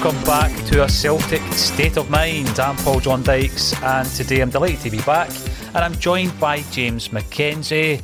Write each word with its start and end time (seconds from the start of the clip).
Welcome 0.00 0.22
back 0.22 0.64
to 0.66 0.84
a 0.84 0.88
Celtic 0.88 1.42
State 1.54 1.96
of 1.96 2.08
Mind. 2.08 2.60
I'm 2.60 2.76
Paul 2.76 3.00
John 3.00 3.20
Dykes, 3.24 3.74
and 3.82 4.08
today 4.08 4.40
I'm 4.40 4.48
delighted 4.48 4.78
to 4.82 4.90
be 4.90 5.00
back, 5.00 5.28
and 5.74 5.78
I'm 5.78 5.92
joined 5.94 6.38
by 6.38 6.60
James 6.70 7.08
McKenzie. 7.08 8.00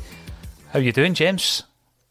How 0.71 0.79
are 0.79 0.81
you 0.81 0.91
doing, 0.91 1.13
James? 1.13 1.63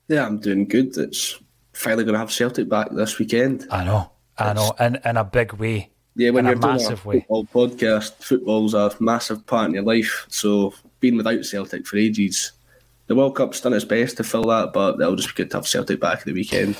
Yeah, 0.09 0.25
I'm 0.25 0.39
doing 0.39 0.65
good. 0.65 0.97
It's 0.97 1.39
finally 1.75 2.03
going 2.03 2.15
to 2.15 2.19
have 2.19 2.33
Celtic 2.33 2.67
back 2.67 2.93
this 2.93 3.19
weekend. 3.19 3.67
I 3.71 3.85
know, 3.85 4.11
I 4.39 4.55
know, 4.55 4.75
in, 4.81 4.99
in 5.05 5.19
a 5.19 5.25
big 5.25 5.53
way. 5.53 5.91
Yeah, 6.17 6.31
when 6.31 6.47
you're 6.47 6.55
a 6.55 6.59
doing 6.59 6.77
massive 6.77 7.05
a 7.05 7.09
way. 7.09 7.21
football 7.29 7.45
podcast, 7.45 8.15
football's 8.23 8.73
a 8.73 8.91
massive 9.01 9.47
part 9.47 9.69
in 9.69 9.75
your 9.75 9.83
life. 9.83 10.25
So 10.31 10.73
being 11.01 11.19
without 11.19 11.45
Celtic 11.45 11.87
for 11.87 11.99
ages, 11.99 12.53
the 13.07 13.15
World 13.15 13.37
Cup's 13.37 13.61
done 13.61 13.75
its 13.75 13.85
best 13.85 14.17
to 14.17 14.25
fill 14.25 14.45
that, 14.45 14.73
but 14.73 14.99
it'll 14.99 15.15
just 15.15 15.29
be 15.29 15.43
good 15.43 15.51
to 15.51 15.59
have 15.59 15.69
Celtic 15.69 16.01
back 16.01 16.21
at 16.21 16.25
the 16.25 16.33
weekend. 16.33 16.75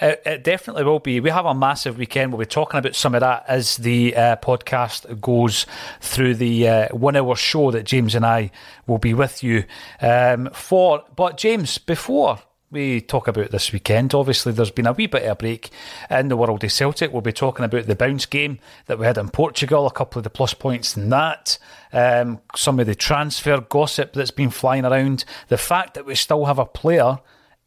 It, 0.00 0.22
it 0.24 0.44
definitely 0.44 0.84
will 0.84 0.98
be. 0.98 1.20
We 1.20 1.30
have 1.30 1.44
a 1.44 1.54
massive 1.54 1.98
weekend. 1.98 2.32
We'll 2.32 2.38
be 2.38 2.46
talking 2.46 2.78
about 2.78 2.94
some 2.94 3.14
of 3.14 3.20
that 3.20 3.44
as 3.46 3.76
the 3.76 4.16
uh, 4.16 4.36
podcast 4.36 5.20
goes 5.20 5.66
through 6.00 6.36
the 6.36 6.68
uh, 6.68 6.88
one 6.96 7.16
hour 7.16 7.36
show 7.36 7.70
that 7.70 7.84
James 7.84 8.14
and 8.14 8.24
I 8.24 8.50
will 8.86 8.98
be 8.98 9.12
with 9.12 9.42
you 9.42 9.64
um, 10.00 10.48
for. 10.52 11.04
But, 11.14 11.36
James, 11.36 11.76
before 11.76 12.38
we 12.70 13.02
talk 13.02 13.28
about 13.28 13.50
this 13.50 13.72
weekend, 13.72 14.14
obviously 14.14 14.52
there's 14.52 14.70
been 14.70 14.86
a 14.86 14.92
wee 14.92 15.06
bit 15.06 15.24
of 15.24 15.32
a 15.32 15.36
break 15.36 15.68
in 16.08 16.28
the 16.28 16.36
world 16.36 16.64
of 16.64 16.72
Celtic. 16.72 17.12
We'll 17.12 17.20
be 17.20 17.32
talking 17.32 17.66
about 17.66 17.86
the 17.86 17.96
bounce 17.96 18.24
game 18.24 18.58
that 18.86 18.98
we 18.98 19.04
had 19.04 19.18
in 19.18 19.28
Portugal, 19.28 19.86
a 19.86 19.92
couple 19.92 20.20
of 20.20 20.24
the 20.24 20.30
plus 20.30 20.54
points 20.54 20.96
in 20.96 21.10
that, 21.10 21.58
um, 21.92 22.40
some 22.56 22.80
of 22.80 22.86
the 22.86 22.94
transfer 22.94 23.60
gossip 23.60 24.14
that's 24.14 24.30
been 24.30 24.50
flying 24.50 24.86
around, 24.86 25.26
the 25.48 25.58
fact 25.58 25.92
that 25.94 26.06
we 26.06 26.14
still 26.14 26.46
have 26.46 26.58
a 26.58 26.64
player 26.64 27.18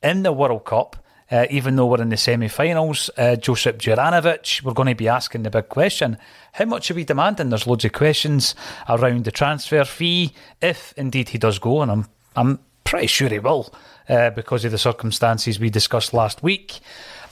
in 0.02 0.24
the 0.24 0.34
World 0.34 0.66
Cup 0.66 1.03
uh, 1.34 1.48
even 1.50 1.76
though 1.76 1.88
we're 1.88 2.00
in 2.00 2.10
the 2.10 2.18
semi 2.18 2.48
finals, 2.48 3.10
uh, 3.18 3.36
Josip 3.36 3.80
Juranovic, 3.80 4.62
we're 4.62 4.74
going 4.74 4.90
to 4.90 4.94
be 4.94 5.08
asking 5.08 5.42
the 5.42 5.50
big 5.50 5.68
question 5.68 6.20
how 6.52 6.66
much 6.66 6.92
are 6.92 6.94
we 6.94 7.04
demanding? 7.04 7.50
There's 7.50 7.66
loads 7.66 7.86
of 7.86 7.92
questions 7.92 8.54
around 8.88 9.26
the 9.26 9.32
transfer 9.32 9.84
fee, 9.84 10.34
if 10.62 10.94
indeed 10.96 11.30
he 11.30 11.40
does 11.40 11.58
go, 11.58 11.82
and 11.82 11.92
I'm, 11.92 12.06
I'm 12.36 12.60
pretty 12.84 13.08
sure 13.08 13.30
he 13.30 13.40
will 13.40 13.74
uh, 14.08 14.30
because 14.30 14.64
of 14.64 14.72
the 14.72 14.78
circumstances 14.78 15.60
we 15.60 15.72
discussed 15.72 16.14
last 16.14 16.44
week. 16.44 16.80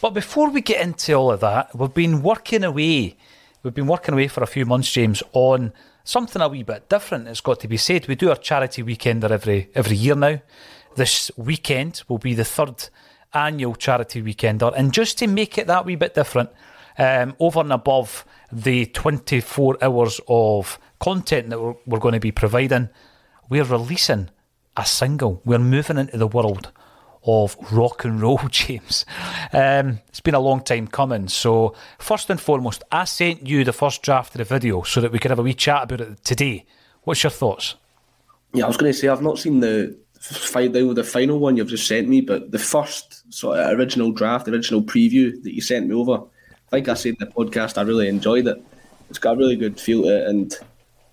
But 0.02 0.16
before 0.16 0.50
we 0.50 0.62
get 0.62 0.82
into 0.82 1.14
all 1.14 1.32
of 1.32 1.42
that, 1.42 1.76
we've 1.76 1.94
been 1.94 2.24
working 2.24 2.64
away. 2.64 3.18
We've 3.62 3.76
been 3.76 3.86
working 3.86 4.16
away 4.16 4.30
for 4.30 4.42
a 4.42 4.48
few 4.48 4.66
months, 4.66 4.92
James, 4.92 5.22
on 5.34 5.74
something 6.04 6.42
a 6.42 6.50
wee 6.50 6.64
bit 6.64 6.90
different. 6.90 7.28
It's 7.28 7.42
got 7.42 7.60
to 7.60 7.68
be 7.68 7.78
said. 7.78 8.08
We 8.08 8.16
do 8.16 8.30
our 8.30 8.36
charity 8.36 8.82
weekender 8.82 9.30
every 9.30 9.70
every 9.76 9.96
year 9.96 10.16
now. 10.16 10.42
This 10.96 11.30
weekend 11.38 12.02
will 12.08 12.18
be 12.18 12.34
the 12.34 12.44
third 12.44 12.90
annual 13.34 13.76
charity 13.76 14.22
weekender. 14.22 14.74
And 14.76 14.94
just 14.94 15.18
to 15.20 15.28
make 15.28 15.58
it 15.58 15.68
that 15.68 15.86
wee 15.86 15.96
bit 15.96 16.14
different, 16.14 16.50
um, 16.98 17.36
over 17.40 17.62
and 17.62 17.74
above 17.74 18.26
the 18.52 18.86
24 18.88 19.78
hours 19.82 20.20
of 20.28 20.80
content 21.00 21.50
that 21.50 21.60
we're, 21.62 21.76
we're 21.86 22.00
going 22.00 22.14
to 22.14 22.20
be 22.20 22.32
providing, 22.32 22.90
we're 23.50 23.64
releasing 23.64 24.30
a 24.78 24.86
single. 24.86 25.42
We're 25.46 25.60
moving 25.60 25.98
into 25.98 26.18
the 26.18 26.28
world 26.28 26.72
of 27.24 27.56
rock 27.72 28.04
and 28.04 28.22
roll, 28.22 28.40
James. 28.50 29.06
Um, 29.54 30.00
it's 30.08 30.22
been 30.22 30.36
a 30.36 30.40
long 30.40 30.64
time 30.64 30.88
coming. 30.88 31.28
So, 31.28 31.76
first 32.00 32.30
and 32.30 32.40
foremost, 32.40 32.84
I 32.92 33.06
sent 33.06 33.48
you 33.48 33.64
the 33.64 33.74
first 33.74 34.02
draft 34.02 34.34
of 34.36 34.40
the 34.40 34.44
video 34.44 34.84
so 34.84 35.02
that 35.02 35.12
we 35.12 35.20
could 35.20 35.32
have 35.32 35.40
a 35.40 35.44
wee 35.44 35.54
chat 35.54 35.84
about 35.84 36.02
it 36.02 36.24
today. 36.24 36.66
What's 37.04 37.24
your 37.24 37.32
thoughts? 37.32 37.76
Yeah, 38.54 38.66
I 38.66 38.68
was 38.68 38.78
going 38.78 38.92
to 38.92 38.98
say 38.98 39.08
I've 39.08 39.22
not 39.22 39.40
seen 39.40 39.60
the 39.60 39.98
final, 40.22 40.94
the 40.94 41.04
final 41.04 41.40
one 41.40 41.58
you've 41.58 41.68
just 41.68 41.88
sent 41.88 42.08
me, 42.08 42.22
but 42.22 42.52
the 42.52 42.60
first 42.60 43.34
sort 43.34 43.60
of 43.60 43.78
original 43.78 44.12
draft, 44.12 44.48
original 44.48 44.82
preview 44.82 45.42
that 45.44 45.54
you 45.54 45.62
sent 45.62 45.88
me 45.88 45.96
over. 45.96 46.22
Like 46.72 46.88
I 46.88 46.94
said 46.94 47.16
in 47.20 47.28
the 47.28 47.34
podcast, 47.34 47.78
I 47.78 47.82
really 47.82 48.08
enjoyed 48.08 48.48
it. 48.48 48.64
It's 49.10 49.20
got 49.20 49.36
a 49.36 49.38
really 49.38 49.56
good 49.56 49.80
feel 49.80 50.04
to 50.04 50.10
it, 50.10 50.28
and 50.28 50.56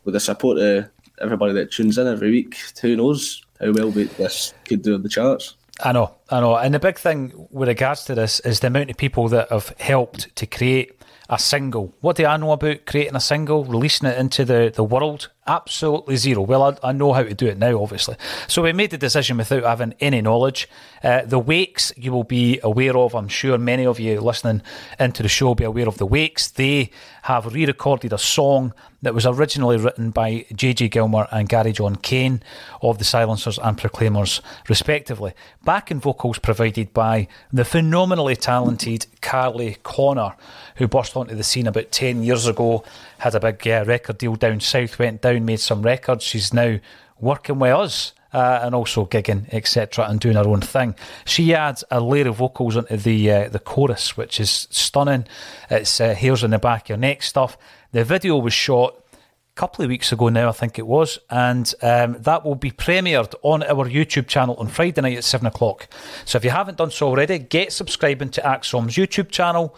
with 0.05 0.15
the 0.15 0.21
support 0.21 0.59
of 0.59 0.89
everybody 1.21 1.53
that 1.55 1.73
tunes 1.73 1.99
in 1.99 2.07
every 2.07 2.31
week, 2.31 2.57
who 2.81 2.97
knows 2.97 3.43
how 3.61 3.73
well 3.73 3.91
this 3.91 4.55
could 4.65 4.83
do 4.83 4.95
in 4.95 5.03
the 5.03 5.09
charts. 5.09 5.55
I 5.81 5.93
know, 5.93 6.15
I 6.31 6.41
know. 6.41 6.57
And 6.57 6.75
the 6.75 6.79
big 6.79 6.99
thing 6.99 7.49
with 7.51 7.69
regards 7.69 8.05
to 8.05 8.15
this 8.15 8.41
is 8.41 8.61
the 8.61 8.67
amount 8.69 8.91
of 8.91 8.97
people 8.97 9.29
that 9.29 9.51
have 9.51 9.75
helped 9.79 10.35
to 10.37 10.47
create 10.47 10.93
a 11.29 11.39
single. 11.39 11.95
What 12.01 12.17
do 12.17 12.27
I 12.27 12.37
know 12.37 12.53
about 12.53 12.87
creating 12.87 13.17
a 13.17 13.21
single, 13.21 13.65
releasing 13.65 14.09
it 14.09 14.19
into 14.19 14.45
the, 14.45 14.73
the 14.75 14.85
world? 14.85 15.31
Absolutely 15.49 16.17
zero. 16.17 16.43
Well, 16.43 16.63
I, 16.63 16.91
I 16.91 16.93
know 16.93 17.15
how 17.15 17.23
to 17.23 17.33
do 17.33 17.47
it 17.47 17.57
now, 17.57 17.83
obviously. 17.83 18.17
So 18.49 18.61
we 18.61 18.75
made 18.75 18.91
the 18.91 18.99
decision 18.99 19.39
without 19.39 19.65
having 19.65 19.95
any 19.99 20.21
knowledge. 20.21 20.69
Uh, 21.03 21.23
the 21.25 21.39
Wakes, 21.39 21.91
you 21.97 22.13
will 22.13 22.25
be 22.25 22.61
aware 22.63 22.95
of. 22.95 23.15
I'm 23.15 23.29
sure 23.29 23.57
many 23.57 23.87
of 23.87 23.99
you 23.99 24.21
listening 24.21 24.61
into 25.01 25.23
the 25.23 25.29
show 25.29 25.47
will 25.47 25.55
be 25.55 25.65
aware 25.65 25.89
of 25.89 25.97
the 25.97 26.05
Wakes. 26.05 26.49
They 26.49 26.91
have 27.23 27.47
re 27.47 27.65
recorded 27.65 28.13
a 28.13 28.19
song 28.19 28.75
that 29.01 29.15
was 29.15 29.25
originally 29.25 29.77
written 29.77 30.11
by 30.11 30.45
J.J. 30.55 30.89
Gilmer 30.89 31.29
and 31.31 31.49
Gary 31.49 31.73
John 31.73 31.97
Cain 31.97 32.43
of 32.83 32.99
the 32.99 33.05
Silencers 33.05 33.59
and 33.59 33.79
Proclaimers, 33.79 34.43
respectively. 34.69 35.35
Backing 35.65 36.01
vocals 36.01 36.39
provided 36.39 36.93
by 36.93 37.29
the 37.53 37.65
phenomenally 37.65 38.35
talented 38.35 39.07
Carly 39.21 39.77
Connor, 39.83 40.35
who 40.77 40.89
burst 40.89 41.17
onto 41.17 41.35
the 41.35 41.45
scene 41.45 41.69
about 41.69 41.93
10 41.93 42.23
years 42.23 42.47
ago, 42.47 42.85
had 43.19 43.35
a 43.35 43.41
big 43.41 43.67
uh, 43.67 43.85
record 43.87 44.19
deal 44.19 44.37
down 44.37 44.61
south, 44.61 44.99
went 44.99 45.23
down, 45.23 45.45
made 45.45 45.61
some 45.61 45.83
records. 45.83 46.25
She's 46.25 46.55
now 46.55 46.79
working 47.21 47.59
with 47.59 47.73
us. 47.73 48.13
Uh, 48.31 48.61
and 48.63 48.75
also 48.75 49.07
gigging, 49.07 49.47
etc., 49.55 50.05
and 50.07 50.21
doing 50.21 50.37
her 50.37 50.47
own 50.47 50.61
thing. 50.61 50.95
She 51.25 51.55
adds 51.55 51.83
a 51.91 51.99
layer 51.99 52.29
of 52.29 52.37
vocals 52.37 52.77
onto 52.77 52.95
the 52.95 53.33
uh, 53.33 53.49
the 53.49 53.59
chorus, 53.59 54.19
which 54.19 54.39
is 54.39 54.69
stunning. 54.71 55.25
It's 55.71 55.99
uh, 55.99 56.13
hairs 56.13 56.45
on 56.45 56.51
the 56.51 56.59
back 56.59 56.83
of 56.83 56.89
your 56.91 56.99
neck 56.99 57.23
stuff. 57.23 57.57
The 57.93 58.05
video 58.05 58.37
was 58.37 58.53
shot 58.53 59.03
a 59.15 59.17
couple 59.55 59.83
of 59.83 59.89
weeks 59.89 60.13
ago 60.13 60.29
now, 60.29 60.51
I 60.51 60.53
think 60.53 60.79
it 60.79 60.87
was, 60.87 61.19
and 61.31 61.73
um, 61.81 62.17
that 62.21 62.45
will 62.45 62.55
be 62.55 62.71
premiered 62.71 63.35
on 63.41 63.63
our 63.63 63.89
YouTube 63.89 64.27
channel 64.27 64.57
on 64.57 64.69
Friday 64.69 65.01
night 65.01 65.17
at 65.17 65.25
7 65.25 65.47
o'clock. 65.47 65.89
So 66.27 66.37
if 66.37 66.45
you 66.45 66.51
haven't 66.51 66.77
done 66.77 66.91
so 66.91 67.09
already, 67.09 67.39
get 67.39 67.73
subscribing 67.73 68.29
to 68.33 68.43
ACSOM's 68.43 68.95
YouTube 68.95 69.31
channel, 69.31 69.75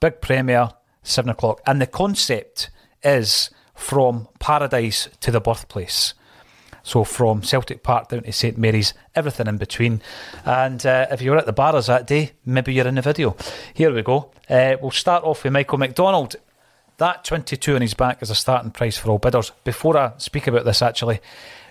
big 0.00 0.22
premiere, 0.22 0.70
7 1.02 1.30
o'clock. 1.30 1.60
And 1.66 1.82
the 1.82 1.86
concept 1.86 2.70
is 3.02 3.50
from 3.74 4.28
paradise 4.38 5.08
to 5.20 5.30
the 5.30 5.40
birthplace. 5.40 6.14
So 6.82 7.04
from 7.04 7.42
Celtic 7.42 7.82
Park 7.82 8.08
down 8.08 8.22
to 8.22 8.32
St 8.32 8.56
Mary's, 8.56 8.94
everything 9.14 9.46
in 9.46 9.58
between. 9.58 10.02
And 10.44 10.84
uh, 10.84 11.06
if 11.10 11.22
you 11.22 11.30
were 11.30 11.38
at 11.38 11.46
the 11.46 11.52
bars 11.52 11.86
that 11.86 12.06
day, 12.06 12.32
maybe 12.44 12.72
you're 12.72 12.86
in 12.86 12.94
the 12.94 13.02
video. 13.02 13.36
Here 13.74 13.92
we 13.92 14.02
go. 14.02 14.32
Uh, 14.48 14.76
we'll 14.80 14.90
start 14.90 15.24
off 15.24 15.44
with 15.44 15.52
Michael 15.52 15.78
McDonald. 15.78 16.36
That 16.96 17.24
22 17.24 17.76
on 17.76 17.82
his 17.82 17.94
back 17.94 18.22
is 18.22 18.30
a 18.30 18.34
starting 18.34 18.70
price 18.70 18.98
for 18.98 19.10
all 19.10 19.18
bidders. 19.18 19.52
Before 19.64 19.96
I 19.96 20.12
speak 20.18 20.46
about 20.46 20.64
this, 20.64 20.82
actually, 20.82 21.20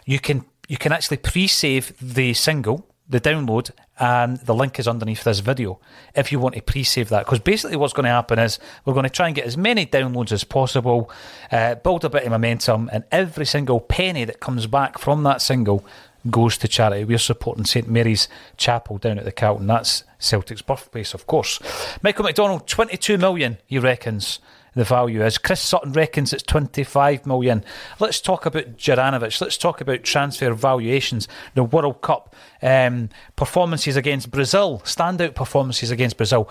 you 0.05 0.19
can 0.19 0.45
you 0.67 0.77
can 0.77 0.91
actually 0.91 1.17
pre-save 1.17 1.93
the 1.99 2.33
single, 2.33 2.87
the 3.07 3.19
download, 3.19 3.71
and 3.99 4.37
the 4.37 4.55
link 4.55 4.79
is 4.79 4.87
underneath 4.87 5.23
this 5.23 5.39
video 5.39 5.79
if 6.15 6.31
you 6.31 6.39
want 6.39 6.55
to 6.55 6.61
pre-save 6.61 7.09
that. 7.09 7.25
Because 7.25 7.39
basically, 7.39 7.77
what's 7.77 7.93
going 7.93 8.05
to 8.05 8.09
happen 8.09 8.39
is 8.39 8.59
we're 8.85 8.93
going 8.93 9.03
to 9.03 9.09
try 9.09 9.27
and 9.27 9.35
get 9.35 9.45
as 9.45 9.57
many 9.57 9.85
downloads 9.85 10.31
as 10.31 10.43
possible, 10.43 11.11
uh, 11.51 11.75
build 11.75 12.05
a 12.05 12.09
bit 12.09 12.23
of 12.23 12.31
momentum, 12.31 12.89
and 12.93 13.03
every 13.11 13.45
single 13.45 13.79
penny 13.79 14.23
that 14.25 14.39
comes 14.39 14.67
back 14.67 14.97
from 14.97 15.23
that 15.23 15.41
single 15.41 15.85
goes 16.29 16.57
to 16.57 16.67
charity. 16.67 17.03
We're 17.03 17.17
supporting 17.17 17.65
St 17.65 17.89
Mary's 17.89 18.27
Chapel 18.57 18.97
down 18.97 19.19
at 19.19 19.25
the 19.25 19.31
Calton. 19.31 19.67
That's 19.67 20.03
Celtic's 20.17 20.61
birthplace, 20.61 21.13
of 21.13 21.27
course. 21.27 21.59
Michael 22.01 22.25
McDonald, 22.25 22.67
22 22.67 23.17
million, 23.17 23.57
he 23.67 23.79
reckons 23.79 24.39
the 24.79 24.85
value 24.85 25.23
is. 25.23 25.37
Chris 25.37 25.61
Sutton 25.61 25.93
reckons 25.93 26.33
it's 26.33 26.43
25 26.43 27.25
million. 27.25 27.63
Let's 27.99 28.19
talk 28.19 28.45
about 28.45 28.77
Juranovic. 28.77 29.39
Let's 29.41 29.57
talk 29.57 29.81
about 29.81 30.03
transfer 30.03 30.53
valuations. 30.53 31.27
The 31.53 31.63
World 31.63 32.01
Cup 32.01 32.35
um, 32.61 33.09
performances 33.35 33.95
against 33.95 34.31
Brazil, 34.31 34.81
standout 34.85 35.35
performances 35.35 35.91
against 35.91 36.17
Brazil. 36.17 36.49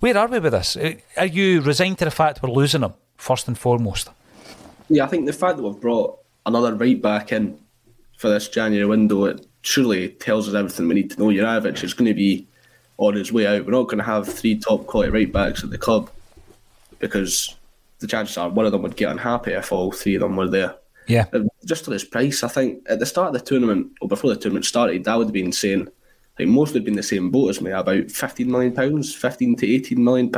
Where 0.00 0.16
are 0.16 0.28
we 0.28 0.38
with 0.38 0.52
this? 0.52 0.76
Are 1.16 1.26
you 1.26 1.60
resigned 1.60 1.98
to 1.98 2.04
the 2.04 2.10
fact 2.10 2.42
we're 2.42 2.50
losing 2.50 2.80
them, 2.80 2.94
first 3.16 3.48
and 3.48 3.58
foremost? 3.58 4.08
Yeah, 4.88 5.04
I 5.04 5.08
think 5.08 5.26
the 5.26 5.32
fact 5.32 5.56
that 5.56 5.62
we've 5.62 5.80
brought 5.80 6.18
another 6.46 6.74
right 6.74 7.00
back 7.00 7.32
in 7.32 7.58
for 8.16 8.28
this 8.28 8.48
January 8.48 8.86
window, 8.86 9.26
it 9.26 9.46
surely 9.62 10.08
tells 10.08 10.48
us 10.48 10.54
everything 10.54 10.88
we 10.88 10.94
need 10.94 11.10
to 11.10 11.20
know. 11.20 11.26
Juranovic 11.26 11.84
is 11.84 11.94
going 11.94 12.08
to 12.08 12.14
be 12.14 12.46
on 12.98 13.14
his 13.14 13.32
way 13.32 13.46
out. 13.46 13.64
We're 13.64 13.72
not 13.72 13.84
going 13.84 13.98
to 13.98 14.04
have 14.04 14.26
three 14.26 14.58
top 14.58 14.86
quality 14.86 15.10
right 15.10 15.32
backs 15.32 15.62
at 15.62 15.70
the 15.70 15.78
club 15.78 16.10
because 16.98 17.56
the 18.00 18.06
chances 18.06 18.36
are 18.36 18.48
one 18.48 18.66
of 18.66 18.72
them 18.72 18.82
would 18.82 18.96
get 18.96 19.10
unhappy 19.10 19.52
if 19.52 19.72
all 19.72 19.92
three 19.92 20.16
of 20.16 20.22
them 20.22 20.36
were 20.36 20.48
there. 20.48 20.74
Yeah. 21.06 21.26
Uh, 21.32 21.40
just 21.64 21.84
for 21.84 21.92
his 21.92 22.04
price, 22.04 22.42
I 22.42 22.48
think 22.48 22.84
at 22.88 22.98
the 22.98 23.06
start 23.06 23.28
of 23.28 23.34
the 23.34 23.40
tournament, 23.40 23.92
or 24.00 24.08
before 24.08 24.30
the 24.30 24.40
tournament 24.40 24.64
started, 24.64 25.04
that 25.04 25.16
would 25.16 25.28
have 25.28 25.32
been 25.34 25.52
saying, 25.52 25.88
like 26.38 26.48
most 26.48 26.72
would 26.72 26.80
have 26.80 26.84
been 26.84 26.96
the 26.96 27.02
same 27.02 27.30
boat 27.30 27.50
as 27.50 27.60
me, 27.60 27.70
about 27.70 28.06
£15 28.06 28.46
million, 28.46 29.02
15 29.02 29.56
to 29.56 29.66
£18 29.66 29.96
million. 29.96 30.30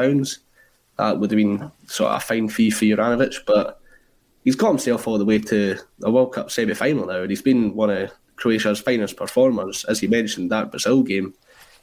That 0.99 1.19
would 1.19 1.31
have 1.31 1.37
been 1.37 1.71
sort 1.87 2.11
of 2.11 2.17
a 2.17 2.21
fine 2.21 2.49
fee 2.49 2.71
for 2.71 2.85
Juranovic, 2.85 3.47
but 3.47 3.81
he's 4.45 4.57
got 4.57 4.69
himself 4.69 5.07
all 5.07 5.19
the 5.19 5.25
way 5.25 5.39
to 5.39 5.79
a 6.03 6.11
World 6.11 6.33
Cup 6.33 6.51
semi 6.51 6.75
final 6.75 7.07
now, 7.07 7.21
and 7.23 7.31
he's 7.31 7.43
been 7.43 7.75
one 7.75 7.91
of 7.91 8.11
Croatia's 8.37 8.81
finest 8.81 9.17
performers. 9.17 9.85
As 9.85 10.03
you 10.03 10.09
mentioned, 10.09 10.51
that 10.51 10.71
Brazil 10.71 11.03
game, 11.03 11.35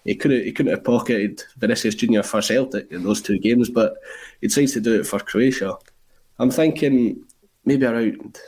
he 0.10 0.16
could 0.16 0.32
have 0.32 0.44
he 0.44 0.52
couldn't 0.52 0.72
have 0.72 0.84
pocketed 0.84 1.44
Vinicius 1.58 1.94
Junior 1.94 2.24
for 2.24 2.42
Celtic 2.42 2.92
in 2.92 3.04
those 3.04 3.22
two 3.22 3.38
games, 3.38 3.70
but 3.70 3.98
he 4.42 4.48
decides 4.48 4.74
to 4.74 4.82
do 4.82 5.00
it 5.00 5.06
for 5.06 5.20
Croatia. 5.20 5.78
I'm 6.40 6.50
thinking 6.50 7.24
maybe 7.64 7.86
around 7.86 8.40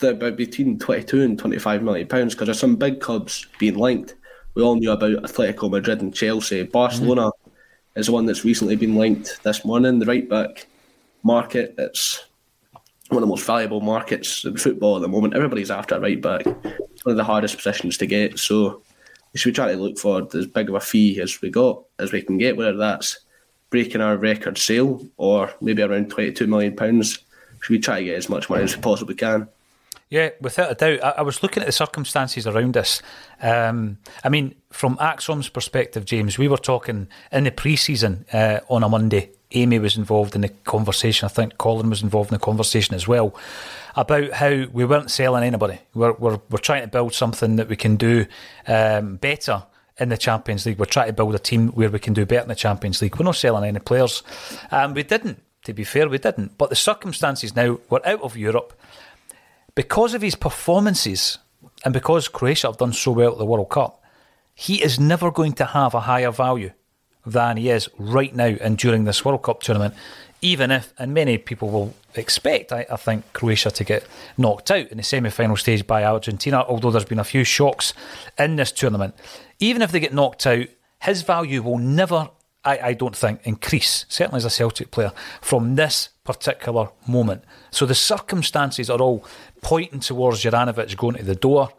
the, 0.00 0.12
between 0.36 0.78
22 0.78 1.22
and 1.22 1.38
25 1.38 1.82
million 1.82 2.06
pounds 2.06 2.34
because 2.34 2.48
there's 2.48 2.58
some 2.58 2.76
big 2.76 3.00
clubs 3.00 3.46
being 3.58 3.78
linked. 3.78 4.16
We 4.54 4.62
all 4.62 4.76
knew 4.76 4.90
about 4.90 5.22
Atletico 5.22 5.70
Madrid 5.70 6.02
and 6.02 6.14
Chelsea. 6.14 6.62
Barcelona 6.64 7.28
mm-hmm. 7.30 8.00
is 8.00 8.10
one 8.10 8.26
that's 8.26 8.44
recently 8.44 8.76
been 8.76 8.96
linked 8.96 9.42
this 9.44 9.64
morning. 9.64 10.00
The 10.00 10.04
right 10.04 10.28
back 10.28 10.66
market, 11.22 11.74
it's 11.78 12.22
one 13.08 13.22
of 13.22 13.26
the 13.26 13.32
most 13.32 13.46
valuable 13.46 13.80
markets 13.80 14.44
in 14.44 14.58
football 14.58 14.96
at 14.96 15.02
the 15.02 15.08
moment. 15.08 15.34
Everybody's 15.34 15.70
after 15.70 15.94
a 15.94 16.00
right 16.00 16.20
back. 16.20 16.42
It's 16.44 17.04
one 17.06 17.12
of 17.12 17.16
the 17.16 17.24
hardest 17.24 17.56
positions 17.56 17.96
to 17.96 18.06
get. 18.06 18.38
So 18.38 18.82
we 19.32 19.38
should 19.38 19.50
be 19.50 19.54
trying 19.54 19.76
to 19.76 19.82
look 19.82 19.98
for 19.98 20.26
as 20.34 20.46
big 20.46 20.68
of 20.68 20.74
a 20.74 20.80
fee 20.80 21.20
as 21.20 21.40
we 21.40 21.50
got 21.50 21.82
as 21.98 22.12
we 22.12 22.22
can 22.22 22.38
get, 22.38 22.56
whether 22.56 22.76
that's 22.76 23.18
breaking 23.70 24.00
our 24.00 24.16
record 24.16 24.56
sale 24.56 25.06
or 25.16 25.52
maybe 25.60 25.82
around 25.82 26.10
twenty 26.10 26.32
two 26.32 26.46
million 26.46 26.74
pounds. 26.74 27.18
Should 27.60 27.72
we 27.72 27.78
try 27.80 27.98
to 27.98 28.04
get 28.04 28.16
as 28.16 28.28
much 28.28 28.48
money 28.48 28.62
as 28.62 28.76
we 28.76 28.82
possibly 28.82 29.14
can? 29.14 29.48
Yeah, 30.10 30.30
without 30.40 30.70
a 30.70 30.74
doubt. 30.74 31.04
I, 31.04 31.18
I 31.18 31.22
was 31.22 31.42
looking 31.42 31.62
at 31.62 31.66
the 31.66 31.72
circumstances 31.72 32.46
around 32.46 32.74
this. 32.74 33.02
Um, 33.42 33.98
I 34.24 34.30
mean, 34.30 34.54
from 34.70 34.96
ACSOM's 34.96 35.50
perspective, 35.50 36.06
James, 36.06 36.38
we 36.38 36.48
were 36.48 36.56
talking 36.56 37.08
in 37.30 37.44
the 37.44 37.50
pre-season 37.50 38.24
uh, 38.32 38.60
on 38.68 38.82
a 38.82 38.88
Monday. 38.88 39.32
Amy 39.52 39.78
was 39.78 39.96
involved 39.96 40.34
in 40.34 40.42
the 40.42 40.48
conversation. 40.48 41.26
I 41.26 41.28
think 41.28 41.56
Colin 41.58 41.88
was 41.88 42.02
involved 42.02 42.30
in 42.30 42.34
the 42.34 42.44
conversation 42.44 42.94
as 42.94 43.08
well 43.08 43.34
about 43.96 44.32
how 44.32 44.66
we 44.72 44.84
weren't 44.84 45.10
selling 45.10 45.42
anybody. 45.42 45.80
We're, 45.94 46.12
we're, 46.12 46.40
we're 46.50 46.58
trying 46.58 46.82
to 46.82 46.88
build 46.88 47.14
something 47.14 47.56
that 47.56 47.68
we 47.68 47.76
can 47.76 47.96
do 47.96 48.26
um, 48.66 49.16
better 49.16 49.64
in 49.98 50.10
the 50.10 50.18
Champions 50.18 50.66
League. 50.66 50.78
We're 50.78 50.84
trying 50.84 51.08
to 51.08 51.12
build 51.14 51.34
a 51.34 51.38
team 51.38 51.68
where 51.68 51.90
we 51.90 51.98
can 51.98 52.12
do 52.12 52.26
better 52.26 52.42
in 52.42 52.48
the 52.48 52.54
Champions 52.54 53.00
League. 53.00 53.16
We're 53.16 53.24
not 53.24 53.36
selling 53.36 53.64
any 53.64 53.80
players. 53.80 54.22
And 54.70 54.94
we 54.94 55.02
didn't, 55.02 55.42
to 55.64 55.72
be 55.72 55.84
fair, 55.84 56.08
we 56.08 56.18
didn't. 56.18 56.58
But 56.58 56.70
the 56.70 56.76
circumstances 56.76 57.56
now, 57.56 57.78
we're 57.88 58.00
out 58.04 58.22
of 58.22 58.36
Europe. 58.36 58.78
Because 59.74 60.14
of 60.14 60.22
his 60.22 60.34
performances 60.34 61.38
and 61.84 61.94
because 61.94 62.28
Croatia 62.28 62.68
have 62.68 62.76
done 62.76 62.92
so 62.92 63.12
well 63.12 63.32
at 63.32 63.38
the 63.38 63.46
World 63.46 63.70
Cup, 63.70 64.02
he 64.54 64.82
is 64.82 65.00
never 65.00 65.30
going 65.30 65.52
to 65.54 65.64
have 65.64 65.94
a 65.94 66.00
higher 66.00 66.30
value 66.30 66.72
than 67.30 67.56
he 67.56 67.70
is 67.70 67.88
right 67.98 68.34
now 68.34 68.56
and 68.60 68.78
during 68.78 69.04
this 69.04 69.24
World 69.24 69.42
Cup 69.42 69.62
tournament 69.62 69.94
even 70.40 70.70
if, 70.70 70.92
and 70.98 71.12
many 71.12 71.36
people 71.38 71.68
will 71.68 71.94
expect, 72.14 72.72
I, 72.72 72.86
I 72.90 72.96
think, 72.96 73.32
Croatia 73.32 73.70
to 73.72 73.84
get 73.84 74.04
knocked 74.36 74.70
out 74.70 74.88
in 74.88 74.98
the 74.98 75.02
semi 75.02 75.30
final 75.30 75.56
stage 75.56 75.86
by 75.86 76.04
Argentina, 76.04 76.64
although 76.68 76.90
there's 76.90 77.04
been 77.04 77.18
a 77.18 77.24
few 77.24 77.44
shocks 77.44 77.92
in 78.38 78.56
this 78.56 78.72
tournament. 78.72 79.14
Even 79.58 79.82
if 79.82 79.90
they 79.90 80.00
get 80.00 80.14
knocked 80.14 80.46
out, 80.46 80.66
his 81.02 81.22
value 81.22 81.62
will 81.62 81.78
never, 81.78 82.30
I, 82.64 82.78
I 82.78 82.92
don't 82.92 83.16
think, 83.16 83.40
increase, 83.44 84.06
certainly 84.08 84.38
as 84.38 84.44
a 84.44 84.50
Celtic 84.50 84.90
player, 84.90 85.12
from 85.40 85.74
this 85.74 86.10
particular 86.22 86.90
moment. 87.06 87.42
So 87.70 87.84
the 87.84 87.94
circumstances 87.94 88.88
are 88.88 89.00
all 89.00 89.24
pointing 89.60 90.00
towards 90.00 90.42
Juranovic 90.42 90.96
going 90.96 91.16
to 91.16 91.24
the 91.24 91.34
door. 91.34 91.70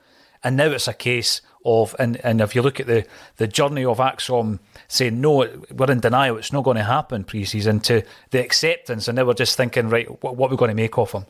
And 0.44 0.56
now 0.56 0.68
it's 0.68 0.88
a 0.88 0.94
case 0.94 1.42
of, 1.66 1.96
and, 2.00 2.18
and 2.24 2.42
if 2.42 2.56
you 2.56 2.62
look 2.62 2.80
at 2.80 2.88
the, 2.88 3.06
the 3.38 3.48
journey 3.48 3.86
of 3.86 3.98
ACSOM 3.98 4.60
saying, 4.88 5.20
no, 5.20 5.48
we're 5.72 5.92
in 5.92 6.00
denial, 6.00 6.38
it's 6.38 6.54
not 6.54 6.64
going 6.64 6.78
to 6.78 6.84
happen 6.84 7.24
pre 7.24 7.46
season, 7.46 7.80
to 7.82 8.04
the 8.32 8.40
acceptance, 8.40 9.08
and 9.08 9.16
now 9.16 9.26
we're 9.26 9.34
just 9.34 9.58
thinking, 9.58 9.90
right, 9.90 10.08
what, 10.24 10.36
what 10.36 10.52
are 10.52 10.56
going 10.56 10.70
to 10.70 10.76
make 10.76 10.98
of 10.98 11.12
him? 11.12 11.26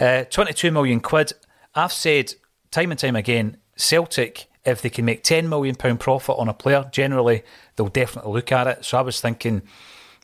Uh, 0.00 0.24
22 0.24 0.70
million 0.70 1.00
quid. 1.00 1.32
I've 1.74 1.92
said 1.92 2.34
time 2.70 2.90
and 2.90 2.98
time 2.98 3.16
again, 3.16 3.56
Celtic, 3.76 4.48
if 4.64 4.82
they 4.82 4.90
can 4.90 5.04
make 5.04 5.24
£10 5.24 5.48
million 5.48 5.74
profit 5.76 6.36
on 6.38 6.48
a 6.48 6.54
player, 6.54 6.88
generally 6.92 7.42
they'll 7.76 7.88
definitely 7.88 8.32
look 8.32 8.52
at 8.52 8.66
it. 8.66 8.84
So 8.84 8.98
I 8.98 9.02
was 9.02 9.20
thinking 9.20 9.62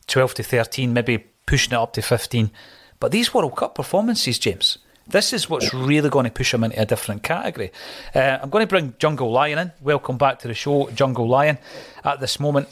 12 0.07 0.35
to 0.35 0.43
13, 0.43 0.93
maybe 0.93 1.25
pushing 1.45 1.73
it 1.73 1.77
up 1.77 1.93
to 1.93 2.01
15. 2.01 2.51
But 2.99 3.11
these 3.11 3.33
World 3.33 3.55
Cup 3.55 3.75
performances, 3.75 4.39
James, 4.39 4.77
this 5.07 5.33
is 5.33 5.49
what's 5.49 5.73
really 5.73 6.09
going 6.09 6.25
to 6.25 6.31
push 6.31 6.53
him 6.53 6.63
into 6.63 6.81
a 6.81 6.85
different 6.85 7.23
category. 7.23 7.71
Uh, 8.13 8.39
I'm 8.41 8.49
going 8.49 8.63
to 8.63 8.69
bring 8.69 8.95
Jungle 8.97 9.31
Lion 9.31 9.59
in. 9.59 9.71
Welcome 9.81 10.17
back 10.17 10.39
to 10.39 10.47
the 10.47 10.53
show, 10.53 10.89
Jungle 10.91 11.27
Lion. 11.27 11.57
At 12.03 12.19
this 12.19 12.39
moment, 12.39 12.69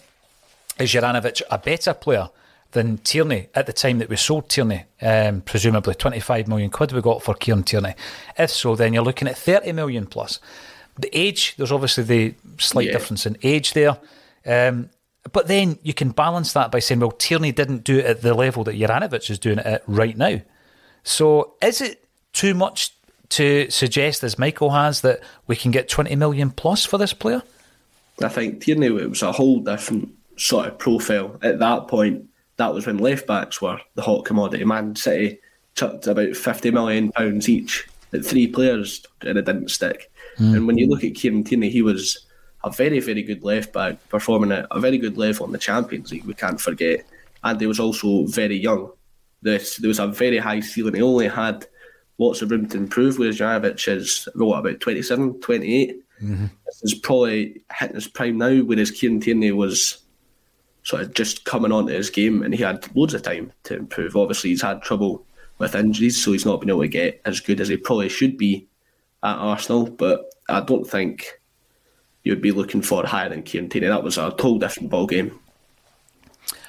is 0.79 0.91
Juranovic 0.91 1.41
a 1.51 1.57
better 1.57 1.93
player 1.93 2.29
than 2.71 2.97
Tierney 2.99 3.49
at 3.53 3.67
the 3.67 3.73
time 3.73 3.99
that 3.99 4.09
we 4.09 4.15
sold 4.15 4.49
Tierney? 4.49 4.85
Um, 5.01 5.41
presumably 5.41 5.93
25 5.93 6.47
million 6.47 6.71
quid 6.71 6.91
we 6.91 7.01
got 7.01 7.21
for 7.21 7.35
Kieran 7.35 7.63
Tierney. 7.63 7.93
If 8.37 8.49
so, 8.49 8.75
then 8.75 8.93
you're 8.93 9.03
looking 9.03 9.27
at 9.27 9.37
30 9.37 9.71
million 9.73 10.07
plus. 10.07 10.39
The 10.97 11.15
age, 11.15 11.55
there's 11.57 11.71
obviously 11.71 12.03
the 12.03 12.35
slight 12.57 12.87
yeah. 12.87 12.93
difference 12.93 13.25
in 13.25 13.37
age 13.43 13.73
there. 13.73 13.97
Um, 14.45 14.89
but 15.31 15.47
then 15.47 15.77
you 15.83 15.93
can 15.93 16.09
balance 16.09 16.53
that 16.53 16.71
by 16.71 16.79
saying, 16.79 16.99
well, 16.99 17.11
Tierney 17.11 17.51
didn't 17.51 17.83
do 17.83 17.99
it 17.99 18.05
at 18.05 18.21
the 18.21 18.33
level 18.33 18.63
that 18.65 18.75
Juranovic 18.75 19.29
is 19.29 19.39
doing 19.39 19.59
it 19.59 19.65
at 19.65 19.83
right 19.87 20.17
now. 20.17 20.41
So 21.03 21.53
is 21.61 21.81
it 21.81 22.02
too 22.33 22.53
much 22.53 22.93
to 23.29 23.69
suggest, 23.69 24.23
as 24.23 24.37
Michael 24.37 24.71
has, 24.71 25.01
that 25.01 25.21
we 25.47 25.55
can 25.55 25.71
get 25.71 25.87
20 25.87 26.15
million 26.15 26.51
plus 26.51 26.85
for 26.85 26.97
this 26.97 27.13
player? 27.13 27.41
I 28.21 28.29
think 28.29 28.61
Tierney 28.61 28.87
it 28.87 29.09
was 29.09 29.21
a 29.21 29.31
whole 29.31 29.59
different 29.59 30.09
sort 30.37 30.67
of 30.67 30.77
profile 30.77 31.37
at 31.41 31.59
that 31.59 31.87
point. 31.87 32.25
That 32.57 32.73
was 32.73 32.85
when 32.85 32.97
left 32.97 33.25
backs 33.25 33.61
were 33.61 33.79
the 33.95 34.01
hot 34.01 34.25
commodity. 34.25 34.63
Man 34.65 34.95
City 34.95 35.39
chucked 35.75 36.05
about 36.05 36.35
50 36.35 36.71
million 36.71 37.11
pounds 37.11 37.49
each 37.49 37.87
at 38.13 38.23
three 38.23 38.47
players 38.47 39.03
and 39.21 39.37
it 39.37 39.45
didn't 39.45 39.71
stick. 39.71 40.11
Mm. 40.37 40.55
And 40.55 40.67
when 40.67 40.77
you 40.77 40.87
look 40.87 41.03
at 41.03 41.15
Kieran 41.15 41.43
Tierney, 41.43 41.69
he 41.69 41.81
was 41.81 42.25
a 42.63 42.69
very, 42.69 42.99
very 42.99 43.23
good 43.23 43.43
left 43.43 43.73
back, 43.73 43.97
performing 44.09 44.51
at 44.51 44.67
a 44.71 44.79
very 44.79 44.97
good 44.97 45.17
level 45.17 45.45
in 45.45 45.51
the 45.51 45.57
Champions 45.57 46.11
League, 46.11 46.25
we 46.25 46.33
can't 46.33 46.61
forget. 46.61 47.05
And 47.43 47.59
he 47.59 47.67
was 47.67 47.79
also 47.79 48.25
very 48.27 48.55
young. 48.55 48.91
there 49.41 49.59
was 49.83 49.99
a 49.99 50.07
very 50.07 50.37
high 50.37 50.61
ceiling. 50.61 50.93
He 50.95 51.01
only 51.01 51.27
had 51.27 51.65
lots 52.17 52.41
of 52.41 52.51
room 52.51 52.67
to 52.69 52.77
improve, 52.77 53.17
whereas 53.17 53.39
Juranovic 53.39 53.87
is, 53.87 54.27
what, 54.35 54.59
about 54.59 54.79
27, 54.79 55.39
28? 55.41 56.03
Mm-hmm. 56.21 56.45
This 56.65 56.81
is 56.83 56.93
probably 56.93 57.61
hitting 57.73 57.95
his 57.95 58.07
prime 58.07 58.37
now, 58.37 58.59
whereas 58.61 58.91
Kieran 58.91 59.19
Tierney 59.19 59.51
was 59.51 59.97
sort 60.83 61.01
of 61.01 61.13
just 61.13 61.45
coming 61.45 61.71
onto 61.71 61.93
his 61.93 62.09
game 62.09 62.43
and 62.43 62.53
he 62.53 62.61
had 62.61 62.93
loads 62.95 63.13
of 63.13 63.23
time 63.23 63.51
to 63.63 63.75
improve. 63.75 64.15
Obviously, 64.15 64.51
he's 64.51 64.61
had 64.61 64.81
trouble 64.81 65.25
with 65.57 65.75
injuries, 65.75 66.21
so 66.21 66.31
he's 66.31 66.45
not 66.45 66.59
been 66.59 66.69
able 66.69 66.81
to 66.81 66.87
get 66.87 67.21
as 67.25 67.39
good 67.39 67.61
as 67.61 67.69
he 67.69 67.77
probably 67.77 68.09
should 68.09 68.37
be 68.37 68.67
at 69.23 69.35
Arsenal. 69.35 69.89
But 69.89 70.25
I 70.49 70.61
don't 70.61 70.85
think 70.85 71.39
you'd 72.23 72.41
be 72.41 72.51
looking 72.51 72.81
for 72.81 73.05
higher 73.05 73.29
than 73.29 73.43
Kieran 73.43 73.69
Tierney. 73.69 73.87
That 73.87 74.03
was 74.03 74.17
a 74.17 74.29
total 74.31 74.59
different 74.59 74.89
ball 74.89 75.07
game. 75.07 75.39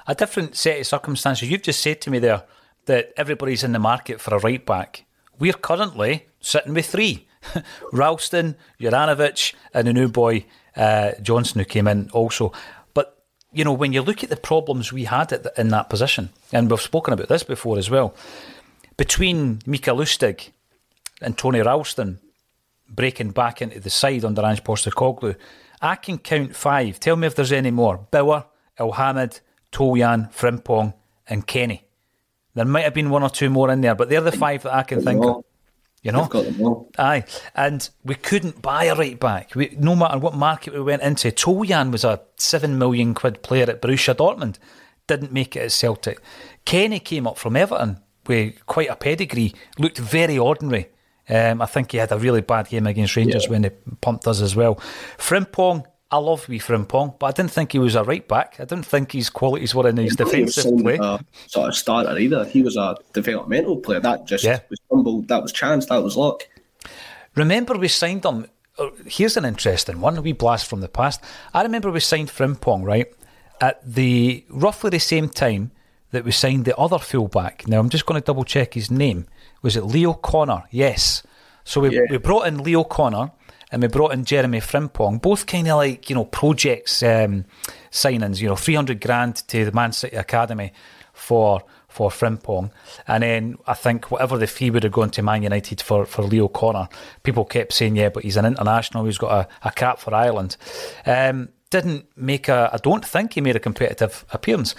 A 0.06 0.14
different 0.14 0.56
set 0.56 0.80
of 0.80 0.86
circumstances. 0.86 1.50
You've 1.50 1.62
just 1.62 1.80
said 1.80 2.00
to 2.02 2.10
me 2.10 2.18
there 2.18 2.44
that 2.86 3.12
everybody's 3.16 3.64
in 3.64 3.72
the 3.72 3.78
market 3.78 4.20
for 4.20 4.34
a 4.34 4.38
right 4.38 4.64
back. 4.64 5.04
We're 5.44 5.52
currently 5.52 6.24
sitting 6.40 6.72
with 6.72 6.86
three 6.86 7.28
Ralston, 7.92 8.56
Juranovic, 8.80 9.54
and 9.74 9.86
the 9.86 9.92
new 9.92 10.08
boy 10.08 10.46
uh, 10.74 11.10
Johnson, 11.20 11.58
who 11.58 11.66
came 11.66 11.86
in 11.86 12.08
also. 12.12 12.50
But, 12.94 13.22
you 13.52 13.62
know, 13.62 13.74
when 13.74 13.92
you 13.92 14.00
look 14.00 14.24
at 14.24 14.30
the 14.30 14.38
problems 14.38 14.90
we 14.90 15.04
had 15.04 15.28
the, 15.28 15.52
in 15.58 15.68
that 15.68 15.90
position, 15.90 16.30
and 16.50 16.70
we've 16.70 16.80
spoken 16.80 17.12
about 17.12 17.28
this 17.28 17.42
before 17.42 17.76
as 17.76 17.90
well, 17.90 18.14
between 18.96 19.58
Mika 19.66 19.90
Lustig 19.90 20.48
and 21.20 21.36
Tony 21.36 21.60
Ralston 21.60 22.20
breaking 22.88 23.32
back 23.32 23.60
into 23.60 23.80
the 23.80 23.90
side 23.90 24.24
under 24.24 24.46
Ange 24.46 24.64
Postecoglou, 24.64 25.36
I 25.82 25.96
can 25.96 26.16
count 26.16 26.56
five. 26.56 26.98
Tell 27.00 27.16
me 27.16 27.26
if 27.26 27.34
there's 27.34 27.52
any 27.52 27.70
more. 27.70 27.98
Bauer, 28.10 28.46
Elhamed, 28.80 29.40
Toljan, 29.70 30.32
Frimpong, 30.32 30.94
and 31.28 31.46
Kenny. 31.46 31.83
There 32.54 32.64
might 32.64 32.84
have 32.84 32.94
been 32.94 33.10
one 33.10 33.22
or 33.22 33.30
two 33.30 33.50
more 33.50 33.70
in 33.70 33.80
there, 33.80 33.94
but 33.94 34.08
they're 34.08 34.20
the 34.20 34.32
five 34.32 34.62
that 34.62 34.74
I 34.74 34.82
can 34.82 35.02
think 35.02 35.24
of. 35.24 35.44
You 36.02 36.12
know, 36.12 36.90
aye, 36.98 37.24
and 37.54 37.88
we 38.04 38.14
couldn't 38.14 38.60
buy 38.60 38.84
a 38.84 38.94
right 38.94 39.18
back. 39.18 39.54
We, 39.54 39.74
no 39.78 39.96
matter 39.96 40.18
what 40.18 40.34
market 40.34 40.74
we 40.74 40.82
went 40.82 41.00
into, 41.00 41.30
Toljan 41.30 41.90
was 41.90 42.04
a 42.04 42.20
seven 42.36 42.76
million 42.76 43.14
quid 43.14 43.42
player 43.42 43.64
at 43.70 43.80
Borussia 43.80 44.14
Dortmund, 44.14 44.58
didn't 45.06 45.32
make 45.32 45.56
it 45.56 45.60
at 45.60 45.72
Celtic. 45.72 46.20
Kenny 46.66 47.00
came 47.00 47.26
up 47.26 47.38
from 47.38 47.56
Everton 47.56 48.00
with 48.26 48.66
quite 48.66 48.90
a 48.90 48.96
pedigree, 48.96 49.54
looked 49.78 49.96
very 49.96 50.36
ordinary. 50.36 50.88
Um, 51.26 51.62
I 51.62 51.66
think 51.66 51.92
he 51.92 51.98
had 51.98 52.12
a 52.12 52.18
really 52.18 52.42
bad 52.42 52.68
game 52.68 52.86
against 52.86 53.16
Rangers 53.16 53.44
yeah. 53.44 53.50
when 53.50 53.62
they 53.62 53.70
pumped 54.02 54.26
us 54.26 54.42
as 54.42 54.54
well. 54.54 54.74
Frimpong, 55.16 55.86
I 56.14 56.18
love 56.18 56.48
wee 56.48 56.60
Frimpong, 56.60 57.18
but 57.18 57.26
I 57.26 57.32
didn't 57.32 57.50
think 57.50 57.72
he 57.72 57.80
was 57.80 57.96
a 57.96 58.04
right 58.04 58.26
back. 58.28 58.54
I 58.60 58.66
didn't 58.66 58.86
think 58.86 59.10
his 59.10 59.28
qualities 59.28 59.74
were 59.74 59.88
in 59.88 59.96
his 59.96 60.14
defensive 60.14 60.78
play. 60.78 60.96
sort 61.48 61.68
of 61.68 61.74
starter 61.74 62.16
either. 62.16 62.44
He 62.44 62.62
was 62.62 62.76
a 62.76 62.96
developmental 63.12 63.78
player. 63.78 63.98
That 63.98 64.24
just 64.24 64.44
yeah. 64.44 64.60
was 64.70 64.78
fumbled. 64.88 65.26
That 65.26 65.42
was 65.42 65.50
chance. 65.50 65.86
That 65.86 66.04
was 66.04 66.16
luck. 66.16 66.48
Remember, 67.34 67.74
we 67.74 67.88
signed 67.88 68.24
him. 68.24 68.46
Uh, 68.78 68.90
here's 69.08 69.36
an 69.36 69.44
interesting 69.44 70.00
one. 70.00 70.16
A 70.16 70.22
wee 70.22 70.30
blast 70.30 70.68
from 70.68 70.82
the 70.82 70.88
past. 70.88 71.20
I 71.52 71.64
remember 71.64 71.90
we 71.90 71.98
signed 71.98 72.28
Frimpong 72.28 72.84
right 72.84 73.12
at 73.60 73.80
the 73.84 74.44
roughly 74.48 74.90
the 74.90 75.00
same 75.00 75.28
time 75.28 75.72
that 76.12 76.24
we 76.24 76.30
signed 76.30 76.64
the 76.64 76.76
other 76.76 77.00
fullback. 77.00 77.66
Now 77.66 77.80
I'm 77.80 77.88
just 77.88 78.06
going 78.06 78.20
to 78.20 78.24
double 78.24 78.44
check 78.44 78.74
his 78.74 78.88
name. 78.88 79.26
Was 79.62 79.76
it 79.76 79.82
Lee 79.82 80.06
O'Connor? 80.06 80.62
Yes. 80.70 81.24
So 81.64 81.80
we, 81.80 81.90
yeah. 81.90 82.02
we 82.08 82.18
brought 82.18 82.46
in 82.46 82.62
Lee 82.62 82.76
O'Connor 82.76 83.32
and 83.74 83.82
we 83.82 83.88
brought 83.88 84.12
in 84.12 84.24
Jeremy 84.24 84.60
Frimpong, 84.60 85.20
both 85.20 85.46
kind 85.46 85.66
of 85.66 85.78
like, 85.78 86.08
you 86.08 86.14
know, 86.14 86.26
projects 86.26 87.02
um, 87.02 87.44
signings, 87.90 88.40
you 88.40 88.46
know, 88.46 88.54
300 88.54 89.00
grand 89.00 89.34
to 89.48 89.64
the 89.64 89.72
Man 89.72 89.90
City 89.90 90.14
Academy 90.14 90.72
for 91.12 91.64
for 91.88 92.08
Frimpong. 92.08 92.70
And 93.08 93.24
then 93.24 93.58
I 93.66 93.74
think 93.74 94.12
whatever 94.12 94.38
the 94.38 94.46
fee 94.46 94.70
would 94.70 94.84
have 94.84 94.92
gone 94.92 95.10
to 95.10 95.22
Man 95.22 95.42
United 95.42 95.80
for, 95.80 96.06
for 96.06 96.22
Lee 96.22 96.40
O'Connor, 96.40 96.88
people 97.24 97.44
kept 97.44 97.72
saying, 97.72 97.96
yeah, 97.96 98.10
but 98.10 98.22
he's 98.22 98.36
an 98.36 98.44
international, 98.44 99.06
he's 99.06 99.18
got 99.18 99.48
a, 99.64 99.68
a 99.68 99.72
cap 99.72 99.98
for 99.98 100.14
Ireland. 100.14 100.56
Um, 101.04 101.48
didn't 101.70 102.06
make 102.16 102.46
a, 102.46 102.70
I 102.72 102.76
don't 102.76 103.04
think 103.04 103.32
he 103.32 103.40
made 103.40 103.56
a 103.56 103.60
competitive 103.60 104.24
appearance 104.30 104.76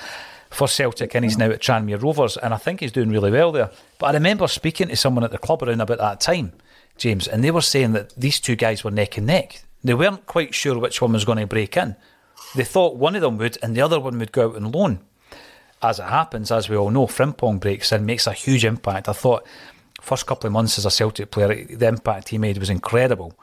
for 0.51 0.69
Celtic, 0.69 1.15
and 1.15 1.25
he's 1.25 1.37
now 1.37 1.49
at 1.49 1.59
Tranmere 1.59 2.01
Rovers, 2.01 2.37
and 2.37 2.53
I 2.53 2.57
think 2.57 2.79
he's 2.79 2.93
doing 2.93 3.09
really 3.09 3.31
well 3.31 3.51
there. 3.51 3.71
But 3.99 4.07
I 4.07 4.13
remember 4.13 4.47
speaking 4.47 4.87
to 4.87 4.95
someone 4.95 5.25
at 5.25 5.31
the 5.31 5.37
club 5.37 5.63
around 5.63 5.81
about 5.81 5.97
that 5.97 6.21
time, 6.21 6.53
James, 6.97 7.27
and 7.27 7.43
they 7.43 7.51
were 7.51 7.61
saying 7.61 7.93
that 7.93 8.13
these 8.15 8.39
two 8.39 8.55
guys 8.55 8.83
were 8.83 8.91
neck 8.91 9.17
and 9.17 9.27
neck. 9.27 9.63
They 9.83 9.93
weren't 9.93 10.25
quite 10.25 10.55
sure 10.55 10.79
which 10.79 11.01
one 11.01 11.13
was 11.13 11.25
going 11.25 11.37
to 11.37 11.47
break 11.47 11.77
in. 11.77 11.95
They 12.55 12.63
thought 12.63 12.95
one 12.95 13.15
of 13.15 13.21
them 13.21 13.37
would, 13.37 13.57
and 13.61 13.75
the 13.75 13.81
other 13.81 13.99
one 13.99 14.17
would 14.19 14.31
go 14.31 14.49
out 14.49 14.55
on 14.55 14.71
loan. 14.71 14.99
As 15.81 15.99
it 15.99 16.03
happens, 16.03 16.51
as 16.51 16.69
we 16.69 16.75
all 16.75 16.89
know, 16.89 17.05
Frimpong 17.05 17.59
breaks 17.59 17.91
in, 17.91 18.05
makes 18.05 18.27
a 18.27 18.33
huge 18.33 18.65
impact. 18.65 19.09
I 19.09 19.13
thought 19.13 19.45
first 20.01 20.25
couple 20.25 20.47
of 20.47 20.53
months 20.53 20.77
as 20.77 20.85
a 20.85 20.91
Celtic 20.91 21.31
player, 21.31 21.65
the 21.65 21.87
impact 21.87 22.29
he 22.29 22.37
made 22.37 22.57
was 22.57 22.69
incredible. 22.69 23.37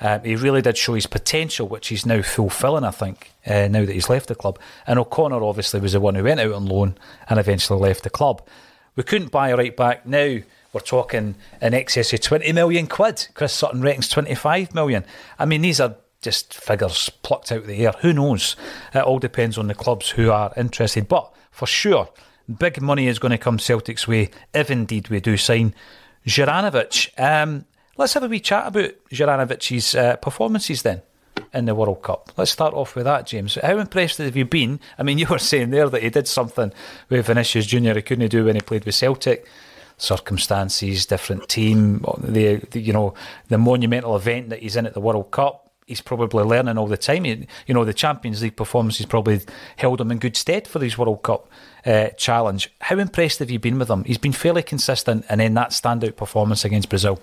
Um, 0.00 0.22
he 0.24 0.36
really 0.36 0.60
did 0.60 0.76
show 0.76 0.94
his 0.94 1.06
potential, 1.06 1.68
which 1.68 1.88
he's 1.88 2.04
now 2.04 2.20
fulfilling, 2.22 2.84
I 2.84 2.90
think, 2.90 3.32
uh, 3.46 3.68
now 3.68 3.84
that 3.84 3.92
he's 3.92 4.10
left 4.10 4.28
the 4.28 4.34
club. 4.34 4.58
And 4.86 4.98
O'Connor 4.98 5.42
obviously 5.42 5.80
was 5.80 5.92
the 5.92 6.00
one 6.00 6.14
who 6.14 6.24
went 6.24 6.40
out 6.40 6.52
on 6.52 6.66
loan 6.66 6.98
and 7.28 7.38
eventually 7.38 7.80
left 7.80 8.02
the 8.02 8.10
club. 8.10 8.46
We 8.94 9.04
couldn't 9.04 9.30
buy 9.30 9.50
a 9.50 9.56
right 9.56 9.76
back. 9.76 10.04
Now 10.04 10.38
we're 10.76 10.80
talking 10.80 11.36
in 11.60 11.74
excess 11.74 12.12
of 12.12 12.20
20 12.20 12.52
million 12.52 12.86
quid. 12.86 13.28
Chris 13.34 13.52
Sutton 13.52 13.80
reckons 13.80 14.08
25 14.08 14.74
million. 14.74 15.04
I 15.38 15.46
mean, 15.46 15.62
these 15.62 15.80
are 15.80 15.96
just 16.20 16.54
figures 16.54 17.08
plucked 17.22 17.50
out 17.50 17.60
of 17.60 17.66
the 17.66 17.86
air. 17.86 17.94
Who 18.00 18.12
knows? 18.12 18.56
It 18.94 19.02
all 19.02 19.18
depends 19.18 19.56
on 19.56 19.68
the 19.68 19.74
clubs 19.74 20.10
who 20.10 20.30
are 20.30 20.52
interested. 20.56 21.08
But 21.08 21.32
for 21.50 21.66
sure, 21.66 22.10
big 22.58 22.80
money 22.80 23.06
is 23.06 23.18
going 23.18 23.32
to 23.32 23.38
come 23.38 23.58
Celtic's 23.58 24.06
way 24.06 24.30
if 24.52 24.70
indeed 24.70 25.08
we 25.08 25.20
do 25.20 25.36
sign 25.36 25.74
Juranovic. 26.26 27.18
Um, 27.18 27.64
Let's 27.98 28.12
have 28.12 28.24
a 28.24 28.28
wee 28.28 28.40
chat 28.40 28.66
about 28.66 28.90
Juranovic's 29.10 29.94
uh, 29.94 30.16
performances 30.16 30.82
then 30.82 31.00
in 31.54 31.64
the 31.64 31.74
World 31.74 32.02
Cup. 32.02 32.30
Let's 32.36 32.50
start 32.50 32.74
off 32.74 32.94
with 32.94 33.04
that, 33.04 33.26
James. 33.26 33.54
How 33.54 33.78
impressed 33.78 34.18
have 34.18 34.36
you 34.36 34.44
been? 34.44 34.80
I 34.98 35.02
mean, 35.02 35.16
you 35.18 35.26
were 35.26 35.38
saying 35.38 35.70
there 35.70 35.88
that 35.88 36.02
he 36.02 36.10
did 36.10 36.28
something 36.28 36.72
with 37.08 37.26
Vinicius 37.26 37.64
Junior 37.64 37.94
he 37.94 38.02
couldn't 38.02 38.28
do 38.28 38.44
when 38.44 38.54
he 38.54 38.60
played 38.60 38.84
with 38.84 38.94
Celtic. 38.94 39.46
Circumstances, 39.98 41.06
different 41.06 41.48
team, 41.48 42.04
the, 42.18 42.56
the 42.70 42.80
you 42.80 42.92
know 42.92 43.14
the 43.48 43.56
monumental 43.56 44.14
event 44.14 44.50
that 44.50 44.60
he's 44.60 44.76
in 44.76 44.86
at 44.86 44.94
the 44.94 45.00
World 45.00 45.30
Cup. 45.30 45.70
He's 45.86 46.00
probably 46.00 46.44
learning 46.44 46.76
all 46.76 46.88
the 46.88 46.96
time. 46.96 47.24
He, 47.24 47.46
you 47.66 47.72
know, 47.72 47.84
the 47.84 47.94
Champions 47.94 48.42
League 48.42 48.56
performance 48.56 48.96
performances 48.98 49.06
probably 49.06 49.40
held 49.76 50.00
him 50.00 50.10
in 50.10 50.18
good 50.18 50.36
stead 50.36 50.66
for 50.66 50.80
his 50.80 50.98
World 50.98 51.22
Cup 51.22 51.48
uh, 51.86 52.08
challenge. 52.18 52.70
How 52.80 52.98
impressed 52.98 53.38
have 53.38 53.50
you 53.50 53.58
been 53.58 53.78
with 53.78 53.88
him? 53.88 54.04
He's 54.04 54.18
been 54.18 54.32
fairly 54.32 54.62
consistent, 54.62 55.24
and 55.28 55.40
then 55.40 55.54
that 55.54 55.70
standout 55.70 56.16
performance 56.16 56.64
against 56.64 56.88
Brazil. 56.88 57.20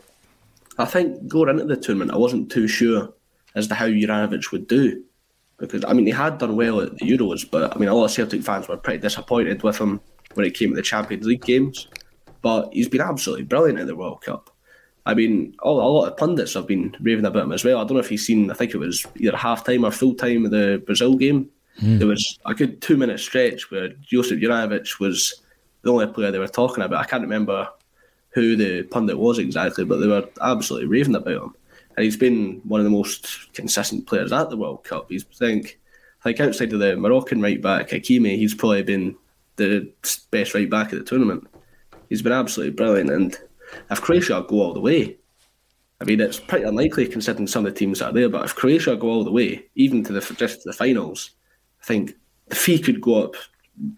I 0.79 0.85
think 0.85 1.27
going 1.27 1.49
into 1.49 1.65
the 1.65 1.75
tournament, 1.75 2.11
I 2.11 2.17
wasn't 2.17 2.51
too 2.51 2.67
sure 2.67 3.13
as 3.53 3.67
to 3.67 3.75
how 3.75 3.87
Juranovic 3.87 4.51
would 4.51 4.67
do. 4.67 5.03
Because, 5.57 5.85
I 5.85 5.93
mean, 5.93 6.07
he 6.07 6.11
had 6.11 6.39
done 6.39 6.55
well 6.55 6.81
at 6.81 6.97
the 6.97 7.05
Euros, 7.05 7.45
but, 7.49 7.75
I 7.75 7.79
mean, 7.79 7.89
a 7.89 7.93
lot 7.93 8.05
of 8.05 8.11
Celtic 8.11 8.41
fans 8.41 8.67
were 8.67 8.77
pretty 8.77 8.99
disappointed 8.99 9.61
with 9.61 9.77
him 9.77 10.01
when 10.33 10.45
it 10.47 10.55
came 10.55 10.69
to 10.69 10.75
the 10.75 10.81
Champions 10.81 11.25
League 11.25 11.45
games. 11.45 11.87
But 12.43 12.71
he's 12.71 12.89
been 12.89 13.01
absolutely 13.01 13.45
brilliant 13.45 13.79
at 13.79 13.87
the 13.87 13.95
World 13.95 14.21
Cup. 14.21 14.51
I 15.05 15.15
mean, 15.15 15.55
a 15.63 15.69
lot 15.71 16.07
of 16.07 16.17
pundits 16.17 16.53
have 16.53 16.67
been 16.67 16.95
raving 17.01 17.25
about 17.25 17.43
him 17.43 17.51
as 17.51 17.65
well. 17.65 17.77
I 17.77 17.81
don't 17.81 17.93
know 17.93 17.99
if 17.99 18.11
you've 18.11 18.21
seen, 18.21 18.51
I 18.51 18.53
think 18.53 18.73
it 18.73 18.77
was 18.77 19.05
either 19.15 19.35
half 19.35 19.65
time 19.65 19.83
or 19.83 19.91
full 19.91 20.13
time 20.13 20.45
of 20.45 20.51
the 20.51 20.81
Brazil 20.85 21.15
game. 21.15 21.49
Mm. 21.81 21.99
There 21.99 22.07
was 22.07 22.39
a 22.45 22.53
good 22.53 22.81
two 22.81 22.97
minute 22.97 23.19
stretch 23.19 23.71
where 23.71 23.89
Josip 23.89 24.39
Juranovic 24.39 24.99
was 24.99 25.41
the 25.81 25.91
only 25.91 26.07
player 26.07 26.31
they 26.31 26.39
were 26.39 26.47
talking 26.47 26.83
about. 26.83 27.01
I 27.01 27.07
can't 27.07 27.23
remember 27.23 27.67
who 28.29 28.55
the 28.55 28.83
pundit 28.83 29.17
was 29.17 29.39
exactly, 29.39 29.83
but 29.83 29.97
they 29.97 30.07
were 30.07 30.27
absolutely 30.41 30.87
raving 30.87 31.15
about 31.15 31.43
him. 31.43 31.55
And 31.95 32.03
he's 32.03 32.17
been 32.17 32.61
one 32.63 32.79
of 32.79 32.85
the 32.85 32.89
most 32.89 33.53
consistent 33.53 34.07
players 34.07 34.31
at 34.31 34.49
the 34.49 34.57
World 34.57 34.83
Cup. 34.83 35.07
He's 35.09 35.25
I 35.25 35.35
think 35.35 35.79
I 36.21 36.23
think 36.23 36.39
outside 36.39 36.73
of 36.73 36.79
the 36.79 36.95
Moroccan 36.95 37.41
right 37.41 37.61
back 37.61 37.89
Hakimi, 37.89 38.37
he's 38.37 38.55
probably 38.55 38.83
been 38.83 39.15
the 39.57 39.91
best 40.31 40.53
right 40.53 40.69
back 40.69 40.93
at 40.93 40.99
the 40.99 41.05
tournament. 41.05 41.47
He's 42.09 42.21
been 42.21 42.31
absolutely 42.31 42.75
brilliant, 42.75 43.09
and 43.09 43.37
if 43.89 44.01
Croatia 44.01 44.45
go 44.47 44.61
all 44.61 44.73
the 44.73 44.79
way, 44.79 45.17
I 46.01 46.05
mean 46.05 46.19
it's 46.19 46.39
pretty 46.39 46.65
unlikely 46.65 47.07
considering 47.07 47.47
some 47.47 47.65
of 47.65 47.73
the 47.73 47.79
teams 47.79 47.99
that 47.99 48.09
are 48.09 48.13
there. 48.13 48.29
But 48.29 48.45
if 48.45 48.55
Croatia 48.55 48.95
go 48.95 49.09
all 49.09 49.23
the 49.23 49.31
way, 49.31 49.65
even 49.75 50.03
to 50.03 50.13
the 50.13 50.21
just 50.35 50.61
to 50.61 50.69
the 50.69 50.73
finals, 50.73 51.31
I 51.81 51.85
think 51.85 52.13
the 52.47 52.55
fee 52.55 52.79
could 52.79 53.01
go 53.01 53.23
up 53.23 53.35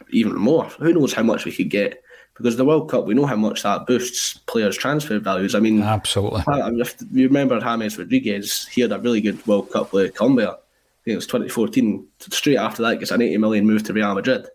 even 0.09 0.35
more. 0.35 0.65
Who 0.65 0.93
knows 0.93 1.13
how 1.13 1.23
much 1.23 1.45
we 1.45 1.51
could 1.51 1.69
get 1.69 2.01
because 2.35 2.57
the 2.57 2.65
World 2.65 2.89
Cup, 2.89 3.05
we 3.05 3.13
know 3.13 3.25
how 3.25 3.37
much 3.37 3.63
that 3.63 3.87
boosts 3.87 4.39
players' 4.45 4.77
transfer 4.77 5.19
values. 5.19 5.55
I 5.55 5.59
mean, 5.59 5.81
absolutely. 5.81 6.43
If 6.47 6.95
you 7.11 7.27
remember 7.27 7.59
James 7.59 7.97
Rodriguez, 7.97 8.67
he 8.67 8.81
had 8.81 8.91
a 8.91 8.99
really 8.99 9.21
good 9.21 9.45
World 9.47 9.71
Cup 9.71 9.93
with 9.93 10.15
Colombia. 10.15 10.49
I 10.49 11.03
think 11.05 11.13
it 11.13 11.15
was 11.15 11.27
2014. 11.27 12.05
Straight 12.19 12.57
after 12.57 12.83
that, 12.83 12.99
gets 12.99 13.11
an 13.11 13.21
80 13.21 13.37
million 13.37 13.65
move 13.65 13.83
to 13.83 13.93
Real 13.93 14.13
Madrid. 14.13 14.47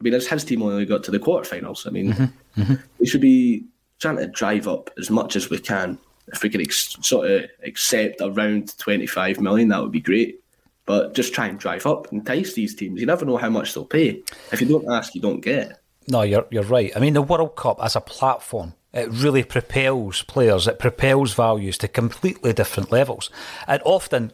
I 0.00 0.04
mean, 0.04 0.14
it's 0.14 0.26
his 0.26 0.44
team 0.44 0.62
only 0.62 0.86
got 0.86 1.02
to 1.04 1.10
the 1.10 1.18
quarterfinals. 1.18 1.86
I 1.86 1.90
mean, 1.90 2.12
mm-hmm. 2.12 2.62
Mm-hmm. 2.62 2.74
we 3.00 3.06
should 3.06 3.20
be 3.20 3.64
trying 3.98 4.16
to 4.16 4.26
drive 4.28 4.68
up 4.68 4.90
as 4.98 5.10
much 5.10 5.34
as 5.34 5.50
we 5.50 5.58
can. 5.58 5.98
If 6.28 6.42
we 6.42 6.50
could 6.50 6.60
ex- 6.60 6.96
sort 7.00 7.30
of 7.30 7.50
accept 7.64 8.20
around 8.20 8.76
25 8.78 9.40
million, 9.40 9.68
that 9.68 9.82
would 9.82 9.92
be 9.92 10.00
great. 10.00 10.40
But 10.86 11.14
just 11.14 11.34
try 11.34 11.46
and 11.46 11.58
drive 11.58 11.84
up, 11.84 12.12
entice 12.12 12.54
these 12.54 12.74
teams. 12.74 13.00
You 13.00 13.06
never 13.06 13.24
know 13.24 13.36
how 13.36 13.50
much 13.50 13.74
they'll 13.74 13.84
pay. 13.84 14.22
If 14.52 14.60
you 14.60 14.68
don't 14.68 14.90
ask, 14.90 15.14
you 15.14 15.20
don't 15.20 15.40
get. 15.40 15.80
No, 16.06 16.22
you're 16.22 16.46
you're 16.50 16.62
right. 16.62 16.90
I 16.96 17.00
mean, 17.00 17.12
the 17.12 17.22
World 17.22 17.56
Cup 17.56 17.78
as 17.82 17.94
a 17.94 18.00
platform, 18.00 18.72
it 18.94 19.10
really 19.10 19.42
propels 19.42 20.22
players. 20.22 20.66
It 20.66 20.78
propels 20.78 21.34
values 21.34 21.76
to 21.78 21.88
completely 21.88 22.54
different 22.54 22.90
levels, 22.90 23.28
and 23.66 23.82
often 23.84 24.32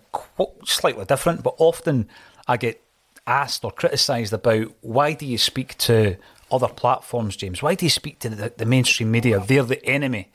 slightly 0.64 1.04
different. 1.04 1.42
But 1.42 1.56
often, 1.58 2.08
I 2.46 2.56
get 2.56 2.80
asked 3.26 3.64
or 3.64 3.70
criticised 3.70 4.32
about 4.32 4.68
why 4.80 5.12
do 5.12 5.26
you 5.26 5.38
speak 5.38 5.76
to 5.78 6.16
other 6.50 6.68
platforms, 6.68 7.36
James? 7.36 7.62
Why 7.62 7.74
do 7.74 7.86
you 7.86 7.90
speak 7.90 8.18
to 8.20 8.28
the, 8.28 8.52
the 8.56 8.66
mainstream 8.66 9.10
media? 9.10 9.40
They're 9.40 9.62
the 9.62 9.84
enemy. 9.84 10.30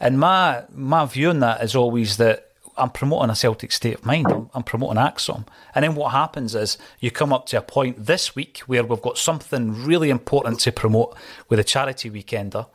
And 0.00 0.18
my 0.18 0.64
my 0.72 1.04
view 1.06 1.30
on 1.30 1.40
that 1.40 1.62
is 1.62 1.74
always 1.74 2.16
that 2.16 2.50
I'm 2.76 2.90
promoting 2.90 3.30
a 3.30 3.36
Celtic 3.36 3.70
state 3.72 3.94
of 3.94 4.06
mind. 4.06 4.26
I'm, 4.26 4.50
I'm, 4.52 4.62
promoting 4.64 5.00
ACSOM. 5.00 5.46
And 5.74 5.84
then 5.84 5.94
what 5.94 6.10
happens 6.10 6.54
is 6.54 6.76
you 6.98 7.10
come 7.10 7.32
up 7.32 7.46
to 7.46 7.58
a 7.58 7.62
point 7.62 8.06
this 8.06 8.34
week 8.34 8.58
where 8.66 8.82
we've 8.82 9.00
got 9.00 9.16
something 9.16 9.84
really 9.84 10.10
important 10.10 10.58
to 10.60 10.72
promote 10.72 11.16
with 11.48 11.60
a 11.60 11.64
charity 11.64 12.10
weekender, 12.10 12.66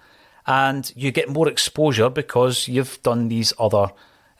and 0.47 0.91
you 0.95 1.11
get 1.11 1.29
more 1.29 1.49
exposure 1.49 2.09
because 2.09 2.67
you've 2.67 3.01
done 3.03 3.27
these 3.27 3.51
other 3.59 3.91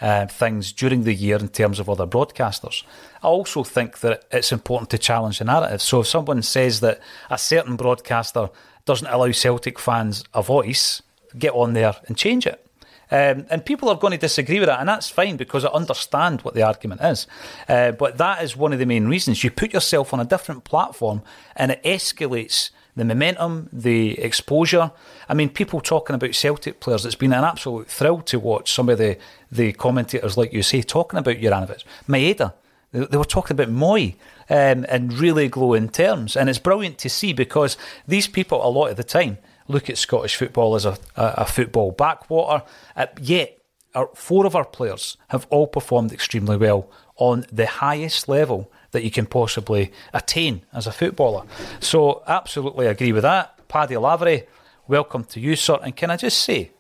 uh, 0.01 0.27
things 0.27 0.71
during 0.71 1.03
the 1.03 1.13
year 1.13 1.37
in 1.37 1.49
terms 1.49 1.79
of 1.79 1.89
other 1.89 2.07
broadcasters. 2.07 2.83
I 3.23 3.27
also 3.27 3.63
think 3.63 3.99
that 3.99 4.23
it's 4.31 4.51
important 4.51 4.89
to 4.91 4.97
challenge 4.97 5.39
the 5.39 5.45
narrative. 5.45 5.81
So 5.81 6.01
if 6.01 6.07
someone 6.07 6.41
says 6.41 6.79
that 6.79 6.99
a 7.29 7.37
certain 7.37 7.75
broadcaster 7.75 8.49
doesn't 8.85 9.07
allow 9.07 9.31
Celtic 9.31 9.77
fans 9.77 10.23
a 10.33 10.41
voice, 10.41 11.01
get 11.37 11.53
on 11.53 11.73
there 11.73 11.95
and 12.07 12.17
change 12.17 12.47
it. 12.47 12.65
Um, 13.11 13.47
and 13.49 13.65
people 13.65 13.89
are 13.89 13.95
going 13.95 14.11
to 14.11 14.17
disagree 14.17 14.59
with 14.59 14.67
that, 14.67 14.79
and 14.79 14.87
that's 14.87 15.09
fine 15.09 15.35
because 15.35 15.65
I 15.65 15.69
understand 15.69 16.41
what 16.41 16.53
the 16.53 16.61
argument 16.61 17.01
is. 17.01 17.25
Uh, 17.67 17.91
but 17.91 18.17
that 18.19 18.43
is 18.43 18.55
one 18.55 18.71
of 18.71 18.79
the 18.79 18.85
main 18.85 19.07
reasons. 19.07 19.43
You 19.43 19.49
put 19.49 19.73
yourself 19.73 20.13
on 20.13 20.19
a 20.19 20.25
different 20.25 20.63
platform 20.63 21.23
and 21.55 21.71
it 21.71 21.83
escalates 21.83 22.69
the 22.99 23.05
momentum, 23.05 23.69
the 23.73 24.19
exposure. 24.19 24.91
I 25.27 25.33
mean, 25.33 25.49
people 25.49 25.81
talking 25.81 26.15
about 26.15 26.35
Celtic 26.35 26.79
players, 26.79 27.05
it's 27.05 27.15
been 27.15 27.33
an 27.33 27.43
absolute 27.43 27.87
thrill 27.87 28.21
to 28.23 28.39
watch 28.39 28.71
some 28.71 28.89
of 28.89 28.97
the, 28.97 29.17
the 29.51 29.73
commentators, 29.73 30.37
like 30.37 30.53
you 30.53 30.63
say, 30.63 30.81
talking 30.81 31.19
about 31.19 31.37
Juranovic. 31.37 31.83
Maeda, 32.07 32.53
they, 32.91 33.05
they 33.05 33.17
were 33.17 33.25
talking 33.25 33.55
about 33.55 33.73
Mooy 33.73 34.15
um, 34.49 34.85
in 34.85 35.09
really 35.09 35.47
glowing 35.47 35.89
terms. 35.89 36.35
And 36.35 36.49
it's 36.49 36.59
brilliant 36.59 36.97
to 36.99 37.09
see 37.09 37.33
because 37.33 37.77
these 38.07 38.27
people, 38.27 38.65
a 38.65 38.69
lot 38.69 38.87
of 38.87 38.97
the 38.97 39.03
time, 39.03 39.37
look 39.67 39.89
at 39.89 39.97
Scottish 39.97 40.35
football 40.35 40.75
as 40.75 40.85
a, 40.85 40.97
a, 41.15 41.33
a 41.37 41.45
football 41.45 41.91
backwater. 41.91 42.63
Uh, 42.95 43.07
yet, 43.21 43.57
our, 43.95 44.09
four 44.13 44.45
of 44.45 44.55
our 44.55 44.65
players 44.65 45.17
have 45.29 45.47
all 45.49 45.67
performed 45.67 46.11
extremely 46.11 46.57
well 46.57 46.89
on 47.15 47.45
the 47.51 47.65
highest 47.65 48.29
level 48.29 48.71
that 48.91 49.03
you 49.03 49.11
can 49.11 49.25
possibly 49.25 49.91
attain 50.13 50.61
as 50.73 50.87
a 50.87 50.91
footballer. 50.91 51.43
So, 51.79 52.23
absolutely 52.27 52.87
agree 52.87 53.11
with 53.11 53.23
that. 53.23 53.67
Paddy 53.67 53.97
Lavery, 53.97 54.47
welcome 54.87 55.23
to 55.25 55.39
you, 55.39 55.55
sir. 55.55 55.79
And 55.83 55.95
can 55.95 56.09
I 56.09 56.17
just 56.17 56.41
say, 56.41 56.71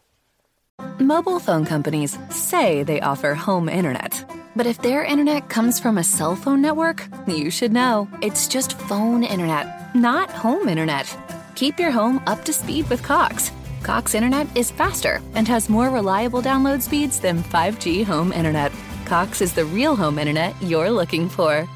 Mobile 0.99 1.39
phone 1.39 1.65
companies 1.65 2.17
say 2.29 2.83
they 2.83 3.01
offer 3.01 3.33
home 3.33 3.69
internet. 3.69 4.23
But 4.55 4.65
if 4.65 4.81
their 4.81 5.03
internet 5.03 5.49
comes 5.49 5.79
from 5.79 5.97
a 5.97 6.03
cell 6.03 6.35
phone 6.35 6.61
network, 6.61 7.07
you 7.27 7.49
should 7.49 7.71
know. 7.71 8.09
It's 8.21 8.47
just 8.47 8.77
phone 8.79 9.23
internet, 9.23 9.95
not 9.95 10.29
home 10.29 10.67
internet. 10.67 11.15
Keep 11.55 11.79
your 11.79 11.91
home 11.91 12.21
up 12.27 12.43
to 12.45 12.53
speed 12.53 12.89
with 12.89 13.03
Cox. 13.03 13.51
Cox 13.83 14.13
Internet 14.13 14.47
is 14.57 14.71
faster 14.71 15.21
and 15.35 15.47
has 15.47 15.69
more 15.69 15.89
reliable 15.89 16.41
download 16.41 16.81
speeds 16.81 17.19
than 17.19 17.43
5G 17.43 18.03
home 18.03 18.33
internet. 18.33 18.71
Cox 19.09 19.41
is 19.41 19.53
the 19.53 19.65
real 19.65 19.95
home 19.95 20.19
internet 20.19 20.53
you're 20.61 20.91
looking 20.91 21.27
for. 21.29 21.67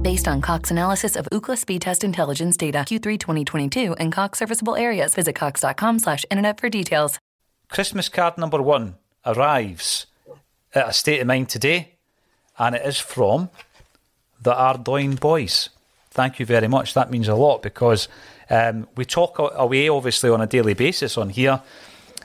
Based 0.00 0.26
on 0.26 0.40
Cox 0.40 0.70
analysis 0.70 1.16
of 1.16 1.28
Ookla 1.32 1.58
speed 1.58 1.82
test 1.82 2.02
intelligence 2.02 2.56
data 2.56 2.78
Q3 2.78 3.18
2022 3.18 3.92
and 3.98 4.10
Cox 4.10 4.38
serviceable 4.38 4.74
areas, 4.74 5.14
visit 5.14 5.34
cox.com/internet 5.34 6.58
for 6.58 6.70
details. 6.70 7.18
Christmas 7.68 8.08
card 8.08 8.38
number 8.38 8.62
one 8.62 8.94
arrives 9.26 10.06
at 10.74 10.88
a 10.88 10.92
state 10.94 11.20
of 11.20 11.26
mind 11.26 11.50
today, 11.50 11.96
and 12.58 12.74
it 12.74 12.86
is 12.86 12.98
from 12.98 13.50
the 14.40 14.54
Ardoyne 14.54 15.16
Boys 15.16 15.68
thank 16.10 16.38
you 16.38 16.46
very 16.46 16.68
much. 16.68 16.94
That 16.94 17.10
means 17.10 17.28
a 17.28 17.34
lot 17.34 17.62
because 17.62 18.08
um, 18.50 18.88
we 18.96 19.04
talk 19.04 19.38
away, 19.38 19.88
obviously, 19.88 20.30
on 20.30 20.40
a 20.40 20.46
daily 20.46 20.74
basis 20.74 21.16
on 21.16 21.30
here. 21.30 21.62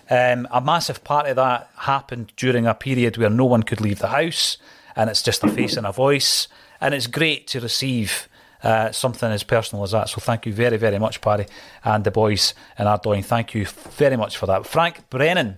Um, 0.10 0.48
a 0.52 0.62
massive 0.62 1.04
part 1.04 1.28
of 1.28 1.36
that 1.38 1.70
happened 1.78 2.34
during 2.36 2.68
a 2.68 2.74
period 2.74 3.18
where 3.18 3.30
no 3.30 3.46
one 3.46 3.64
could 3.64 3.82
leave 3.82 4.00
the 4.00 4.10
house, 4.10 4.58
and 4.96 5.10
it's 5.10 5.24
just 5.24 5.44
a 5.44 5.50
face 5.50 5.78
and 5.78 5.88
a 5.88 5.92
voice. 5.92 6.48
And 6.80 6.94
it's 6.94 7.08
great 7.08 7.48
to 7.48 7.60
receive 7.60 8.28
uh, 8.64 8.92
something 8.92 9.32
as 9.32 9.44
personal 9.44 9.84
as 9.84 9.92
that. 9.92 10.10
So 10.10 10.20
thank 10.20 10.46
you 10.46 10.54
very, 10.54 10.78
very 10.78 11.00
much, 11.00 11.22
Paddy, 11.22 11.46
and 11.84 12.04
the 12.04 12.12
boys 12.12 12.54
in 12.78 12.88
Ardoyne. 12.88 13.24
Thank 13.24 13.54
you 13.54 13.66
very 13.66 14.18
much 14.18 14.38
for 14.38 14.46
that. 14.46 14.66
Frank 14.66 15.10
Brennan 15.10 15.58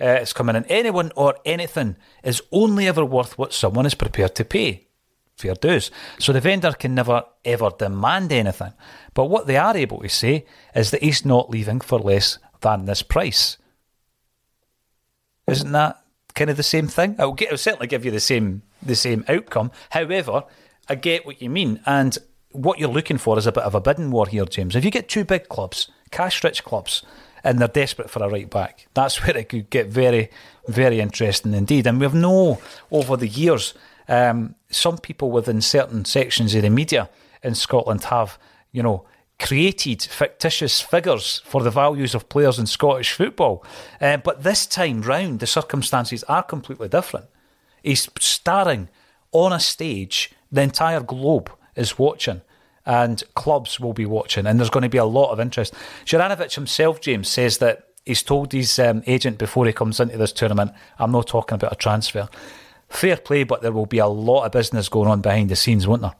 uh, 0.00 0.20
is 0.20 0.32
coming 0.32 0.56
in. 0.56 0.64
Anyone 0.64 1.12
or 1.16 1.36
anything 1.44 1.96
is 2.22 2.42
only 2.52 2.88
ever 2.88 3.04
worth 3.04 3.38
what 3.38 3.52
someone 3.52 3.86
is 3.86 3.94
prepared 3.94 4.34
to 4.36 4.44
pay 4.44 4.86
fair 5.36 5.54
dues. 5.54 5.90
So 6.18 6.32
the 6.32 6.40
vendor 6.40 6.72
can 6.72 6.94
never 6.94 7.24
ever 7.44 7.70
demand 7.78 8.32
anything. 8.32 8.72
But 9.14 9.26
what 9.26 9.46
they 9.46 9.56
are 9.56 9.76
able 9.76 10.00
to 10.00 10.08
say 10.08 10.46
is 10.74 10.90
that 10.90 11.02
he's 11.02 11.24
not 11.24 11.50
leaving 11.50 11.80
for 11.80 11.98
less 11.98 12.38
than 12.60 12.86
this 12.86 13.02
price. 13.02 13.58
Isn't 15.46 15.72
that 15.72 16.02
kind 16.34 16.50
of 16.50 16.56
the 16.56 16.62
same 16.62 16.88
thing? 16.88 17.14
It'll, 17.14 17.32
get, 17.32 17.46
it'll 17.46 17.58
certainly 17.58 17.86
give 17.86 18.04
you 18.04 18.10
the 18.10 18.20
same 18.20 18.62
the 18.82 18.94
same 18.94 19.24
outcome. 19.28 19.70
However, 19.90 20.44
I 20.88 20.94
get 20.94 21.26
what 21.26 21.42
you 21.42 21.50
mean, 21.50 21.80
and 21.86 22.16
what 22.52 22.78
you're 22.78 22.88
looking 22.88 23.18
for 23.18 23.38
is 23.38 23.46
a 23.46 23.52
bit 23.52 23.64
of 23.64 23.74
a 23.74 23.80
bidding 23.80 24.10
war 24.10 24.26
here, 24.26 24.44
James. 24.44 24.76
If 24.76 24.84
you 24.84 24.90
get 24.90 25.08
two 25.08 25.24
big 25.24 25.48
clubs, 25.48 25.90
cash-rich 26.10 26.64
clubs, 26.64 27.02
and 27.42 27.58
they're 27.58 27.68
desperate 27.68 28.10
for 28.10 28.22
a 28.22 28.28
right 28.28 28.48
back, 28.48 28.86
that's 28.94 29.22
where 29.22 29.36
it 29.36 29.48
could 29.48 29.70
get 29.70 29.88
very, 29.88 30.30
very 30.68 31.00
interesting 31.00 31.54
indeed. 31.54 31.86
And 31.86 32.00
we've 32.00 32.14
known 32.14 32.58
over 32.90 33.16
the 33.16 33.28
years 33.28 33.74
um, 34.08 34.54
some 34.70 34.98
people 34.98 35.30
within 35.30 35.60
certain 35.60 36.04
sections 36.04 36.54
of 36.54 36.62
the 36.62 36.70
media 36.70 37.08
in 37.42 37.54
Scotland 37.54 38.04
have, 38.04 38.38
you 38.72 38.82
know, 38.82 39.04
created 39.38 40.02
fictitious 40.02 40.80
figures 40.80 41.42
for 41.44 41.62
the 41.62 41.70
values 41.70 42.14
of 42.14 42.28
players 42.28 42.58
in 42.58 42.66
Scottish 42.66 43.12
football. 43.12 43.64
Uh, 44.00 44.16
but 44.16 44.42
this 44.42 44.66
time 44.66 45.02
round, 45.02 45.40
the 45.40 45.46
circumstances 45.46 46.24
are 46.24 46.42
completely 46.42 46.88
different. 46.88 47.26
He's 47.82 48.08
starring 48.18 48.88
on 49.32 49.52
a 49.52 49.60
stage, 49.60 50.32
the 50.50 50.62
entire 50.62 51.00
globe 51.00 51.50
is 51.74 51.98
watching. 51.98 52.40
And 52.86 53.22
clubs 53.34 53.80
will 53.80 53.92
be 53.92 54.06
watching, 54.06 54.46
and 54.46 54.60
there's 54.60 54.70
going 54.70 54.84
to 54.84 54.88
be 54.88 54.96
a 54.96 55.04
lot 55.04 55.32
of 55.32 55.40
interest. 55.40 55.74
Juranovic 56.04 56.54
himself, 56.54 57.00
James, 57.00 57.28
says 57.28 57.58
that 57.58 57.88
he's 58.04 58.22
told 58.22 58.52
his 58.52 58.78
um, 58.78 59.02
agent 59.08 59.38
before 59.38 59.66
he 59.66 59.72
comes 59.72 59.98
into 59.98 60.16
this 60.16 60.32
tournament, 60.32 60.70
I'm 60.98 61.10
not 61.10 61.26
talking 61.26 61.56
about 61.56 61.72
a 61.72 61.76
transfer. 61.76 62.28
Fair 62.88 63.16
play, 63.16 63.42
but 63.42 63.60
there 63.60 63.72
will 63.72 63.86
be 63.86 63.98
a 63.98 64.06
lot 64.06 64.44
of 64.44 64.52
business 64.52 64.88
going 64.88 65.10
on 65.10 65.20
behind 65.20 65.48
the 65.48 65.56
scenes, 65.56 65.88
won't 65.88 66.02
there? 66.02 66.14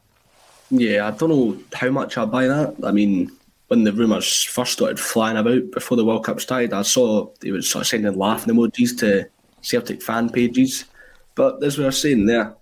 Yeah, 0.70 1.06
I 1.06 1.10
don't 1.12 1.28
know 1.28 1.58
how 1.72 1.90
much 1.90 2.18
I 2.18 2.24
buy 2.24 2.46
that. 2.46 2.74
I 2.82 2.90
mean, 2.90 3.30
when 3.68 3.84
the 3.84 3.92
rumours 3.92 4.42
first 4.44 4.72
started 4.72 5.00
flying 5.00 5.36
about 5.36 5.70
before 5.72 5.96
the 5.96 6.04
World 6.04 6.24
Cup 6.24 6.40
started, 6.40 6.72
I 6.72 6.82
saw 6.82 7.28
they 7.40 7.52
were 7.52 7.62
sort 7.62 7.82
of 7.82 7.88
sending 7.88 8.16
laughing 8.16 8.54
emojis 8.54 8.98
to 9.00 9.28
Celtic 9.62 10.02
fan 10.02 10.30
pages. 10.30 10.84
But 11.34 11.62
as 11.62 11.78
we 11.78 11.84
were 11.84 11.92
saying 11.92 12.26
there, 12.26 12.54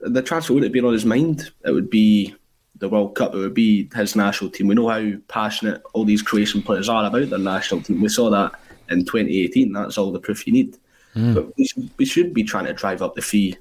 the 0.00 0.22
transfer 0.22 0.52
wouldn't 0.52 0.68
have 0.68 0.72
been 0.72 0.84
on 0.84 0.92
his 0.92 1.04
mind. 1.04 1.50
It 1.64 1.72
would 1.72 1.90
be 1.90 2.34
the 2.78 2.88
World 2.88 3.14
Cup. 3.14 3.34
It 3.34 3.38
would 3.38 3.54
be 3.54 3.88
his 3.94 4.16
national 4.16 4.50
team. 4.50 4.68
We 4.68 4.74
know 4.74 4.88
how 4.88 5.12
passionate 5.28 5.82
all 5.92 6.04
these 6.04 6.22
Croatian 6.22 6.62
players 6.62 6.88
are 6.88 7.04
about 7.04 7.30
their 7.30 7.38
national 7.38 7.82
team. 7.82 8.00
We 8.00 8.08
saw 8.08 8.30
that 8.30 8.52
in 8.90 9.04
2018. 9.04 9.72
That's 9.72 9.98
all 9.98 10.12
the 10.12 10.18
proof 10.18 10.46
you 10.46 10.52
need. 10.52 10.76
Mm. 11.14 11.34
But 11.34 11.56
we 11.56 11.66
should, 11.66 11.90
we 11.96 12.04
should 12.04 12.34
be 12.34 12.42
trying 12.42 12.66
to 12.66 12.72
drive 12.72 13.02
up 13.02 13.14
the 13.14 13.22
fee 13.22 13.56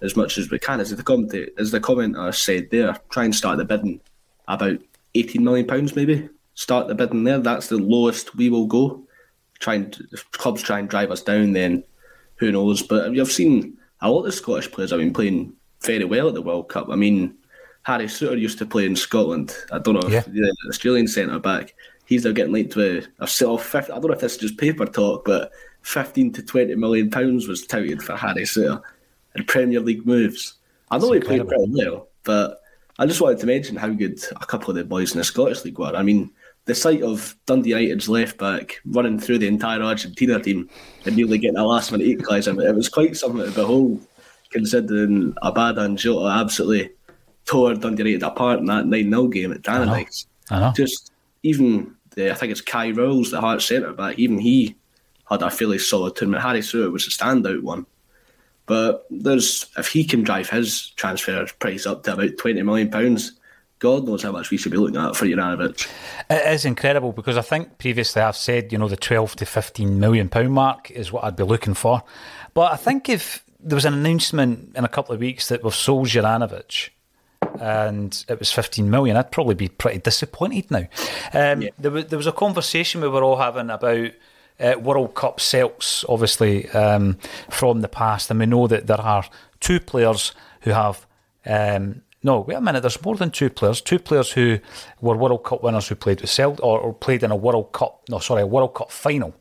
as 0.00 0.16
much 0.16 0.38
as 0.38 0.50
we 0.50 0.58
can. 0.58 0.80
As 0.80 0.90
the 0.90 1.02
comment, 1.02 1.34
as 1.58 1.70
the 1.70 1.80
commenter 1.80 2.34
said 2.34 2.70
there, 2.70 2.96
try 3.10 3.24
and 3.24 3.34
start 3.34 3.58
the 3.58 3.64
bidding 3.64 4.00
about 4.48 4.78
18 5.14 5.42
million 5.42 5.66
pounds 5.66 5.96
maybe. 5.96 6.28
Start 6.54 6.88
the 6.88 6.94
bidding 6.94 7.24
there. 7.24 7.38
That's 7.38 7.68
the 7.68 7.78
lowest 7.78 8.36
we 8.36 8.50
will 8.50 8.66
go. 8.66 9.02
Try 9.58 9.74
and 9.74 10.06
if 10.12 10.30
clubs 10.32 10.62
try 10.62 10.78
and 10.78 10.88
drive 10.88 11.10
us 11.10 11.22
down, 11.22 11.52
then 11.52 11.84
who 12.36 12.52
knows? 12.52 12.82
But 12.82 13.12
you've 13.12 13.32
seen 13.32 13.78
a 14.00 14.10
lot 14.10 14.26
of 14.26 14.34
Scottish 14.34 14.70
players 14.70 14.90
have 14.90 15.00
been 15.00 15.12
playing 15.12 15.54
very 15.82 16.04
well 16.04 16.28
at 16.28 16.34
the 16.34 16.42
World 16.42 16.68
Cup. 16.68 16.88
I 16.90 16.96
mean, 16.96 17.34
Harry 17.84 18.06
Souttar 18.06 18.38
used 18.38 18.58
to 18.58 18.66
play 18.66 18.86
in 18.86 18.96
Scotland. 18.96 19.56
I 19.72 19.78
don't 19.78 19.94
know 19.94 20.08
yeah. 20.08 20.18
if 20.18 20.26
the 20.26 20.54
Australian 20.68 21.08
centre 21.08 21.38
back. 21.38 21.74
He's 22.06 22.24
now 22.24 22.32
getting 22.32 22.52
linked 22.52 22.72
to 22.72 23.02
a, 23.18 23.26
sell 23.26 23.54
of. 23.54 23.74
I 23.74 23.80
don't 23.80 24.04
know 24.04 24.12
if 24.12 24.20
this 24.20 24.34
is 24.34 24.38
just 24.38 24.58
paper 24.58 24.84
talk, 24.84 25.24
but 25.24 25.52
15 25.82 26.32
to 26.34 26.42
20 26.42 26.74
million 26.74 27.10
pounds 27.10 27.48
was 27.48 27.66
touted 27.66 28.02
for 28.02 28.16
Harry 28.16 28.42
Souttar 28.42 28.82
in 29.34 29.44
Premier 29.44 29.80
League 29.80 30.06
moves. 30.06 30.54
I 30.90 30.98
know 30.98 31.12
he 31.12 31.20
played 31.20 31.46
pretty 31.46 31.64
well, 31.68 32.08
but 32.22 32.60
I 32.98 33.06
just 33.06 33.20
wanted 33.20 33.40
to 33.40 33.46
mention 33.46 33.76
how 33.76 33.88
good 33.88 34.22
a 34.30 34.46
couple 34.46 34.70
of 34.70 34.76
the 34.76 34.84
boys 34.84 35.12
in 35.12 35.18
the 35.18 35.24
Scottish 35.24 35.64
League 35.64 35.78
were. 35.78 35.94
I 35.94 36.02
mean, 36.02 36.30
the 36.66 36.74
sight 36.74 37.02
of 37.02 37.36
Dundee 37.46 37.70
United's 37.70 38.08
left 38.08 38.38
back 38.38 38.80
running 38.86 39.18
through 39.18 39.38
the 39.38 39.48
entire 39.48 39.82
Argentina 39.82 40.40
team 40.40 40.68
and 41.04 41.16
nearly 41.16 41.38
getting 41.38 41.58
a 41.58 41.66
last 41.66 41.92
minute 41.92 42.06
equaliser, 42.06 42.64
it 42.64 42.74
was 42.74 42.88
quite 42.88 43.16
something 43.16 43.44
to 43.44 43.50
behold, 43.50 44.00
considering 44.50 45.34
Abada 45.42 45.84
and 45.84 45.98
Jota 45.98 46.26
absolutely 46.26 46.90
tore 47.44 47.74
Dundee 47.74 48.04
United 48.04 48.22
apart 48.22 48.60
in 48.60 48.66
that 48.66 48.86
9 48.86 49.10
0 49.10 49.28
game 49.28 49.52
at 49.52 49.62
Tannadice. 49.62 50.26
Just 50.76 51.12
even, 51.42 51.94
the, 52.14 52.30
I 52.30 52.34
think 52.34 52.52
it's 52.52 52.60
Kai 52.60 52.90
Rowles, 52.92 53.30
the 53.30 53.40
Hearts 53.40 53.66
centre 53.66 53.92
back, 53.92 54.18
even 54.18 54.38
he 54.38 54.76
had 55.28 55.42
a 55.42 55.50
fairly 55.50 55.78
solid 55.78 56.16
tournament. 56.16 56.42
Harry 56.42 56.60
Souttar 56.60 56.92
was 56.92 57.06
a 57.06 57.10
standout 57.10 57.62
one. 57.62 57.86
But 58.66 59.06
there's 59.10 59.66
if 59.76 59.88
he 59.88 60.04
can 60.04 60.22
drive 60.22 60.48
his 60.48 60.90
transfer 60.90 61.46
price 61.58 61.86
up 61.86 62.04
to 62.04 62.14
about 62.14 62.38
twenty 62.38 62.62
million 62.62 62.90
pounds, 62.90 63.32
God 63.78 64.04
knows 64.04 64.22
how 64.22 64.32
much 64.32 64.50
we 64.50 64.56
should 64.56 64.72
be 64.72 64.78
looking 64.78 64.96
at 64.96 65.16
for 65.16 65.26
Juranovic. 65.26 65.86
It 66.30 66.52
is 66.52 66.64
incredible 66.64 67.12
because 67.12 67.36
I 67.36 67.42
think 67.42 67.76
previously 67.78 68.22
I've 68.22 68.36
said 68.36 68.72
you 68.72 68.78
know 68.78 68.88
the 68.88 68.96
twelve 68.96 69.36
to 69.36 69.46
fifteen 69.46 70.00
million 70.00 70.28
pound 70.28 70.52
mark 70.52 70.90
is 70.90 71.12
what 71.12 71.24
I'd 71.24 71.36
be 71.36 71.44
looking 71.44 71.74
for. 71.74 72.02
But 72.54 72.72
I 72.72 72.76
think 72.76 73.08
if 73.08 73.44
there 73.60 73.76
was 73.76 73.84
an 73.84 73.94
announcement 73.94 74.72
in 74.76 74.84
a 74.84 74.88
couple 74.88 75.14
of 75.14 75.20
weeks 75.20 75.48
that 75.48 75.64
we've 75.64 75.74
sold 75.74 76.08
Juranovic 76.08 76.90
and 77.60 78.24
it 78.28 78.38
was 78.38 78.52
15 78.52 78.90
million, 78.90 79.16
I'd 79.16 79.32
probably 79.32 79.54
be 79.54 79.68
pretty 79.68 79.98
disappointed 79.98 80.70
now. 80.70 80.86
Um, 81.32 81.62
yeah. 81.62 81.70
there, 81.78 81.90
was, 81.90 82.06
there 82.06 82.18
was 82.18 82.26
a 82.26 82.32
conversation 82.32 83.00
we 83.00 83.08
were 83.08 83.22
all 83.22 83.36
having 83.36 83.70
about 83.70 84.10
uh, 84.60 84.74
World 84.80 85.14
Cup 85.14 85.40
Celts, 85.40 86.04
obviously, 86.08 86.68
um, 86.70 87.18
from 87.50 87.80
the 87.80 87.88
past. 87.88 88.30
And 88.30 88.40
we 88.40 88.46
know 88.46 88.66
that 88.66 88.86
there 88.86 89.00
are 89.00 89.24
two 89.60 89.80
players 89.80 90.32
who 90.62 90.70
have. 90.70 91.06
Um, 91.46 92.02
no, 92.22 92.40
wait 92.40 92.54
a 92.54 92.60
minute. 92.60 92.80
There's 92.80 93.02
more 93.04 93.16
than 93.16 93.30
two 93.30 93.50
players. 93.50 93.82
Two 93.82 93.98
players 93.98 94.32
who 94.32 94.58
were 95.02 95.16
World 95.16 95.44
Cup 95.44 95.62
winners 95.62 95.88
who 95.88 95.94
played 95.94 96.22
with 96.22 96.30
Celtic 96.30 96.64
or, 96.64 96.80
or 96.80 96.94
played 96.94 97.22
in 97.22 97.30
a 97.30 97.36
World 97.36 97.72
Cup. 97.72 98.02
No, 98.08 98.18
sorry, 98.18 98.42
a 98.42 98.46
World 98.46 98.74
Cup 98.74 98.90
final. 98.90 99.34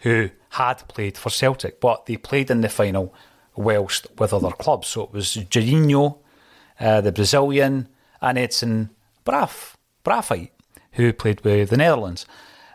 Who 0.00 0.30
had 0.50 0.86
played 0.88 1.18
for 1.18 1.30
Celtic, 1.30 1.80
but 1.80 2.06
they 2.06 2.16
played 2.16 2.50
in 2.50 2.60
the 2.60 2.68
final 2.68 3.14
whilst 3.54 4.06
with 4.18 4.32
other 4.32 4.50
clubs. 4.50 4.88
So 4.88 5.04
it 5.04 5.12
was 5.12 5.36
Juninho, 5.36 6.18
uh, 6.78 7.00
the 7.00 7.12
Brazilian, 7.12 7.88
and 8.20 8.38
Edson 8.38 8.90
Braaf, 9.24 9.74
Braafheid, 10.04 10.50
who 10.92 11.12
played 11.12 11.42
with 11.42 11.70
the 11.70 11.76
Netherlands. 11.76 12.26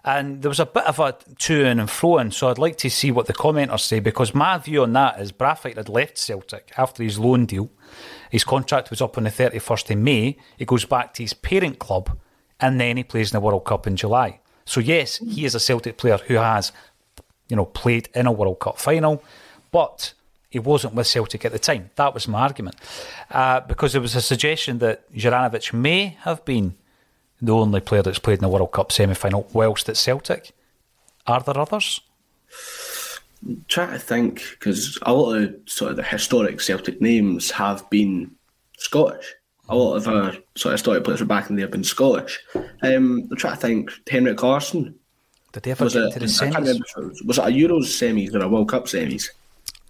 And 0.06 0.44
there 0.44 0.50
was 0.50 0.60
a 0.60 0.68
bit 0.68 0.86
of 0.86 1.00
a 1.00 1.18
to 1.40 1.66
and 1.66 1.90
fro, 1.90 2.30
so 2.30 2.50
I'd 2.50 2.60
like 2.60 2.78
to 2.78 2.92
see 2.92 3.12
what 3.12 3.26
the 3.26 3.34
commenters 3.34 3.80
say 3.80 4.00
because 4.00 4.36
my 4.36 4.60
view 4.60 4.84
on 4.84 4.94
that 4.94 5.20
is 5.20 5.32
Braafheid 5.32 5.78
had 5.78 5.90
left 5.90 6.20
Celtic 6.20 6.72
after 6.78 7.02
his 7.02 7.18
loan 7.18 7.48
deal. 7.48 7.72
His 8.30 8.44
contract 8.44 8.92
was 8.92 9.02
up 9.02 9.18
on 9.18 9.24
the 9.24 9.32
31st 9.32 9.90
of 9.90 9.98
May. 9.98 10.38
He 10.58 10.66
goes 10.66 10.86
back 10.86 11.16
to 11.16 11.24
his 11.24 11.34
parent 11.34 11.80
club 11.80 12.16
and 12.60 12.80
then 12.80 12.98
he 12.98 13.04
plays 13.04 13.32
in 13.32 13.36
the 13.36 13.40
World 13.44 13.66
Cup 13.66 13.88
in 13.88 13.96
July. 13.96 14.40
So, 14.64 14.80
yes, 14.80 15.18
he 15.18 15.44
is 15.44 15.56
a 15.56 15.60
Celtic 15.60 15.98
player 15.98 16.18
who 16.18 16.36
has, 16.36 16.72
you 17.50 17.56
know, 17.56 17.66
played 17.66 18.10
in 18.14 18.28
a 18.28 18.32
World 18.32 18.60
Cup 18.60 18.78
final, 18.78 19.24
but 19.72 20.14
he 20.52 20.60
wasn't 20.60 20.94
with 20.94 21.08
Celtic 21.08 21.46
at 21.46 21.52
the 21.52 21.60
time. 21.60 21.90
That 21.96 22.14
was 22.14 22.28
my 22.28 22.42
argument. 22.42 22.76
Uh, 23.32 23.62
because 23.62 23.94
there 23.94 24.02
was 24.02 24.16
a 24.16 24.22
suggestion 24.22 24.78
that 24.80 25.12
Juranovic 25.14 25.74
may 25.74 26.18
have 26.22 26.46
been 26.46 26.76
the 27.42 27.54
only 27.54 27.82
player 27.82 28.02
that's 28.02 28.20
played 28.20 28.40
in 28.40 28.44
the 28.44 28.50
World 28.50 28.72
Cup 28.72 28.92
semi 28.92 29.14
final 29.14 29.48
whilst 29.54 29.90
at 29.90 29.98
Celtic. 29.98 30.52
Are 31.28 31.42
there 31.42 31.58
others? 31.58 32.02
Try 33.68 33.88
to 33.88 34.00
think 34.00 34.42
because 34.52 34.98
a 35.04 35.14
lot 35.14 35.34
of 35.36 35.56
sort 35.66 35.92
of 35.92 35.98
the 35.98 36.04
historic 36.04 36.62
Celtic 36.62 37.02
names 37.02 37.52
have 37.52 37.88
been 37.90 38.32
Scottish. 38.78 39.34
A 39.68 39.76
lot 39.76 39.96
of 39.96 40.08
our 40.08 40.34
sort 40.56 40.74
of 40.74 40.80
historic 40.80 41.04
players 41.04 41.20
were 41.20 41.26
back 41.26 41.50
in 41.50 41.56
there 41.56 41.66
have 41.66 41.72
been 41.72 41.84
Scottish. 41.84 42.40
Um, 42.56 43.28
I'm 43.30 43.36
trying 43.36 43.56
to 43.56 43.60
think. 43.60 43.92
Henrik 44.10 44.42
Larsson. 44.42 44.96
Did 45.52 45.64
they 45.64 45.72
ever 45.72 45.86
was 45.86 45.94
get 45.94 46.04
it, 46.04 46.14
to 46.14 46.20
the 46.20 46.26
semis? 46.26 47.26
Was 47.26 47.38
it 47.38 47.46
a 47.46 47.48
Euros 47.48 47.86
semis 47.86 48.34
or 48.34 48.44
a 48.44 48.48
World 48.48 48.70
Cup 48.70 48.86
semis? 48.86 49.30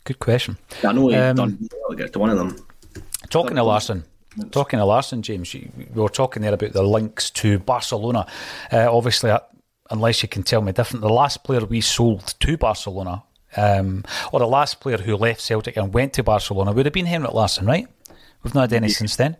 Good 0.03 0.19
question. 0.19 0.57
I 0.83 0.91
know 0.93 1.07
he 1.09 1.15
um, 1.15 1.35
done 1.35 1.69
get 1.97 2.13
to 2.13 2.19
one 2.19 2.29
of 2.29 2.37
them. 2.37 2.55
Talking 3.29 3.55
to 3.55 3.63
Larsson, 3.63 4.03
Talking 4.51 4.79
to 4.79 4.85
Larsson, 4.85 5.21
James, 5.21 5.53
you, 5.53 5.71
we 5.77 6.01
were 6.01 6.09
talking 6.09 6.41
there 6.41 6.53
about 6.53 6.73
the 6.73 6.83
links 6.83 7.29
to 7.31 7.59
Barcelona. 7.59 8.25
Uh, 8.71 8.93
obviously, 8.95 9.31
uh, 9.31 9.39
unless 9.89 10.21
you 10.23 10.29
can 10.29 10.43
tell 10.43 10.61
me 10.61 10.71
different, 10.71 11.01
the 11.01 11.09
last 11.09 11.43
player 11.43 11.63
we 11.63 11.81
sold 11.81 12.35
to 12.39 12.57
Barcelona, 12.57 13.23
um, 13.55 14.03
or 14.31 14.39
the 14.39 14.47
last 14.47 14.81
player 14.81 14.97
who 14.97 15.15
left 15.15 15.41
Celtic 15.41 15.77
and 15.77 15.93
went 15.93 16.13
to 16.13 16.23
Barcelona, 16.23 16.73
would 16.73 16.85
have 16.85 16.93
been 16.93 17.05
Henrik 17.05 17.33
Larsson, 17.33 17.65
right? 17.65 17.87
We've 18.43 18.53
not 18.53 18.69
had 18.69 18.73
any 18.73 18.89
since 18.89 19.15
then. 19.15 19.37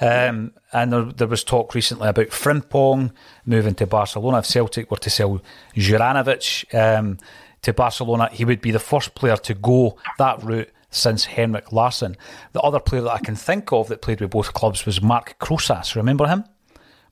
Um, 0.00 0.52
and 0.72 0.92
there, 0.92 1.04
there, 1.04 1.26
was 1.26 1.44
talk 1.44 1.74
recently 1.74 2.08
about 2.08 2.28
Frimpong 2.28 3.12
moving 3.44 3.74
to 3.74 3.86
Barcelona. 3.86 4.38
If 4.38 4.46
Celtic 4.46 4.90
were 4.90 4.96
to 4.96 5.10
sell 5.10 5.42
Juranovic 5.74 6.74
um, 6.74 7.18
to 7.62 7.74
Barcelona, 7.74 8.30
he 8.32 8.46
would 8.46 8.62
be 8.62 8.70
the 8.70 8.78
first 8.78 9.14
player 9.14 9.36
to 9.36 9.54
go 9.54 9.98
that 10.18 10.42
route 10.42 10.70
since 10.96 11.24
Henrik 11.24 11.72
Larsson. 11.72 12.16
The 12.52 12.60
other 12.60 12.80
player 12.80 13.02
that 13.02 13.12
I 13.12 13.18
can 13.18 13.36
think 13.36 13.72
of 13.72 13.88
that 13.88 14.02
played 14.02 14.20
with 14.20 14.30
both 14.30 14.52
clubs 14.52 14.86
was 14.86 15.02
Marc 15.02 15.38
Crosas. 15.38 15.96
Remember 15.96 16.26
him? 16.26 16.44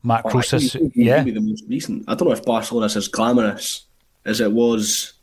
Marc 0.02 0.26
oh, 0.26 0.30
Crosas, 0.30 0.76
yeah. 0.94 1.22
the 1.22 1.40
most 1.40 1.64
recent. 1.68 2.04
I 2.08 2.14
don't 2.14 2.28
know 2.28 2.34
if 2.34 2.44
Barcelona's 2.44 2.96
as 2.96 3.08
glamorous 3.08 3.86
as 4.24 4.40
it 4.40 4.52
was 4.52 5.14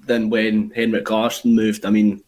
then 0.00 0.30
when 0.30 0.70
Henrik 0.70 1.10
Larsson 1.10 1.54
moved. 1.54 1.84
I 1.84 1.90
mean, 1.90 2.22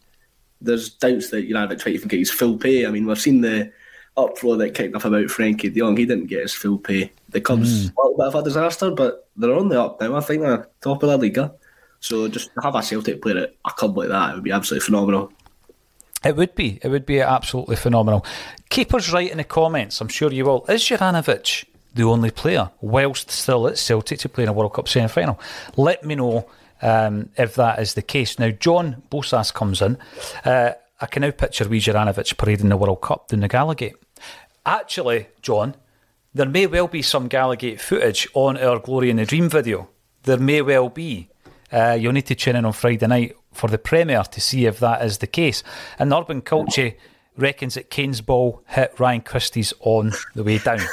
there's 0.61 0.91
doubts 0.91 1.31
that 1.31 1.47
United 1.47 1.79
tried 1.79 1.97
to 1.97 2.09
get 2.09 2.19
his 2.19 2.31
full 2.31 2.59
pay. 2.59 2.87
I 2.87 2.91
mean, 2.91 3.07
we've 3.07 3.21
seen 3.21 3.41
the 3.41 3.73
uproar 4.17 4.57
that 4.57 4.75
kicked 4.75 4.97
off 4.97 5.05
about 5.05 5.27
Frenkie 5.27 5.73
de 5.73 5.81
Jong. 5.81 5.97
He 5.97 6.07
didn't 6.07 6.27
get 6.27 6.43
his 6.43 6.55
full 6.55 6.79
pay. 6.79 7.13
The 7.31 7.41
Cubs, 7.41 7.91
mm. 7.91 7.95
a 7.97 8.01
little 8.01 8.19
bit 8.19 8.27
of 8.27 8.35
a 8.35 8.43
disaster, 8.43 8.91
but 8.91 9.29
they're 9.37 9.55
on 9.55 9.69
the 9.69 9.81
up 9.81 10.01
now. 10.01 10.17
I 10.17 10.21
think 10.21 10.43
they're 10.43 10.69
top 10.81 11.03
of 11.03 11.09
the 11.09 11.17
Liga. 11.17 11.55
So 12.01 12.29
just 12.29 12.51
to 12.55 12.61
have 12.63 12.75
a 12.75 12.83
Celtic 12.83 13.23
player 13.23 13.39
at 13.39 13.55
a 13.65 13.71
club 13.71 13.97
like 13.97 14.09
that, 14.09 14.31
it 14.31 14.35
would 14.35 14.45
be 14.45 14.53
absolutely 14.53 14.87
phenomenal. 14.87 15.33
It 16.25 16.37
would 16.37 16.55
be. 16.55 16.81
It 16.83 16.89
would 16.89 17.07
be 17.07 17.21
absolutely 17.21 17.77
phenomenal. 17.77 18.25
Keep 18.71 18.95
us 18.95 19.13
right 19.13 19.31
in 19.31 19.39
the 19.39 19.45
comments. 19.45 20.01
I'm 20.01 20.09
sure 20.09 20.33
you 20.33 20.45
will. 20.45 20.65
Is 20.69 20.83
Juranovic 20.83 21.65
the 21.95 22.03
only 22.05 22.31
player, 22.31 22.71
whilst 22.81 23.31
still 23.31 23.69
at 23.69 23.79
Celtic, 23.79 24.19
to 24.21 24.29
play 24.29 24.45
in 24.45 24.49
a 24.49 24.53
World 24.53 24.75
Cup 24.75 24.89
semi 24.89 25.07
final? 25.07 25.39
Let 25.77 26.05
me 26.05 26.17
know 26.17 26.51
um, 26.83 27.31
if 27.37 27.55
that 27.55 27.79
is 27.79 27.95
the 27.95 28.03
case. 28.03 28.39
Now, 28.39 28.51
John 28.51 29.03
Bosas 29.11 29.55
comes 29.55 29.81
in. 29.81 29.97
Uh, 30.45 30.73
I 31.01 31.07
can 31.07 31.23
now 31.23 31.31
picture 31.31 31.69
wee 31.69 31.81
Juranovic 31.81 32.37
parading 32.37 32.69
the 32.69 32.77
World 32.77 33.01
Cup 33.01 33.29
down 33.29 33.41
the 33.41 33.49
Gallowgate. 33.49 33.95
Actually, 34.67 35.29
John, 35.41 35.77
there 36.35 36.49
may 36.49 36.67
well 36.67 36.89
be 36.89 37.03
some 37.03 37.29
Gallowgate 37.29 37.81
footage 37.81 38.29
on 38.35 38.59
our 38.59 38.81
Glory 38.81 39.11
in 39.11 39.17
the 39.17 39.25
Dream 39.25 39.49
video. 39.49 39.89
There 40.25 40.39
may 40.39 40.63
well 40.63 40.89
be. 40.89 41.29
Uh, 41.73 41.97
you'll 41.99 42.13
need 42.13 42.27
to 42.27 42.35
tune 42.35 42.57
in 42.57 42.65
on 42.65 42.73
Friday 42.73 43.07
night 43.07 43.37
for 43.53 43.69
the 43.69 43.79
Premier 43.79 44.23
to 44.23 44.41
see 44.41 44.67
if 44.67 44.79
that 44.81 45.05
is 45.05 45.19
the 45.19 45.27
case. 45.27 45.63
And 45.99 46.13
Urban 46.13 46.43
Culture 46.43 46.95
reckons 47.37 47.75
that 47.75 47.91
Kane's 47.91 48.21
ball 48.21 48.63
hit 48.67 48.95
Ryan 48.99 49.21
Christie's 49.21 49.73
on 49.81 50.13
the 50.35 50.45
way 50.45 50.59
down. 50.59 50.81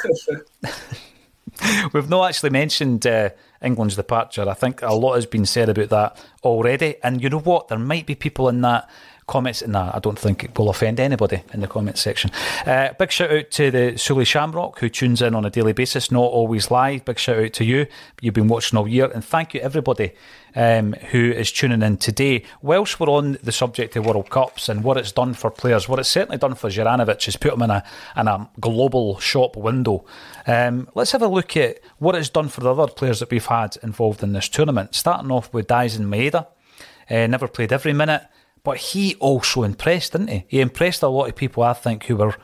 We've 1.92 2.08
not 2.08 2.28
actually 2.28 2.50
mentioned 2.50 3.06
uh, 3.06 3.30
England's 3.62 3.96
departure. 3.96 4.48
I 4.48 4.54
think 4.54 4.82
a 4.82 4.94
lot 4.94 5.14
has 5.14 5.26
been 5.26 5.46
said 5.46 5.68
about 5.68 5.88
that 5.88 6.24
already. 6.44 6.96
And 7.02 7.22
you 7.22 7.30
know 7.30 7.40
what? 7.40 7.68
There 7.68 7.78
might 7.78 8.06
be 8.06 8.14
people 8.14 8.48
in 8.48 8.60
that 8.60 8.88
comments. 9.26 9.66
Nah, 9.66 9.90
I 9.92 9.98
don't 9.98 10.18
think 10.18 10.44
it 10.44 10.58
will 10.58 10.68
offend 10.68 11.00
anybody 11.00 11.42
in 11.52 11.60
the 11.60 11.66
comments 11.66 12.00
section. 12.00 12.30
Uh, 12.64 12.92
big 12.98 13.10
shout 13.10 13.32
out 13.32 13.50
to 13.52 13.70
the 13.70 13.96
Sully 13.96 14.24
Shamrock 14.24 14.78
who 14.78 14.88
tunes 14.88 15.20
in 15.22 15.34
on 15.34 15.44
a 15.44 15.50
daily 15.50 15.72
basis, 15.72 16.10
not 16.10 16.20
always 16.20 16.70
live. 16.70 17.04
Big 17.04 17.18
shout 17.18 17.38
out 17.38 17.52
to 17.54 17.64
you. 17.64 17.86
You've 18.20 18.34
been 18.34 18.48
watching 18.48 18.78
all 18.78 18.86
year. 18.86 19.10
And 19.12 19.24
thank 19.24 19.54
you, 19.54 19.60
everybody. 19.60 20.12
Um, 20.54 20.94
who 21.10 21.32
is 21.32 21.52
tuning 21.52 21.82
in 21.82 21.98
today? 21.98 22.44
Whilst 22.62 22.98
we're 22.98 23.10
on 23.10 23.36
the 23.42 23.52
subject 23.52 23.94
of 23.96 24.06
World 24.06 24.30
Cups 24.30 24.70
and 24.70 24.82
what 24.82 24.96
it's 24.96 25.12
done 25.12 25.34
for 25.34 25.50
players, 25.50 25.86
what 25.86 25.98
it's 25.98 26.08
certainly 26.08 26.38
done 26.38 26.54
for 26.54 26.70
Juranovic 26.70 27.28
is 27.28 27.36
put 27.36 27.52
him 27.52 27.62
in 27.62 27.70
a 27.70 27.84
in 28.16 28.26
a 28.26 28.48
global 28.58 29.18
shop 29.18 29.56
window. 29.56 30.06
Um, 30.46 30.88
let's 30.94 31.12
have 31.12 31.20
a 31.20 31.28
look 31.28 31.58
at 31.58 31.80
what 31.98 32.14
it's 32.14 32.30
done 32.30 32.48
for 32.48 32.62
the 32.62 32.72
other 32.72 32.90
players 32.90 33.20
that 33.20 33.30
we've 33.30 33.44
had 33.44 33.76
involved 33.82 34.22
in 34.22 34.32
this 34.32 34.48
tournament. 34.48 34.94
Starting 34.94 35.30
off 35.30 35.52
with 35.52 35.66
Daizen 35.66 36.06
Maeda, 36.06 36.46
uh, 37.10 37.26
never 37.26 37.48
played 37.48 37.72
every 37.72 37.92
minute. 37.92 38.22
But 38.66 38.78
he 38.78 39.14
also 39.20 39.62
impressed, 39.62 40.10
didn't 40.10 40.26
he? 40.26 40.44
He 40.48 40.60
impressed 40.60 41.04
a 41.04 41.08
lot 41.08 41.28
of 41.28 41.36
people, 41.36 41.62
I 41.62 41.72
think, 41.72 42.06
who 42.06 42.16
were 42.16 42.34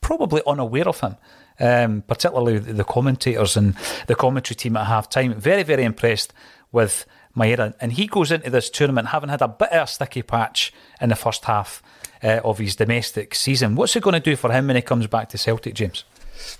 probably 0.00 0.40
unaware 0.46 0.86
of 0.88 1.00
him. 1.00 1.16
Um, 1.58 2.02
particularly 2.06 2.58
the 2.58 2.84
commentators 2.84 3.56
and 3.56 3.74
the 4.06 4.14
commentary 4.14 4.54
team 4.54 4.76
at 4.76 4.86
half 4.86 5.10
time. 5.10 5.34
Very, 5.34 5.64
very 5.64 5.82
impressed 5.82 6.32
with 6.70 7.04
Maeda. 7.36 7.74
And 7.80 7.94
he 7.94 8.06
goes 8.06 8.30
into 8.30 8.48
this 8.48 8.70
tournament 8.70 9.08
having 9.08 9.28
had 9.28 9.42
a 9.42 9.48
bit 9.48 9.72
of 9.72 9.88
a 9.88 9.90
sticky 9.90 10.22
patch 10.22 10.72
in 11.00 11.08
the 11.08 11.16
first 11.16 11.46
half 11.46 11.82
uh, 12.22 12.40
of 12.44 12.58
his 12.58 12.76
domestic 12.76 13.34
season. 13.34 13.74
What's 13.74 13.96
it 13.96 14.04
going 14.04 14.14
to 14.14 14.20
do 14.20 14.36
for 14.36 14.52
him 14.52 14.68
when 14.68 14.76
he 14.76 14.82
comes 14.82 15.08
back 15.08 15.30
to 15.30 15.38
Celtic, 15.38 15.74
James? 15.74 16.04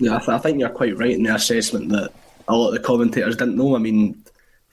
Yeah, 0.01 0.17
I, 0.17 0.19
th- 0.19 0.31
I 0.31 0.39
think 0.39 0.59
you're 0.59 0.71
quite 0.71 0.99
right 0.99 1.13
in 1.13 1.23
the 1.23 1.35
assessment 1.35 1.91
that 1.91 2.11
a 2.49 2.57
lot 2.57 2.69
of 2.69 2.75
the 2.75 2.81
commentators 2.81 3.37
didn't 3.37 3.57
know. 3.57 3.77
I 3.77 3.79
mean, 3.79 4.21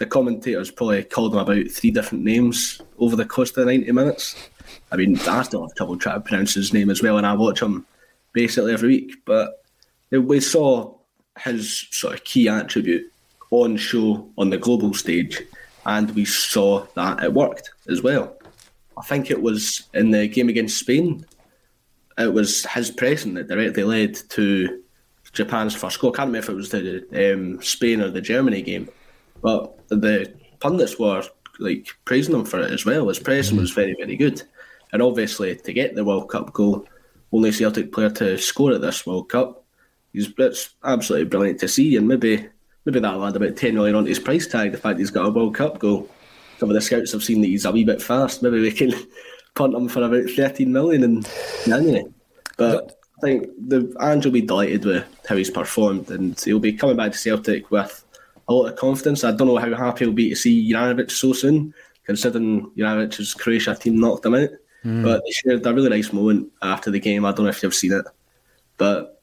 the 0.04 0.10
commentators 0.10 0.70
probably 0.70 1.02
called 1.02 1.32
him 1.32 1.40
about 1.40 1.72
three 1.72 1.90
different 1.90 2.26
names 2.26 2.82
over 3.00 3.16
the 3.16 3.26
course 3.26 3.52
of 3.52 3.56
the 3.56 3.66
90 3.66 3.90
minutes. 3.94 4.50
I 4.92 4.98
mean, 4.98 5.18
I 5.18 5.44
still 5.44 5.66
have 5.66 5.76
trouble 5.76 5.98
trying 5.98 6.22
to 6.22 6.28
pronounce 6.28 6.54
his 6.54 6.74
name 6.74 6.90
as 6.90 7.02
well, 7.02 7.18
and 7.18 7.26
I 7.26 7.34
watch 7.34 7.62
him 7.62 7.86
basically 8.34 8.74
every 8.74 8.90
week. 8.90 9.24
But 9.24 9.64
we 10.12 10.42
saw 10.42 10.94
his 11.40 11.88
sort 11.92 12.16
of 12.16 12.26
key 12.26 12.50
attribute 12.50 13.10
on 13.50 13.78
show 13.78 14.30
on 14.38 14.50
the 14.50 14.58
global 14.58 14.94
stage, 14.94 15.42
and 15.86 16.12
we 16.12 16.26
saw 16.26 16.86
that 16.96 17.24
it 17.24 17.34
worked 17.34 17.72
as 17.88 18.02
well. 18.02 18.36
I 18.98 19.04
think 19.04 19.32
it 19.32 19.42
was 19.42 19.84
in 19.94 20.12
the 20.12 20.28
game 20.28 20.50
against 20.50 20.80
Spain. 20.80 21.26
It 22.18 22.34
was 22.34 22.66
his 22.66 22.92
pressing 22.92 23.36
that 23.36 23.48
directly 23.48 23.86
led 23.86 24.16
to 24.32 24.84
Japan's 25.32 25.76
first 25.76 26.02
goal. 26.02 26.12
I 26.12 26.18
can't 26.18 26.28
remember 26.28 26.44
if 26.44 26.50
it 26.50 26.56
was 26.56 26.70
the 26.72 27.34
um, 27.34 27.62
Spain 27.62 28.02
or 28.02 28.10
the 28.10 28.20
Germany 28.20 28.62
game 28.62 28.90
but 29.44 29.88
the 29.90 30.34
pundits 30.60 30.98
were 30.98 31.22
like 31.60 31.88
praising 32.06 32.34
him 32.34 32.46
for 32.46 32.62
it 32.62 32.72
as 32.72 32.86
well. 32.86 33.10
His 33.10 33.20
pressing 33.20 33.56
mm-hmm. 33.56 33.62
was 33.62 33.72
very, 33.72 33.94
very 34.00 34.16
good. 34.16 34.42
And 34.92 35.02
obviously, 35.02 35.56
to 35.56 35.74
get 35.74 35.94
the 35.94 36.06
World 36.06 36.30
Cup 36.30 36.54
goal, 36.54 36.88
only 37.32 37.52
Celtic 37.52 37.92
player 37.92 38.10
to 38.12 38.38
score 38.38 38.74
at 38.74 38.82
this 38.82 39.06
World 39.06 39.30
Cup, 39.30 39.64
he's 40.14 40.32
it's 40.38 40.70
absolutely 40.84 41.28
brilliant 41.28 41.60
to 41.60 41.68
see. 41.68 41.96
And 41.98 42.08
maybe 42.08 42.48
maybe 42.86 43.00
that'll 43.00 43.26
add 43.26 43.36
about 43.36 43.58
10 43.58 43.76
million 43.76 43.96
onto 43.96 44.10
his 44.10 44.20
price 44.20 44.48
tag, 44.48 44.72
the 44.72 44.78
fact 44.78 45.00
he's 45.00 45.12
got 45.12 45.28
a 45.28 45.32
World 45.32 45.56
Cup 45.56 45.80
goal. 45.80 46.10
Some 46.60 46.70
of 46.70 46.76
the 46.76 46.82
scouts 46.82 47.12
have 47.12 47.24
seen 47.24 47.42
that 47.42 47.48
he's 47.48 47.66
a 47.66 47.72
wee 47.72 47.84
bit 47.84 48.02
fast. 48.02 48.42
Maybe 48.42 48.62
we 48.62 48.72
can 48.72 48.94
punt 49.56 49.76
him 49.76 49.90
for 49.90 50.04
about 50.04 50.30
13 50.30 50.72
million 50.72 51.04
in 51.04 51.24
January. 51.66 52.06
But 52.58 53.00
I 53.18 53.22
think 53.22 53.48
the 53.68 53.94
Ange 54.00 54.26
will 54.26 54.32
be 54.32 54.42
delighted 54.42 54.86
with 54.86 55.06
how 55.28 55.36
he's 55.36 55.50
performed 55.50 56.10
and 56.12 56.40
he'll 56.40 56.60
be 56.60 56.74
coming 56.74 56.96
back 56.98 57.12
to 57.12 57.18
Celtic 57.18 57.72
with 57.72 58.06
a 58.48 58.54
lot 58.54 58.68
of 58.68 58.76
confidence. 58.76 59.24
I 59.24 59.32
don't 59.32 59.48
know 59.48 59.58
how 59.58 59.74
happy 59.76 60.06
he'll 60.06 60.14
be 60.14 60.30
to 60.30 60.36
see 60.36 60.72
Juranovic 60.72 61.12
so 61.12 61.34
soon, 61.34 61.74
considering 62.04 62.70
Juranovic's 62.78 63.34
Croatia 63.34 63.76
team 63.76 64.00
knocked 64.00 64.26
him 64.26 64.36
out. 64.36 64.50
Mm. 64.86 65.04
But 65.04 65.24
they 65.24 65.32
shared 65.32 65.66
a 65.66 65.74
really 65.74 65.90
nice 65.90 66.12
moment 66.12 66.52
after 66.62 66.92
the 66.92 67.00
game. 67.00 67.26
I 67.26 67.32
don't 67.32 67.46
know 67.46 67.50
if 67.50 67.64
you've 67.64 67.74
seen 67.74 67.94
it, 67.94 68.06
but 68.78 69.22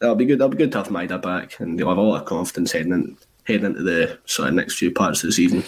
that'll 0.00 0.16
be 0.16 0.26
good. 0.26 0.38
That'll 0.38 0.50
be 0.50 0.58
good 0.58 0.72
to 0.72 0.78
have 0.78 0.88
Maeda 0.88 1.20
back, 1.20 1.60
and 1.60 1.78
they'll 1.78 1.88
have 1.88 1.98
a 1.98 2.02
lot 2.02 2.20
of 2.20 2.26
confidence 2.26 2.72
heading 2.72 2.92
in, 2.92 3.16
heading 3.44 3.66
into 3.66 3.82
the 3.82 4.18
sort 4.26 4.48
of 4.48 4.54
next 4.54 4.76
few 4.76 4.90
parts 4.90 5.22
of 5.22 5.28
the 5.28 5.32
season. 5.32 5.64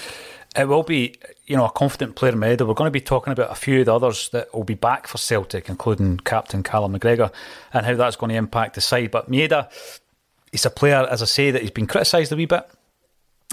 It 0.56 0.68
will 0.68 0.82
be, 0.82 1.14
you 1.46 1.56
know, 1.56 1.64
a 1.64 1.70
confident 1.70 2.16
player, 2.16 2.32
Maeda. 2.32 2.66
We're 2.66 2.74
going 2.74 2.88
to 2.88 2.90
be 2.90 3.00
talking 3.00 3.32
about 3.32 3.52
a 3.52 3.54
few 3.54 3.80
of 3.80 3.86
the 3.86 3.94
others 3.94 4.28
that 4.30 4.52
will 4.52 4.64
be 4.64 4.74
back 4.74 5.06
for 5.06 5.16
Celtic, 5.16 5.68
including 5.68 6.18
captain 6.18 6.62
Callum 6.62 6.98
McGregor, 6.98 7.32
and 7.72 7.86
how 7.86 7.94
that's 7.94 8.16
going 8.16 8.30
to 8.30 8.36
impact 8.36 8.74
the 8.74 8.80
side. 8.80 9.10
But 9.10 9.30
Maeda, 9.30 9.70
he's 10.50 10.66
a 10.66 10.70
player, 10.70 11.06
as 11.08 11.22
I 11.22 11.26
say, 11.26 11.50
that 11.50 11.62
he's 11.62 11.70
been 11.70 11.86
criticised 11.86 12.32
a 12.32 12.36
wee 12.36 12.46
bit 12.46 12.68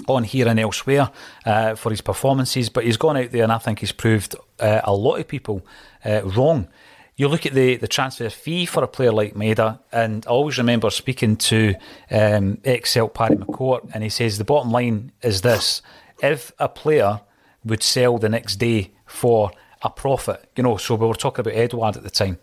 on 0.06 0.24
here 0.24 0.48
and 0.48 0.60
elsewhere 0.60 1.10
uh, 1.44 1.74
for 1.74 1.90
his 1.90 2.00
performances, 2.00 2.68
but 2.68 2.84
he's 2.84 2.96
gone 2.96 3.16
out 3.16 3.30
there 3.32 3.42
and 3.42 3.52
I 3.52 3.58
think 3.58 3.80
he's 3.80 3.92
proved 3.92 4.36
uh, 4.60 4.80
a 4.84 4.94
lot 4.94 5.16
of 5.16 5.28
people 5.28 5.66
uh, 6.04 6.22
wrong. 6.24 6.68
You 7.16 7.26
look 7.26 7.46
at 7.46 7.52
the, 7.52 7.76
the 7.76 7.88
transfer 7.88 8.30
fee 8.30 8.64
for 8.64 8.84
a 8.84 8.88
player 8.88 9.10
like 9.10 9.34
Maeda, 9.34 9.80
and 9.90 10.24
I 10.26 10.30
always 10.30 10.56
remember 10.56 10.88
speaking 10.90 11.36
to 11.36 11.74
um, 12.12 12.58
ex-Celt 12.64 13.12
Paddy 13.12 13.34
McCourt, 13.34 13.90
and 13.92 14.04
he 14.04 14.08
says 14.08 14.38
the 14.38 14.44
bottom 14.44 14.70
line 14.70 15.10
is 15.20 15.42
this: 15.42 15.82
if 16.22 16.52
a 16.60 16.68
player 16.68 17.20
would 17.64 17.82
sell 17.82 18.18
the 18.18 18.28
next 18.28 18.56
day 18.56 18.92
for 19.04 19.50
a 19.82 19.90
profit, 19.90 20.48
you 20.54 20.62
know, 20.62 20.76
so 20.76 20.94
we 20.94 21.08
were 21.08 21.14
talking 21.14 21.40
about 21.40 21.54
Edouard 21.54 21.96
at 21.96 22.04
the 22.04 22.10
time 22.10 22.38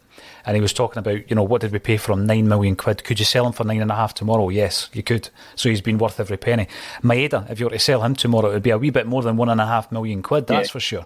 and 0.46 0.56
he 0.56 0.62
was 0.62 0.74
talking 0.74 1.00
about, 1.00 1.30
you 1.30 1.36
know, 1.36 1.44
what 1.44 1.62
did 1.62 1.72
we 1.72 1.80
pay 1.80 1.98
for 1.98 2.12
him? 2.12 2.26
Nine 2.26 2.48
million 2.48 2.76
quid. 2.76 3.04
Could 3.04 3.20
you 3.20 3.26
sell 3.26 3.46
him 3.46 3.54
for 3.54 3.64
nine 3.64 3.82
and 3.82 3.92
a 3.92 3.96
half 3.96 4.14
tomorrow? 4.14 4.50
Yes, 4.50 4.90
you 4.94 5.04
could. 5.04 5.30
So 5.56 5.70
he's 5.70 5.82
been 5.82 5.98
worth 5.98 6.20
every 6.20 6.38
penny. 6.38 6.68
Maeda, 7.02 7.50
if 7.50 7.60
you 7.60 7.66
were 7.66 7.72
to 7.72 7.80
sell 7.80 8.04
him 8.04 8.16
tomorrow, 8.16 8.50
it 8.50 8.54
would 8.54 8.64
be 8.64 8.70
a 8.70 8.78
wee 8.78 8.90
bit 8.90 9.08
more 9.08 9.24
than 9.24 9.38
one 9.38 9.50
and 9.50 9.60
a 9.60 9.66
half 9.66 9.92
million 9.92 10.22
quid. 10.22 10.48
That's 10.48 10.70
yeah. 10.70 10.72
for 10.72 10.80
sure. 10.80 11.06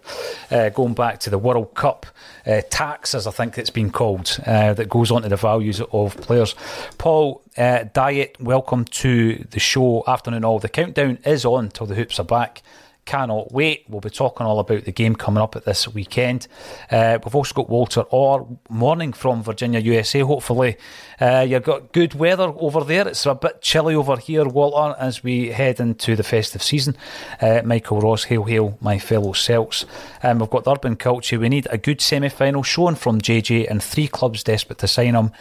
Uh, 0.51 0.69
going 0.69 0.93
back 0.93 1.19
to 1.21 1.29
the 1.29 1.37
World 1.37 1.73
Cup 1.73 2.05
uh, 2.45 2.61
tax, 2.69 3.15
as 3.15 3.27
I 3.27 3.31
think 3.31 3.57
it's 3.57 3.69
been 3.69 3.91
called, 3.91 4.39
uh, 4.45 4.73
that 4.73 4.89
goes 4.89 5.11
on 5.11 5.21
to 5.23 5.29
the 5.29 5.35
values 5.35 5.81
of 5.91 6.17
players. 6.17 6.55
Paul 6.97 7.41
uh, 7.57 7.85
Diet, 7.93 8.35
welcome 8.39 8.85
to 8.85 9.35
the 9.51 9.59
show. 9.59 10.03
Afternoon 10.07 10.43
all. 10.43 10.59
The 10.59 10.69
countdown 10.69 11.19
is 11.25 11.45
on 11.45 11.69
till 11.69 11.87
the 11.87 11.95
hoops 11.95 12.19
are 12.19 12.25
back 12.25 12.61
cannot 13.05 13.51
wait. 13.51 13.85
We'll 13.87 14.01
be 14.01 14.09
talking 14.09 14.45
all 14.45 14.59
about 14.59 14.85
the 14.85 14.91
game 14.91 15.15
coming 15.15 15.41
up 15.41 15.55
at 15.55 15.65
this 15.65 15.87
weekend. 15.87 16.47
Uh, 16.91 17.17
we've 17.23 17.35
also 17.35 17.53
got 17.53 17.69
Walter 17.69 18.01
Orr 18.01 18.47
morning 18.69 19.13
from 19.13 19.41
Virginia, 19.43 19.79
USA. 19.79 20.19
Hopefully, 20.19 20.77
uh, 21.19 21.45
you've 21.47 21.63
got 21.63 21.91
good 21.91 22.13
weather 22.13 22.53
over 22.55 22.83
there. 22.83 23.07
It's 23.07 23.25
a 23.25 23.35
bit 23.35 23.61
chilly 23.61 23.95
over 23.95 24.17
here, 24.17 24.45
Walter, 24.45 24.95
as 24.99 25.23
we 25.23 25.49
head 25.49 25.79
into 25.79 26.15
the 26.15 26.23
festive 26.23 26.61
season. 26.61 26.95
Uh, 27.41 27.61
Michael 27.65 27.99
Ross, 27.99 28.25
hail, 28.25 28.43
hail, 28.43 28.77
my 28.81 28.99
fellow 28.99 29.33
Celts. 29.33 29.85
Um, 30.21 30.39
we've 30.39 30.49
got 30.49 30.65
the 30.65 30.71
urban 30.71 30.95
culture. 30.95 31.39
We 31.39 31.49
need 31.49 31.67
a 31.71 31.77
good 31.77 32.01
semi 32.01 32.29
final 32.29 32.63
showing 32.63 32.95
from 32.95 33.21
JJ 33.21 33.69
and 33.69 33.81
three 33.81 34.07
clubs 34.07 34.43
desperate 34.43 34.77
to 34.79 34.87
sign 34.87 35.15
him. 35.15 35.31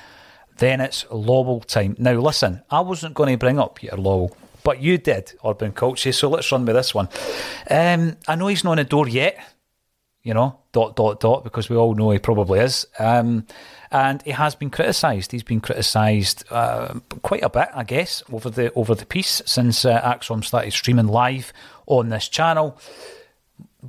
Then 0.56 0.80
it's 0.80 1.04
Lawwell 1.04 1.64
time. 1.64 1.94
Now, 1.98 2.14
listen, 2.14 2.62
I 2.70 2.80
wasn't 2.80 3.14
going 3.14 3.32
to 3.32 3.38
bring 3.38 3.60
up 3.60 3.76
Peter 3.76 3.96
Lawwell 3.96 4.34
but 4.68 4.82
you 4.82 4.98
did, 4.98 5.32
Urban 5.42 5.72
Culture. 5.72 6.12
So 6.12 6.28
let's 6.28 6.52
run 6.52 6.66
with 6.66 6.76
this 6.76 6.94
one. 6.94 7.08
Um, 7.70 8.18
I 8.28 8.34
know 8.34 8.48
he's 8.48 8.64
not 8.64 8.72
on 8.72 8.76
the 8.76 8.84
door 8.84 9.08
yet, 9.08 9.38
you 10.22 10.34
know, 10.34 10.58
dot, 10.72 10.94
dot, 10.94 11.20
dot, 11.20 11.42
because 11.42 11.70
we 11.70 11.76
all 11.76 11.94
know 11.94 12.10
he 12.10 12.18
probably 12.18 12.60
is. 12.60 12.86
Um, 12.98 13.46
and 13.90 14.20
he 14.20 14.32
has 14.32 14.54
been 14.54 14.68
criticised. 14.68 15.32
He's 15.32 15.42
been 15.42 15.62
criticised 15.62 16.44
uh, 16.50 17.00
quite 17.22 17.42
a 17.42 17.48
bit, 17.48 17.68
I 17.74 17.82
guess, 17.82 18.22
over 18.30 18.50
the 18.50 18.70
over 18.74 18.94
the 18.94 19.06
piece 19.06 19.40
since 19.46 19.86
uh, 19.86 20.02
ACSOM 20.02 20.44
started 20.44 20.74
streaming 20.74 21.06
live 21.06 21.50
on 21.86 22.10
this 22.10 22.28
channel. 22.28 22.78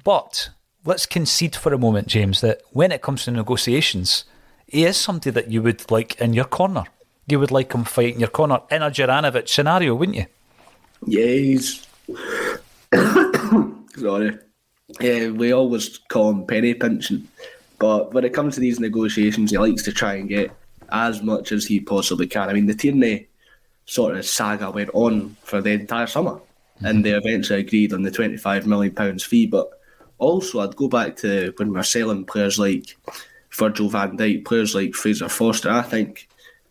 But 0.06 0.52
let's 0.86 1.06
concede 1.06 1.58
for 1.58 1.74
a 1.74 1.78
moment, 1.78 2.08
James, 2.08 2.40
that 2.40 2.62
when 2.72 2.94
it 2.94 3.02
comes 3.02 3.26
to 3.26 3.32
negotiations, 3.32 4.24
he 4.66 4.86
is 4.86 4.96
somebody 4.96 5.32
that 5.32 5.52
you 5.52 5.62
would 5.62 5.92
like 5.92 6.22
in 6.22 6.32
your 6.32 6.46
corner. 6.46 6.86
You 7.28 7.38
would 7.42 7.52
like 7.52 7.74
him 7.74 7.84
fighting 7.84 8.22
your 8.22 8.30
corner 8.30 8.62
in 8.72 8.82
a 8.82 8.90
Juranovic 8.90 9.50
scenario, 9.50 9.94
wouldn't 9.94 10.18
you? 10.18 10.28
Yes. 11.06 11.88
Sorry. 13.96 14.38
Yeah, 15.00 15.30
we 15.30 15.52
always 15.52 15.98
call 15.98 16.32
him 16.32 16.46
penny 16.46 16.74
pinching. 16.74 17.28
But 17.78 18.14
when 18.14 18.26
it 18.26 18.34
comes 18.34 18.56
to 18.56 18.60
these 18.60 18.80
negotiations, 18.80 19.52
he 19.52 19.58
likes 19.58 19.84
to 19.84 19.92
try 19.92 20.16
and 20.16 20.28
get 20.28 20.52
as 20.92 21.22
much 21.22 21.52
as 21.52 21.66
he 21.66 21.80
possibly 21.80 22.28
can. 22.28 22.50
I 22.50 22.54
mean, 22.54 22.66
the 22.66 22.74
Tierney 22.74 23.28
sort 23.86 24.18
of 24.18 24.26
saga 24.26 24.72
went 24.72 24.90
on 24.94 25.36
for 25.44 25.62
the 25.62 25.72
entire 25.72 26.08
summer, 26.08 26.32
mm-hmm. 26.34 26.86
and 26.86 27.06
they 27.06 27.12
eventually 27.12 27.62
agreed 27.62 27.94
on 27.94 28.04
the 28.04 28.12
£25 28.12 28.66
million 28.66 29.20
fee. 29.20 29.46
But 29.46 29.70
also, 30.18 30.60
I'd 30.60 30.76
go 30.76 30.88
back 30.88 31.16
to 31.18 31.54
when 31.58 31.72
we 31.72 31.80
are 31.80 31.84
selling 31.84 32.26
players 32.26 32.60
like 32.60 32.98
Virgil 33.52 33.90
van 33.90 34.18
Dijk, 34.18 34.46
players 34.46 34.76
like 34.76 34.94
Fraser 34.94 35.30
Forster. 35.30 35.70
I 35.70 35.82
think 35.82 36.28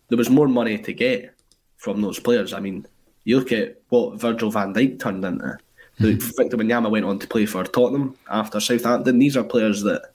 there 0.09 0.19
was 0.19 0.31
more 0.31 0.49
money 0.49 0.79
to 0.79 0.93
get 0.93 1.35
from 1.77 2.03
those 2.03 2.21
players. 2.21 2.53
I 2.53 2.61
mean, 2.61 2.87
you 3.29 3.39
look 3.39 3.53
at 3.53 3.83
what 3.91 4.19
Virgil 4.19 4.51
van 4.51 4.73
Dijk 4.73 4.99
turned 4.99 5.23
into. 5.23 5.59
Mm-hmm. 6.01 6.19
Victor 6.39 6.57
Wanyama 6.57 6.91
went 6.91 7.05
on 7.05 7.19
to 7.19 7.27
play 7.27 7.45
for 7.45 7.63
Tottenham 7.63 8.17
after 8.31 8.59
Southampton. 8.59 9.19
These 9.19 9.37
are 9.37 9.45
players 9.45 9.83
that 9.83 10.13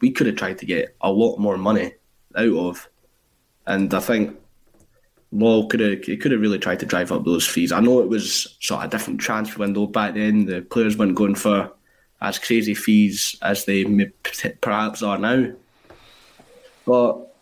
we 0.00 0.12
could 0.12 0.28
have 0.28 0.36
tried 0.36 0.58
to 0.58 0.66
get 0.66 0.94
a 1.00 1.10
lot 1.10 1.38
more 1.38 1.58
money 1.58 1.94
out 2.36 2.52
of. 2.52 2.88
And 3.66 3.92
I 3.92 3.98
think 3.98 4.38
Law 5.32 5.66
could 5.66 5.80
have 5.80 6.02
could 6.02 6.30
have 6.30 6.40
really 6.40 6.60
tried 6.60 6.78
to 6.80 6.86
drive 6.86 7.10
up 7.10 7.24
those 7.24 7.48
fees. 7.48 7.72
I 7.72 7.80
know 7.80 8.00
it 8.00 8.08
was 8.08 8.56
sort 8.60 8.84
of 8.84 8.86
a 8.86 8.90
different 8.90 9.20
transfer 9.20 9.58
window 9.58 9.88
back 9.88 10.14
then. 10.14 10.46
The 10.46 10.62
players 10.62 10.96
weren't 10.96 11.16
going 11.16 11.34
for 11.34 11.72
as 12.20 12.38
crazy 12.38 12.74
fees 12.74 13.36
as 13.42 13.64
they 13.64 13.84
perhaps 14.60 15.02
are 15.02 15.18
now. 15.18 15.50
But 16.86 17.34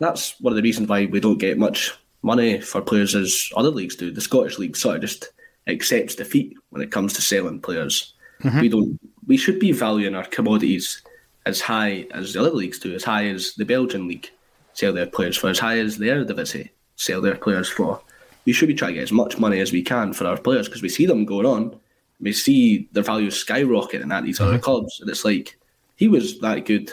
that's 0.00 0.38
one 0.38 0.52
of 0.52 0.56
the 0.56 0.62
reasons 0.62 0.86
why 0.86 1.06
we 1.06 1.20
don't 1.20 1.38
get 1.38 1.56
much 1.56 1.94
money 2.22 2.60
for 2.60 2.80
players 2.80 3.14
as 3.14 3.50
other 3.56 3.70
leagues 3.70 3.96
do. 3.96 4.10
The 4.10 4.20
Scottish 4.20 4.58
league 4.58 4.76
sort 4.76 4.96
of 4.96 5.02
just 5.02 5.30
accepts 5.66 6.14
defeat 6.14 6.54
when 6.70 6.82
it 6.82 6.92
comes 6.92 7.12
to 7.14 7.22
selling 7.22 7.60
players. 7.60 8.14
Mm-hmm. 8.42 8.60
We 8.60 8.68
don't. 8.68 9.00
We 9.26 9.36
should 9.36 9.58
be 9.58 9.72
valuing 9.72 10.14
our 10.14 10.24
commodities 10.24 11.02
as 11.46 11.60
high 11.60 12.06
as 12.12 12.32
the 12.32 12.40
other 12.40 12.50
leagues 12.50 12.78
do, 12.78 12.94
as 12.94 13.04
high 13.04 13.26
as 13.26 13.54
the 13.54 13.64
Belgian 13.64 14.06
league 14.06 14.30
sell 14.74 14.92
their 14.92 15.06
players 15.06 15.36
for, 15.36 15.48
as 15.48 15.58
high 15.58 15.78
as 15.78 15.98
their 15.98 16.24
Eredivisie 16.24 16.70
sell 16.96 17.20
their 17.20 17.36
players 17.36 17.68
for. 17.68 18.00
We 18.44 18.52
should 18.52 18.68
be 18.68 18.74
trying 18.74 18.92
to 18.92 18.94
get 18.94 19.04
as 19.04 19.12
much 19.12 19.38
money 19.38 19.60
as 19.60 19.72
we 19.72 19.82
can 19.82 20.12
for 20.12 20.26
our 20.26 20.36
players 20.36 20.68
because 20.68 20.82
we 20.82 20.88
see 20.88 21.06
them 21.06 21.24
going 21.24 21.46
on. 21.46 21.78
We 22.20 22.32
see 22.32 22.88
their 22.92 23.02
values 23.02 23.42
skyrocketing 23.44 24.12
at 24.12 24.24
these 24.24 24.38
mm-hmm. 24.38 24.48
other 24.48 24.58
clubs, 24.58 25.00
and 25.00 25.10
it's 25.10 25.24
like 25.24 25.58
he 25.96 26.08
was 26.08 26.38
that 26.40 26.64
good 26.66 26.92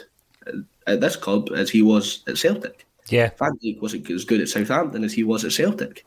at 0.88 1.02
this 1.02 1.16
club 1.16 1.50
as 1.56 1.70
he 1.70 1.82
was 1.82 2.24
at 2.28 2.38
Celtic. 2.38 2.86
Yeah, 3.10 3.32
Van 3.38 3.58
Dijk 3.64 3.82
wasn't 3.82 4.10
as 4.10 4.26
good 4.26 4.42
at 4.42 4.50
Southampton 4.50 5.04
as 5.04 5.14
he 5.14 5.24
was 5.24 5.44
at 5.44 5.52
Celtic. 5.52 6.06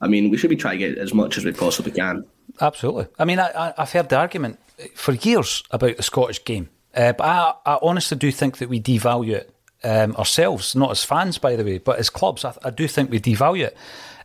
I 0.00 0.08
mean, 0.08 0.30
we 0.30 0.36
should 0.36 0.50
be 0.50 0.56
trying 0.56 0.78
to 0.78 0.88
get 0.88 0.98
as 0.98 1.12
much 1.12 1.38
as 1.38 1.44
we 1.44 1.52
possibly 1.52 1.92
can. 1.92 2.24
Absolutely. 2.60 3.06
I 3.18 3.24
mean, 3.24 3.40
I, 3.40 3.74
have 3.76 3.90
heard 3.90 4.08
the 4.08 4.16
argument 4.16 4.58
for 4.94 5.12
years 5.12 5.64
about 5.70 5.96
the 5.96 6.02
Scottish 6.02 6.44
game, 6.44 6.68
uh, 6.94 7.12
but 7.12 7.24
I, 7.24 7.54
I 7.66 7.78
honestly 7.82 8.16
do 8.16 8.30
think 8.30 8.58
that 8.58 8.68
we 8.68 8.80
devalue 8.80 9.32
it 9.32 9.54
um, 9.84 10.14
ourselves, 10.16 10.74
not 10.76 10.90
as 10.90 11.04
fans, 11.04 11.38
by 11.38 11.56
the 11.56 11.64
way, 11.64 11.78
but 11.78 11.98
as 11.98 12.10
clubs, 12.10 12.44
I, 12.44 12.54
I, 12.64 12.70
do 12.70 12.86
think 12.88 13.10
we 13.10 13.20
devalue 13.20 13.64
it. 13.64 13.76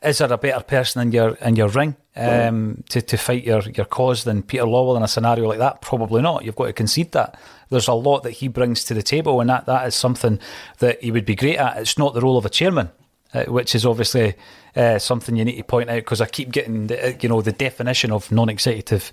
Is 0.01 0.17
there 0.17 0.31
a 0.31 0.37
better 0.37 0.63
person 0.63 1.01
in 1.01 1.11
your 1.11 1.35
in 1.35 1.55
your 1.55 1.69
ring 1.69 1.95
um, 2.15 2.84
to, 2.89 3.02
to 3.02 3.17
fight 3.17 3.43
your, 3.43 3.62
your 3.62 3.86
cause 3.86 4.23
than 4.23 4.43
Peter 4.43 4.63
Lawwell 4.63 4.97
in 4.97 5.04
a 5.04 5.08
scenario 5.08 5.47
like 5.47 5.60
that? 5.60 5.82
Probably 5.82 6.21
not. 6.21 6.43
You've 6.45 6.56
got 6.56 6.67
to 6.67 6.73
concede 6.73 7.12
that. 7.13 7.39
There's 7.69 7.88
a 7.88 7.93
lot 7.93 8.23
that 8.23 8.32
he 8.32 8.47
brings 8.47 8.84
to 8.86 8.93
the 8.93 9.04
table, 9.04 9.41
and 9.41 9.49
that, 9.49 9.65
that 9.65 9.88
is 9.88 9.95
something 9.95 10.39
that 10.80 11.02
he 11.02 11.12
would 11.12 11.26
be 11.26 11.36
great 11.36 11.58
at. 11.58 11.78
It's 11.78 11.97
not 11.97 12.13
the 12.13 12.21
role 12.21 12.38
of 12.38 12.45
a 12.45 12.49
chairman. 12.49 12.91
Uh, 13.34 13.45
which 13.45 13.73
is 13.73 13.84
obviously 13.84 14.36
uh, 14.76 14.99
something 14.99 15.36
you 15.36 15.43
need 15.43 15.58
to 15.58 15.63
point 15.63 15.89
out 15.89 15.95
because 15.95 16.21
I 16.21 16.28
keep 16.28 16.52
getting 16.52 16.86
the, 16.86 17.17
you 17.19 17.28
know 17.28 17.41
the 17.41 17.52
definition 17.52 18.12
of 18.12 18.32
non-executive 18.32 19.12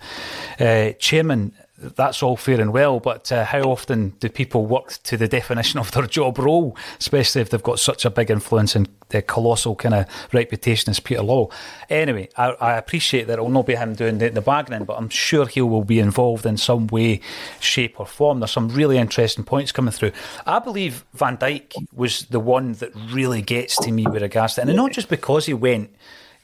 uh, 0.58 0.90
chairman 0.98 1.54
that's 1.80 2.22
all 2.22 2.36
fair 2.36 2.60
and 2.60 2.72
well, 2.72 3.00
but 3.00 3.32
uh, 3.32 3.44
how 3.44 3.62
often 3.62 4.10
do 4.20 4.28
people 4.28 4.66
work 4.66 4.92
to 5.04 5.16
the 5.16 5.26
definition 5.26 5.80
of 5.80 5.90
their 5.92 6.06
job 6.06 6.38
role, 6.38 6.76
especially 6.98 7.40
if 7.40 7.50
they've 7.50 7.62
got 7.62 7.78
such 7.78 8.04
a 8.04 8.10
big 8.10 8.30
influence 8.30 8.76
and 8.76 8.88
the 9.08 9.22
colossal 9.22 9.74
kind 9.74 9.94
of 9.94 10.06
reputation 10.32 10.90
as 10.90 11.00
Peter 11.00 11.22
Lawwell? 11.22 11.52
Anyway, 11.88 12.28
I, 12.36 12.50
I 12.60 12.76
appreciate 12.76 13.26
that 13.28 13.38
it 13.38 13.42
will 13.42 13.50
not 13.50 13.66
be 13.66 13.74
him 13.74 13.94
doing 13.94 14.18
the, 14.18 14.28
the 14.28 14.42
bargaining, 14.42 14.84
but 14.84 14.98
I'm 14.98 15.08
sure 15.08 15.46
he 15.46 15.62
will 15.62 15.84
be 15.84 15.98
involved 15.98 16.44
in 16.44 16.56
some 16.56 16.86
way, 16.88 17.20
shape, 17.60 17.98
or 17.98 18.06
form. 18.06 18.40
There's 18.40 18.50
some 18.50 18.68
really 18.68 18.98
interesting 18.98 19.44
points 19.44 19.72
coming 19.72 19.92
through. 19.92 20.12
I 20.46 20.58
believe 20.58 21.04
Van 21.14 21.38
Dijk 21.38 21.74
was 21.92 22.26
the 22.26 22.40
one 22.40 22.74
that 22.74 22.94
really 23.10 23.42
gets 23.42 23.76
to 23.78 23.90
me 23.90 24.06
with 24.06 24.22
regards 24.22 24.54
to, 24.54 24.62
and 24.62 24.76
not 24.76 24.92
just 24.92 25.08
because 25.08 25.46
he 25.46 25.54
went, 25.54 25.94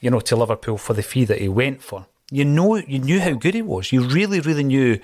you 0.01 0.11
know, 0.11 0.21
to 0.21 0.37
Liverpool 0.37 0.79
for 0.79 0.95
the 0.95 1.03
fee 1.03 1.25
that 1.27 1.41
he 1.41 1.49
went 1.49 1.83
for 1.83 2.07
you 2.31 2.45
know, 2.45 2.77
you 2.77 2.99
knew 2.99 3.21
how 3.21 3.33
good 3.33 3.55
he 3.55 3.63
was. 3.63 3.93
You 3.93 4.03
really, 4.03 4.41
really 4.41 4.65
knew 4.65 4.99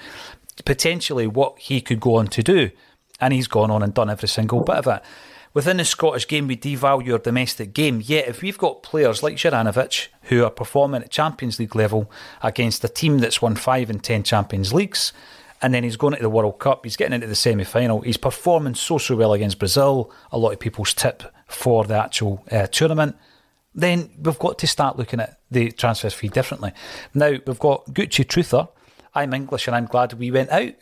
potentially 0.65 1.27
what 1.27 1.59
he 1.59 1.81
could 1.81 2.01
go 2.01 2.17
on 2.17 2.27
to 2.29 2.43
do, 2.43 2.71
and 3.21 3.33
he's 3.33 3.49
gone 3.49 3.71
on 3.71 3.83
and 3.83 3.95
done 3.95 4.11
every 4.11 4.29
single 4.29 4.61
bit 4.61 4.77
of 4.77 4.87
it. 4.87 5.03
Within 5.55 5.77
the 5.77 5.85
Scottish 5.85 6.27
game, 6.27 6.49
we 6.49 6.57
devalue 6.57 7.13
our 7.13 7.19
domestic 7.19 7.75
game. 7.75 8.01
Yet, 8.03 8.27
if 8.27 8.41
we've 8.41 8.57
got 8.57 8.83
players 8.83 9.23
like 9.23 9.37
Juranovic 9.37 10.09
who 10.23 10.45
are 10.45 10.51
performing 10.51 11.03
at 11.03 11.11
Champions 11.11 11.59
League 11.59 11.77
level 11.77 12.11
against 12.43 12.85
a 12.85 12.89
team 12.89 13.19
that's 13.19 13.43
won 13.43 13.55
five 13.55 13.91
and 13.91 14.03
ten 14.03 14.23
Champions 14.23 14.73
Leagues, 14.73 15.13
and 15.61 15.73
then 15.73 15.85
he's 15.85 15.97
going 15.97 16.15
into 16.15 16.23
the 16.23 16.31
World 16.31 16.59
Cup, 16.59 16.85
he's 16.85 16.97
getting 16.97 17.13
into 17.13 17.27
the 17.27 17.35
semi 17.35 17.65
final, 17.65 18.01
he's 18.01 18.17
performing 18.17 18.75
so, 18.75 18.99
so 18.99 19.15
well 19.15 19.35
against 19.35 19.59
Brazil, 19.59 20.11
a 20.33 20.39
lot 20.39 20.53
of 20.53 20.59
people's 20.59 20.95
tip 20.95 21.23
for 21.47 21.85
the 21.85 22.03
actual 22.03 22.43
uh, 22.51 22.67
tournament 22.67 23.15
then 23.75 24.11
we've 24.23 24.39
got 24.39 24.59
to 24.59 24.67
start 24.67 24.99
looking 24.99 25.21
at 25.21 25.41
the 25.51 25.71
transfer 25.73 26.11
fee 26.11 26.29
differently. 26.29 26.73
Now, 27.15 27.31
we've 27.47 27.59
got 27.59 27.87
Gucci 27.87 28.25
Truther. 28.25 28.69
I'm 29.15 29.35
English 29.35 29.67
and 29.67 29.77
I'm 29.77 29.87
glad 29.87 30.13
we 30.15 30.31
went 30.31 30.51
out. 30.51 30.75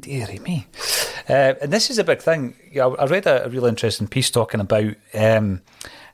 Deary 0.00 0.38
me. 0.40 0.66
Uh, 1.28 1.54
and 1.62 1.72
this 1.72 1.90
is 1.90 1.98
a 1.98 2.04
big 2.04 2.20
thing. 2.20 2.56
I 2.74 3.04
read 3.04 3.26
a, 3.26 3.46
a 3.46 3.48
real 3.48 3.66
interesting 3.66 4.08
piece 4.08 4.30
talking 4.30 4.60
about 4.60 4.94
um, 5.14 5.62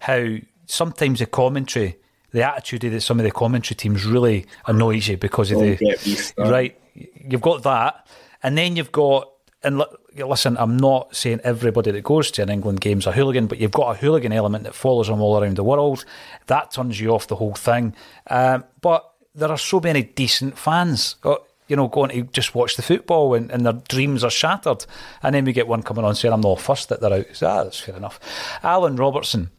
how 0.00 0.36
sometimes 0.66 1.20
the 1.20 1.26
commentary, 1.26 1.96
the 2.32 2.42
attitude 2.42 2.84
of 2.84 3.02
some 3.02 3.18
of 3.18 3.24
the 3.24 3.30
commentary 3.30 3.76
teams 3.76 4.04
really 4.04 4.46
annoys 4.66 5.08
you 5.08 5.16
because 5.16 5.50
of 5.50 5.60
the. 5.60 6.32
Right. 6.36 6.78
You've 6.94 7.40
got 7.40 7.62
that. 7.62 8.06
And 8.42 8.58
then 8.58 8.76
you've 8.76 8.92
got 8.92 9.30
and 9.62 9.82
listen, 10.18 10.57
I'm 10.59 10.76
not 10.76 11.14
saying 11.14 11.40
everybody 11.44 11.90
that 11.90 12.05
goes 12.05 12.31
to 12.33 12.42
an 12.42 12.50
England 12.50 12.81
game's 12.81 13.07
a 13.07 13.12
hooligan, 13.12 13.46
but 13.46 13.59
you've 13.59 13.70
got 13.72 13.96
a 13.96 13.98
hooligan 13.98 14.33
element 14.33 14.64
that 14.64 14.74
follows 14.74 15.09
them 15.09 15.20
all 15.20 15.42
around 15.42 15.57
the 15.57 15.64
world. 15.64 16.05
That 16.46 16.70
turns 16.70 17.00
you 17.00 17.11
off 17.11 17.26
the 17.26 17.37
whole 17.37 17.55
thing. 17.55 17.94
Um, 18.29 18.64
but 18.81 19.12
there 19.35 19.50
are 19.50 19.59
so 19.59 19.81
many 19.81 20.02
decent 20.02 20.59
fans. 20.59 21.16
Uh, 21.22 21.37
you 21.68 21.74
know, 21.74 21.88
going 21.88 22.11
to 22.11 22.22
just 22.33 22.55
watch 22.55 22.76
the 22.76 22.83
football 22.83 23.35
and, 23.35 23.50
and, 23.50 23.66
their 23.66 23.72
dreams 23.72 24.22
are 24.22 24.31
shattered. 24.31 24.87
And 25.20 25.35
then 25.35 25.44
we 25.44 25.52
get 25.52 25.66
one 25.66 25.83
coming 25.83 26.05
on 26.05 26.14
saying, 26.14 26.33
I'm 26.33 26.40
not 26.40 26.61
fussed 26.61 26.90
that 26.90 27.00
they're 27.00 27.12
out. 27.12 27.26
So, 27.33 27.48
ah, 27.48 27.64
that's 27.64 27.81
fair 27.81 27.96
enough. 27.96 28.20
Alan 28.62 28.94
Robertson, 28.94 29.50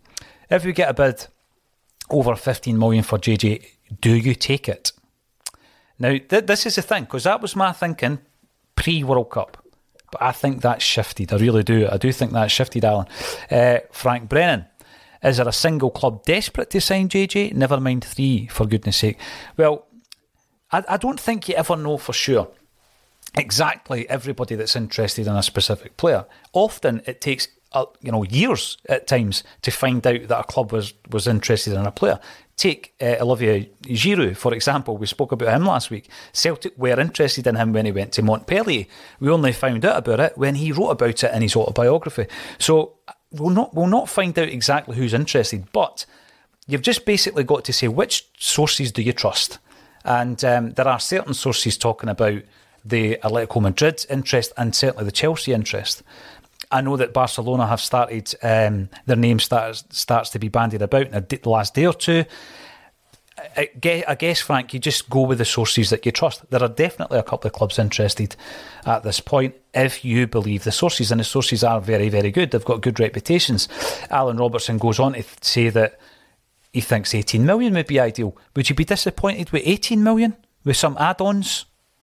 if 0.50 0.63
we 0.63 0.72
get 0.72 0.89
a 0.89 0.93
bid 0.93 1.28
over 2.10 2.36
15 2.36 2.80
million 2.80 3.04
for 3.04 3.17
JJ, 3.17 3.65
do 4.00 4.15
you 4.15 4.36
take 4.36 4.70
it? 4.70 4.93
Now, 6.00 6.12
th- 6.12 6.46
this 6.46 6.65
is 6.65 6.76
the 6.76 6.82
thing, 6.82 7.04
because 7.04 7.26
that 7.26 7.41
was 7.41 7.56
my 7.56 7.72
thinking 7.72 8.20
pre 8.76 9.04
World 9.04 9.30
Cup. 9.30 9.63
But 10.12 10.22
I 10.22 10.32
think 10.32 10.62
that's 10.62 10.84
shifted. 10.84 11.34
I 11.34 11.38
really 11.38 11.63
do. 11.63 11.88
I 11.89 11.98
do 11.98 12.12
think 12.12 12.32
that's 12.32 12.54
shifted, 12.54 12.86
Alan. 12.86 13.08
Uh, 13.52 13.80
Frank 13.91 14.30
Brennan. 14.30 14.65
Is 15.24 15.38
there 15.38 15.48
a 15.48 15.54
single 15.54 15.89
club 15.89 16.24
desperate 16.26 16.70
to 16.70 16.82
sign 16.82 17.10
JJ? 17.10 17.54
Never 17.54 17.80
mind 17.80 18.06
three, 18.06 18.48
for 18.48 18.65
goodness 18.65 18.98
sake. 18.98 19.17
Well, 19.58 19.88
I, 20.72 20.84
I 20.88 20.98
don't 20.98 21.20
think 21.20 21.50
you 21.50 21.56
ever 21.56 21.76
know 21.76 21.98
for 21.98 22.13
sure 22.13 22.50
exactly 23.36 24.08
everybody 24.10 24.56
that's 24.56 24.76
interested 24.76 25.28
in 25.28 25.36
a 25.36 25.43
specific 25.43 25.98
player. 25.98 26.26
Often 26.54 27.04
it 27.06 27.22
takes 27.22 27.48
uh, 27.74 27.86
you 28.02 28.12
know 28.12 28.24
years 28.24 28.78
at 28.88 29.08
times 29.08 29.43
to 29.62 29.72
find 29.72 30.06
out 30.06 30.28
that 30.28 30.39
a 30.39 30.43
club 30.43 30.72
was 30.72 30.93
was 31.10 31.28
interested 31.28 31.74
in 31.74 31.86
a 31.86 31.91
player. 31.91 32.20
Take 32.58 32.96
uh, 33.00 33.15
Olivier 33.22 33.70
Giroud, 33.84 34.36
for 34.36 34.54
example. 34.54 34.98
We 34.98 35.06
spoke 35.06 35.32
about 35.32 35.56
him 35.56 35.63
last 35.63 35.91
week. 35.91 36.10
Celtic 36.34 36.76
were 36.76 37.00
interested 37.00 37.46
in 37.46 37.56
him 37.56 37.72
when 37.72 37.86
he 37.86 37.91
went 37.91 38.13
to 38.13 38.24
Montpellier. 38.24 38.86
We 39.20 39.30
only 39.30 39.54
found 39.54 39.86
out 39.86 39.98
about 39.98 40.20
it 40.20 40.38
when 40.38 40.56
he 40.56 40.72
wrote 40.72 40.89
about 40.89 41.24
it 41.24 41.34
in 41.36 41.43
his 41.43 41.56
autobiography. 41.56 42.26
So 42.58 42.93
we'll 43.32 43.52
not 43.52 43.76
we'll 43.76 43.86
not 43.86 44.10
find 44.10 44.38
out 44.39 44.50
exactly 44.50 44.96
who's 44.96 45.13
interested, 45.13 45.72
but 45.72 46.08
you've 46.67 46.82
just 46.82 47.06
basically 47.06 47.43
got 47.43 47.63
to 47.65 47.74
say 47.74 47.88
which 47.88 48.26
sources 48.39 48.91
do 48.91 49.04
you 49.04 49.13
trust. 49.13 49.60
And 50.04 50.43
um, 50.43 50.72
there 50.72 50.88
are 50.88 51.00
certain 51.00 51.36
sources 51.36 51.78
talking 51.78 52.10
about 52.10 52.41
the 52.84 53.17
Atletico 53.24 53.62
Madrid 53.62 54.06
interest 54.10 54.54
and 54.58 54.74
certainly 54.74 55.06
the 55.06 55.12
Chelsea 55.12 55.54
interest. 55.54 56.02
I 56.72 56.82
know 56.82 56.98
that 56.98 57.13
Barcelona 57.13 57.67
have 57.67 57.80
started, 57.80 58.34
um, 58.43 58.89
their 59.06 59.15
name 59.15 59.39
starts, 59.39 59.86
starts 59.89 60.30
to 60.32 60.39
be 60.39 60.50
bandied 60.50 60.82
about 60.82 61.08
in 61.08 61.26
the 61.30 61.50
last 61.50 61.74
day 61.74 61.86
or 61.86 61.93
two. 61.93 62.26
I 63.56 63.70
guess, 63.80 64.04
I 64.08 64.15
guess, 64.15 64.41
Frank, 64.41 64.74
you 64.74 64.80
just 64.80 65.10
go 65.10 65.22
with 65.22 65.38
the 65.38 65.46
sources 65.46 65.91
that 65.91 66.06
you 66.06 66.12
trust. 66.12 66.50
There 66.50 66.62
are 66.62 66.67
definitely 66.67 67.20
a 67.20 67.24
couple 67.24 67.48
of 67.48 67.54
clubs 67.54 67.78
interested 67.78 68.36
at 68.86 69.04
this 69.04 69.20
point 69.20 69.56
if 69.76 70.04
you 70.04 70.26
believe 70.26 70.63
the 70.63 70.72
sources, 70.72 71.12
and 71.12 71.20
the 71.20 71.24
sources 71.24 71.63
are 71.63 71.80
very, 71.80 72.10
very 72.10 72.32
good. 72.32 72.50
They've 72.50 72.65
got 72.65 72.82
good 72.82 73.00
reputations. 73.00 73.70
Alan 74.10 74.38
Robertson 74.38 74.80
goes 74.80 75.00
on 75.00 75.13
to 75.13 75.24
say 75.41 75.70
that 75.70 76.00
he 76.74 76.82
thinks 76.82 77.13
18 77.13 77.46
million 77.46 77.76
would 77.76 77.86
be 77.86 78.00
ideal. 78.00 78.36
Would 78.56 78.70
you 78.70 78.76
be 78.76 78.86
disappointed 78.86 79.52
with 79.52 79.62
18 79.65 80.04
million 80.04 80.36
with 80.63 80.78
some 80.78 80.98
add 81.00 81.22
ons? 81.22 81.66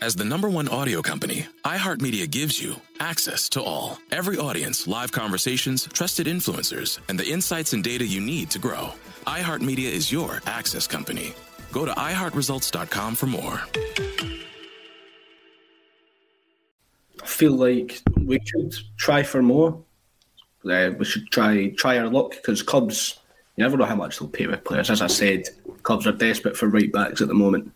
As 0.00 0.14
the 0.14 0.24
number 0.24 0.48
one 0.48 0.68
audio 0.68 1.02
company, 1.02 1.46
iHeartMedia 1.64 2.30
gives 2.30 2.62
you 2.62 2.76
access 3.00 3.48
to 3.48 3.60
all. 3.60 3.98
Every 4.12 4.38
audience, 4.38 4.86
live 4.86 5.10
conversations, 5.10 5.88
trusted 5.92 6.28
influencers, 6.28 7.00
and 7.08 7.18
the 7.18 7.28
insights 7.28 7.72
and 7.72 7.82
data 7.82 8.06
you 8.06 8.20
need 8.20 8.48
to 8.50 8.60
grow. 8.60 8.92
iHeartMedia 9.26 9.90
is 9.90 10.12
your 10.12 10.40
access 10.46 10.86
company. 10.86 11.34
Go 11.72 11.84
to 11.84 11.90
iHeartResults.com 11.90 13.16
for 13.16 13.26
more. 13.26 13.60
I 17.20 17.26
feel 17.26 17.52
like 17.52 18.00
we 18.16 18.38
should 18.44 18.74
try 18.98 19.24
for 19.24 19.42
more. 19.42 19.82
Uh, 20.64 20.90
we 20.96 21.04
should 21.04 21.28
try 21.32 21.70
try 21.70 21.98
our 21.98 22.08
luck 22.08 22.30
because 22.30 22.62
clubs, 22.62 23.18
you 23.56 23.64
never 23.64 23.76
know 23.76 23.84
how 23.84 23.96
much 23.96 24.20
they'll 24.20 24.28
pay 24.28 24.46
with 24.46 24.62
players. 24.62 24.90
As 24.90 25.02
I 25.02 25.08
said, 25.08 25.48
clubs 25.82 26.06
are 26.06 26.12
desperate 26.12 26.56
for 26.56 26.68
right 26.68 26.92
backs 26.92 27.20
at 27.20 27.26
the 27.26 27.34
moment. 27.34 27.72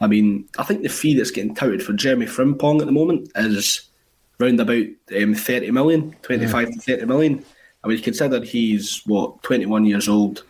I 0.00 0.06
mean, 0.06 0.48
I 0.58 0.64
think 0.64 0.82
the 0.82 0.88
fee 0.88 1.14
that's 1.14 1.30
getting 1.30 1.54
touted 1.54 1.82
for 1.82 1.92
Jeremy 1.92 2.26
Frimpong 2.26 2.80
at 2.80 2.86
the 2.86 2.92
moment 2.92 3.30
is 3.34 3.90
round 4.38 4.58
about 4.60 4.86
um, 5.20 5.34
30 5.34 5.70
million, 5.70 6.16
25 6.22 6.68
yeah. 6.68 6.74
to 6.74 6.80
30 6.80 7.04
million. 7.06 7.44
I 7.84 7.88
mean, 7.88 8.02
consider 8.02 8.42
he's, 8.42 9.02
what, 9.06 9.42
21 9.42 9.84
years 9.84 10.08
old, 10.08 10.44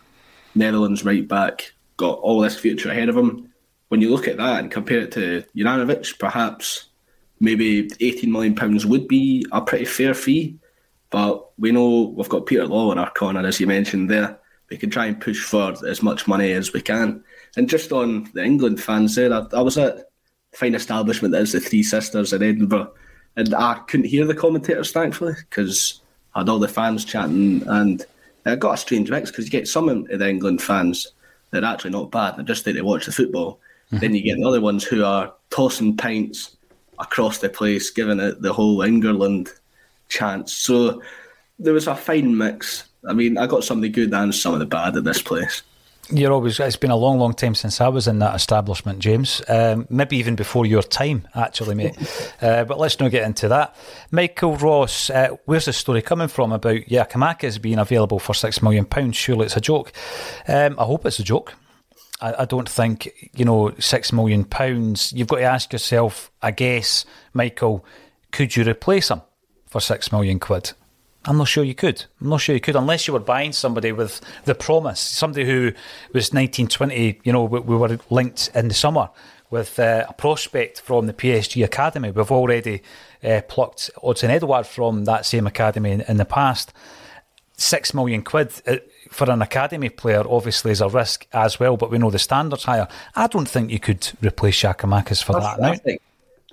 Netherlands 0.55 1.03
right 1.03 1.27
back, 1.27 1.73
got 1.97 2.19
all 2.19 2.39
this 2.39 2.57
future 2.57 2.89
ahead 2.89 3.09
of 3.09 3.17
him. 3.17 3.49
When 3.89 4.01
you 4.01 4.09
look 4.09 4.27
at 4.27 4.37
that 4.37 4.59
and 4.59 4.71
compare 4.71 5.01
it 5.01 5.11
to 5.13 5.43
Juranovic, 5.55 6.17
perhaps 6.17 6.85
maybe 7.41 7.89
18 7.99 8.31
million 8.31 8.55
pounds 8.55 8.85
would 8.85 9.07
be 9.07 9.45
a 9.51 9.61
pretty 9.61 9.85
fair 9.85 10.13
fee. 10.13 10.57
But 11.09 11.49
we 11.59 11.71
know 11.71 12.13
we've 12.15 12.29
got 12.29 12.45
Peter 12.45 12.65
Lawwell 12.65 12.93
in 12.93 12.97
our 12.97 13.11
corner, 13.11 13.45
as 13.45 13.59
you 13.59 13.67
mentioned 13.67 14.09
there. 14.09 14.39
We 14.69 14.77
can 14.77 14.89
try 14.89 15.07
and 15.07 15.19
push 15.19 15.43
for 15.43 15.75
as 15.85 16.01
much 16.01 16.27
money 16.27 16.53
as 16.53 16.71
we 16.71 16.81
can. 16.81 17.25
And 17.57 17.69
just 17.69 17.91
on 17.91 18.29
the 18.33 18.43
England 18.43 18.81
fans 18.81 19.15
there, 19.15 19.33
I, 19.33 19.45
I 19.53 19.61
was 19.61 19.77
at 19.77 20.09
fine 20.53 20.75
establishment 20.75 21.31
that 21.33 21.41
is 21.41 21.51
the 21.51 21.59
Three 21.59 21.83
Sisters 21.83 22.33
in 22.33 22.43
Edinburgh, 22.43 22.91
and 23.35 23.53
I 23.53 23.79
couldn't 23.87 24.07
hear 24.07 24.25
the 24.25 24.35
commentators, 24.35 24.91
thankfully, 24.91 25.33
because 25.49 26.01
I 26.35 26.39
had 26.39 26.49
all 26.49 26.59
the 26.59 26.67
fans 26.67 27.05
chatting, 27.05 27.63
and 27.67 28.05
I 28.45 28.55
got 28.55 28.73
a 28.73 28.77
strange 28.77 29.09
mix 29.09 29.31
because 29.31 29.45
you 29.45 29.51
get 29.51 29.67
some 29.67 29.89
of 29.89 30.07
the 30.07 30.29
England 30.29 30.61
fans 30.61 31.13
that 31.51 31.63
are 31.63 31.73
actually 31.73 31.91
not 31.91 32.11
bad, 32.11 32.37
they're 32.37 32.45
just 32.45 32.65
there 32.65 32.73
to 32.73 32.81
watch 32.81 33.05
the 33.05 33.11
football. 33.11 33.59
Mm-hmm. 33.87 33.97
Then 33.99 34.15
you 34.15 34.23
get 34.23 34.37
the 34.37 34.47
other 34.47 34.61
ones 34.61 34.83
who 34.83 35.03
are 35.03 35.33
tossing 35.49 35.97
pints 35.97 36.55
across 36.99 37.39
the 37.39 37.49
place, 37.49 37.89
giving 37.89 38.19
it 38.19 38.41
the 38.41 38.53
whole 38.53 38.81
England 38.81 39.49
chance. 40.07 40.53
So 40.53 41.01
there 41.59 41.73
was 41.73 41.87
a 41.87 41.95
fine 41.95 42.37
mix. 42.37 42.85
I 43.07 43.13
mean, 43.13 43.37
I 43.37 43.47
got 43.47 43.63
some 43.63 43.79
of 43.79 43.81
the 43.81 43.89
good 43.89 44.13
and 44.13 44.33
some 44.33 44.53
of 44.53 44.59
the 44.59 44.65
bad 44.65 44.95
at 44.95 45.03
this 45.03 45.21
place. 45.21 45.63
You're 46.09 46.33
always. 46.33 46.59
It's 46.59 46.75
been 46.75 46.91
a 46.91 46.95
long, 46.95 47.19
long 47.19 47.33
time 47.33 47.55
since 47.55 47.79
I 47.79 47.87
was 47.87 48.07
in 48.07 48.19
that 48.19 48.35
establishment, 48.35 48.99
James. 48.99 49.41
Um, 49.47 49.87
maybe 49.89 50.17
even 50.17 50.35
before 50.35 50.65
your 50.65 50.81
time, 50.81 51.27
actually, 51.35 51.75
mate. 51.75 51.95
uh, 52.41 52.65
but 52.65 52.79
let's 52.79 52.99
not 52.99 53.11
get 53.11 53.23
into 53.23 53.47
that. 53.49 53.75
Michael 54.09 54.57
Ross, 54.57 55.09
uh, 55.09 55.37
where's 55.45 55.65
the 55.65 55.73
story 55.73 56.01
coming 56.01 56.27
from 56.27 56.51
about 56.51 56.81
Giakoumakis 56.81 57.61
being 57.61 57.79
available 57.79 58.19
for 58.19 58.33
six 58.33 58.61
million 58.61 58.85
pounds? 58.85 59.15
Surely 59.15 59.45
it's 59.45 59.57
a 59.57 59.61
joke. 59.61 59.93
Um, 60.47 60.75
I 60.79 60.83
hope 60.83 61.05
it's 61.05 61.19
a 61.19 61.23
joke. 61.23 61.53
I, 62.19 62.35
I 62.39 62.45
don't 62.45 62.69
think 62.69 63.29
you 63.33 63.45
know 63.45 63.73
six 63.79 64.11
million 64.11 64.43
pounds. 64.43 65.13
You've 65.13 65.27
got 65.27 65.37
to 65.37 65.43
ask 65.43 65.71
yourself, 65.71 66.31
I 66.41 66.51
guess, 66.51 67.05
Michael, 67.33 67.85
could 68.31 68.55
you 68.55 68.63
replace 68.63 69.09
him 69.09 69.21
for 69.67 69.79
six 69.79 70.11
million 70.11 70.39
quid? 70.39 70.73
I'm 71.25 71.37
not 71.37 71.47
sure 71.47 71.63
you 71.63 71.75
could. 71.75 72.03
I'm 72.19 72.29
not 72.29 72.41
sure 72.41 72.55
you 72.55 72.61
could 72.61 72.75
unless 72.75 73.07
you 73.07 73.13
were 73.13 73.19
buying 73.19 73.51
somebody 73.51 73.91
with 73.91 74.21
the 74.45 74.55
promise, 74.55 74.99
somebody 74.99 75.45
who 75.45 75.71
was 76.13 76.33
1920. 76.33 77.21
You 77.23 77.33
know, 77.33 77.43
we, 77.43 77.59
we 77.59 77.75
were 77.75 77.99
linked 78.09 78.49
in 78.55 78.67
the 78.67 78.73
summer 78.73 79.09
with 79.51 79.77
uh, 79.79 80.05
a 80.09 80.13
prospect 80.13 80.81
from 80.81 81.07
the 81.07 81.13
PSG 81.13 81.63
academy. 81.63 82.09
We've 82.09 82.31
already 82.31 82.81
uh, 83.23 83.41
plucked 83.47 83.91
Odsonne 84.01 84.29
Edouard 84.29 84.65
from 84.65 85.05
that 85.05 85.25
same 85.25 85.45
academy 85.45 85.91
in, 85.91 86.01
in 86.01 86.17
the 86.17 86.25
past. 86.25 86.73
Six 87.57 87.93
million 87.93 88.23
quid 88.23 88.51
uh, 88.65 88.77
for 89.11 89.29
an 89.29 89.41
academy 89.43 89.89
player 89.89 90.23
obviously 90.27 90.71
is 90.71 90.81
a 90.81 90.89
risk 90.89 91.27
as 91.33 91.59
well, 91.59 91.77
but 91.77 91.91
we 91.91 91.99
know 91.99 92.09
the 92.09 92.17
standards 92.17 92.63
higher. 92.63 92.87
I 93.15 93.27
don't 93.27 93.47
think 93.47 93.69
you 93.69 93.79
could 93.79 94.09
replace 94.21 94.59
Giakoumakis 94.61 95.23
for 95.23 95.33
That's 95.33 95.57
that 95.57 95.85
now. 95.85 95.95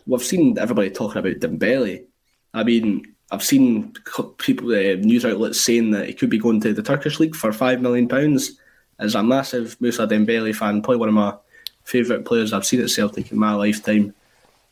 We've 0.06 0.22
seen 0.22 0.58
everybody 0.58 0.90
talking 0.90 1.18
about 1.18 1.36
Dembele. 1.36 2.04
I 2.52 2.64
mean, 2.64 3.14
I've 3.30 3.42
seen 3.42 3.92
people, 4.38 4.70
uh, 4.70 4.96
news 4.96 5.24
outlets 5.24 5.60
saying 5.60 5.90
that 5.90 6.06
he 6.06 6.14
could 6.14 6.30
be 6.30 6.38
going 6.38 6.60
to 6.62 6.72
the 6.72 6.82
Turkish 6.82 7.20
league 7.20 7.36
for 7.36 7.52
five 7.52 7.82
million 7.82 8.08
pounds. 8.08 8.58
As 8.98 9.14
a 9.14 9.22
massive 9.22 9.80
Moussa 9.80 10.06
Dembele 10.06 10.54
fan, 10.54 10.82
probably 10.82 10.96
one 10.96 11.08
of 11.08 11.14
my 11.14 11.34
favourite 11.84 12.24
players 12.24 12.52
I've 12.52 12.66
seen 12.66 12.80
at 12.80 12.90
Celtic 12.90 13.30
in 13.30 13.38
my 13.38 13.54
lifetime. 13.54 14.14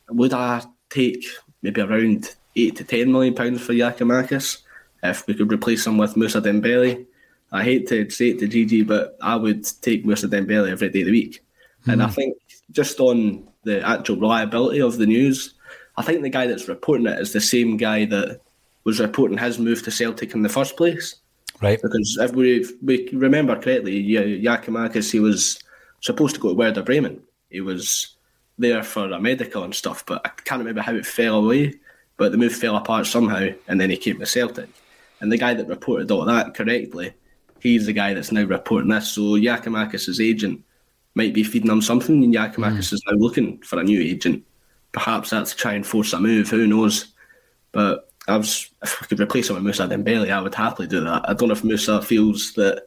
Would 0.09 0.33
I 0.33 0.63
take 0.89 1.25
maybe 1.61 1.81
around 1.81 2.35
eight 2.55 2.75
to 2.77 2.83
ten 2.83 3.11
million 3.11 3.35
pounds 3.35 3.61
for 3.61 3.73
Giakoumakis 3.73 4.63
if 5.03 5.25
we 5.27 5.33
could 5.33 5.51
replace 5.51 5.85
him 5.85 5.97
with 5.97 6.17
Moussa 6.17 6.41
Dembele? 6.41 7.05
I 7.51 7.63
hate 7.63 7.87
to 7.87 8.09
say 8.09 8.29
it 8.29 8.39
to 8.39 8.47
Gigi, 8.47 8.83
but 8.83 9.17
I 9.21 9.35
would 9.35 9.63
take 9.81 10.05
Moussa 10.05 10.27
Dembele 10.27 10.69
every 10.69 10.89
day 10.89 11.01
of 11.01 11.05
the 11.05 11.11
week. 11.11 11.43
Mm. 11.85 11.93
And 11.93 12.03
I 12.03 12.07
hmm. 12.07 12.13
think 12.13 12.37
just 12.71 12.99
on 12.99 13.47
the 13.63 13.87
actual 13.87 14.17
reliability 14.17 14.81
of 14.81 14.97
the 14.97 15.05
news, 15.05 15.53
I 15.95 16.01
think 16.01 16.21
the 16.21 16.29
guy 16.29 16.47
that's 16.47 16.67
reporting 16.67 17.07
it 17.07 17.19
is 17.19 17.33
the 17.33 17.41
same 17.41 17.77
guy 17.77 18.05
that 18.05 18.41
was 18.87 19.01
reporting 19.01 19.37
his 19.37 19.59
move 19.59 19.83
to 19.83 19.91
Celtic 19.91 20.33
in 20.33 20.43
the 20.43 20.47
first 20.47 20.77
place. 20.77 21.15
Right. 21.61 21.77
Because 21.81 22.17
if 22.21 22.31
we, 22.31 22.65
we 22.81 23.09
remember 23.11 23.59
correctly, 23.59 24.01
Giakoumakis, 24.01 25.11
he 25.11 25.19
was 25.19 25.61
supposed 25.99 26.35
to 26.35 26.41
go 26.41 26.49
to 26.49 26.55
Werder 26.55 26.83
Bremen. 26.83 27.21
He 27.49 27.59
was 27.59 28.15
there 28.57 28.81
for 28.83 29.11
a 29.11 29.19
medical 29.19 29.65
and 29.65 29.75
stuff, 29.75 30.05
but 30.05 30.21
I 30.25 30.29
can't 30.29 30.59
remember 30.59 30.79
how 30.79 30.95
it 30.95 31.05
fell 31.05 31.43
away. 31.43 31.73
But 32.15 32.31
the 32.31 32.37
move 32.37 32.55
fell 32.55 32.77
apart 32.77 33.07
somehow, 33.07 33.49
and 33.67 33.81
then 33.81 33.89
he 33.89 33.97
came 33.97 34.19
to 34.19 34.25
Celtic. 34.25 34.69
And 35.19 35.29
the 35.29 35.37
guy 35.37 35.53
that 35.53 35.67
reported 35.67 36.09
all 36.09 36.23
that 36.23 36.55
correctly, 36.55 37.13
he's 37.59 37.87
the 37.87 37.93
guy 37.93 38.13
that's 38.13 38.31
now 38.31 38.45
reporting 38.45 38.89
this. 38.89 39.09
So 39.11 39.21
Giakoumakis' 39.21 40.23
agent 40.23 40.63
might 41.13 41.33
be 41.33 41.43
feeding 41.43 41.71
him 41.71 41.81
something, 41.81 42.23
and 42.23 42.33
Giakoumakis 42.33 42.77
mm. 42.77 42.93
is 42.93 43.03
now 43.05 43.17
looking 43.17 43.57
for 43.63 43.81
a 43.81 43.83
new 43.83 43.99
agent. 43.99 44.45
Perhaps 44.93 45.31
that's 45.31 45.53
trying 45.53 45.55
to 45.55 45.61
try 45.61 45.73
and 45.73 45.85
force 45.85 46.13
a 46.13 46.21
move. 46.21 46.49
Who 46.49 46.67
knows? 46.67 47.13
But 47.73 48.07
I 48.27 48.37
was 48.37 48.69
if 48.83 49.01
I 49.01 49.05
could 49.05 49.19
replace 49.19 49.49
him 49.49 49.55
with 49.55 49.63
Moussa 49.63 49.87
Dembele, 49.87 50.31
I 50.31 50.41
would 50.41 50.55
happily 50.55 50.87
do 50.87 51.01
that. 51.03 51.29
I 51.29 51.33
don't 51.33 51.49
know 51.49 51.55
if 51.55 51.63
Moussa 51.63 52.01
feels 52.01 52.53
that 52.53 52.83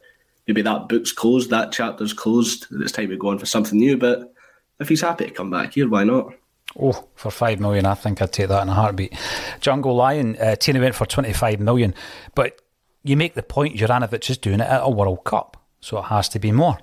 maybe 0.47 0.61
that 0.61 0.87
book's 0.87 1.11
closed, 1.11 1.49
that 1.49 1.71
chapter's 1.71 2.13
closed, 2.13 2.67
it's 2.71 2.91
time 2.91 3.09
to 3.09 3.17
go 3.17 3.29
on 3.29 3.39
for 3.39 3.45
something 3.45 3.79
new. 3.79 3.97
But 3.97 4.33
if 4.79 4.89
he's 4.89 5.01
happy 5.01 5.25
to 5.25 5.31
come 5.31 5.49
back 5.49 5.73
here, 5.73 5.89
why 5.89 6.03
not? 6.03 6.33
Oh, 6.79 7.07
for 7.15 7.31
five 7.31 7.59
million, 7.59 7.85
I 7.85 7.95
think 7.95 8.21
I'd 8.21 8.31
take 8.31 8.47
that 8.47 8.61
in 8.61 8.69
a 8.69 8.73
heartbeat. 8.73 9.13
Jungle 9.59 9.95
Lion, 9.95 10.37
uh, 10.37 10.55
Tierney 10.55 10.79
went 10.79 10.95
for 10.95 11.05
twenty-five 11.05 11.59
million, 11.59 11.93
but 12.35 12.61
you 13.03 13.17
make 13.17 13.33
the 13.33 13.43
point 13.43 13.75
Juranovic 13.75 14.29
is 14.29 14.37
doing 14.37 14.59
it 14.59 14.67
at 14.67 14.81
a 14.83 14.89
World 14.89 15.23
Cup, 15.23 15.57
so 15.81 15.97
it 15.97 16.03
has 16.03 16.29
to 16.29 16.39
be 16.39 16.51
more 16.51 16.77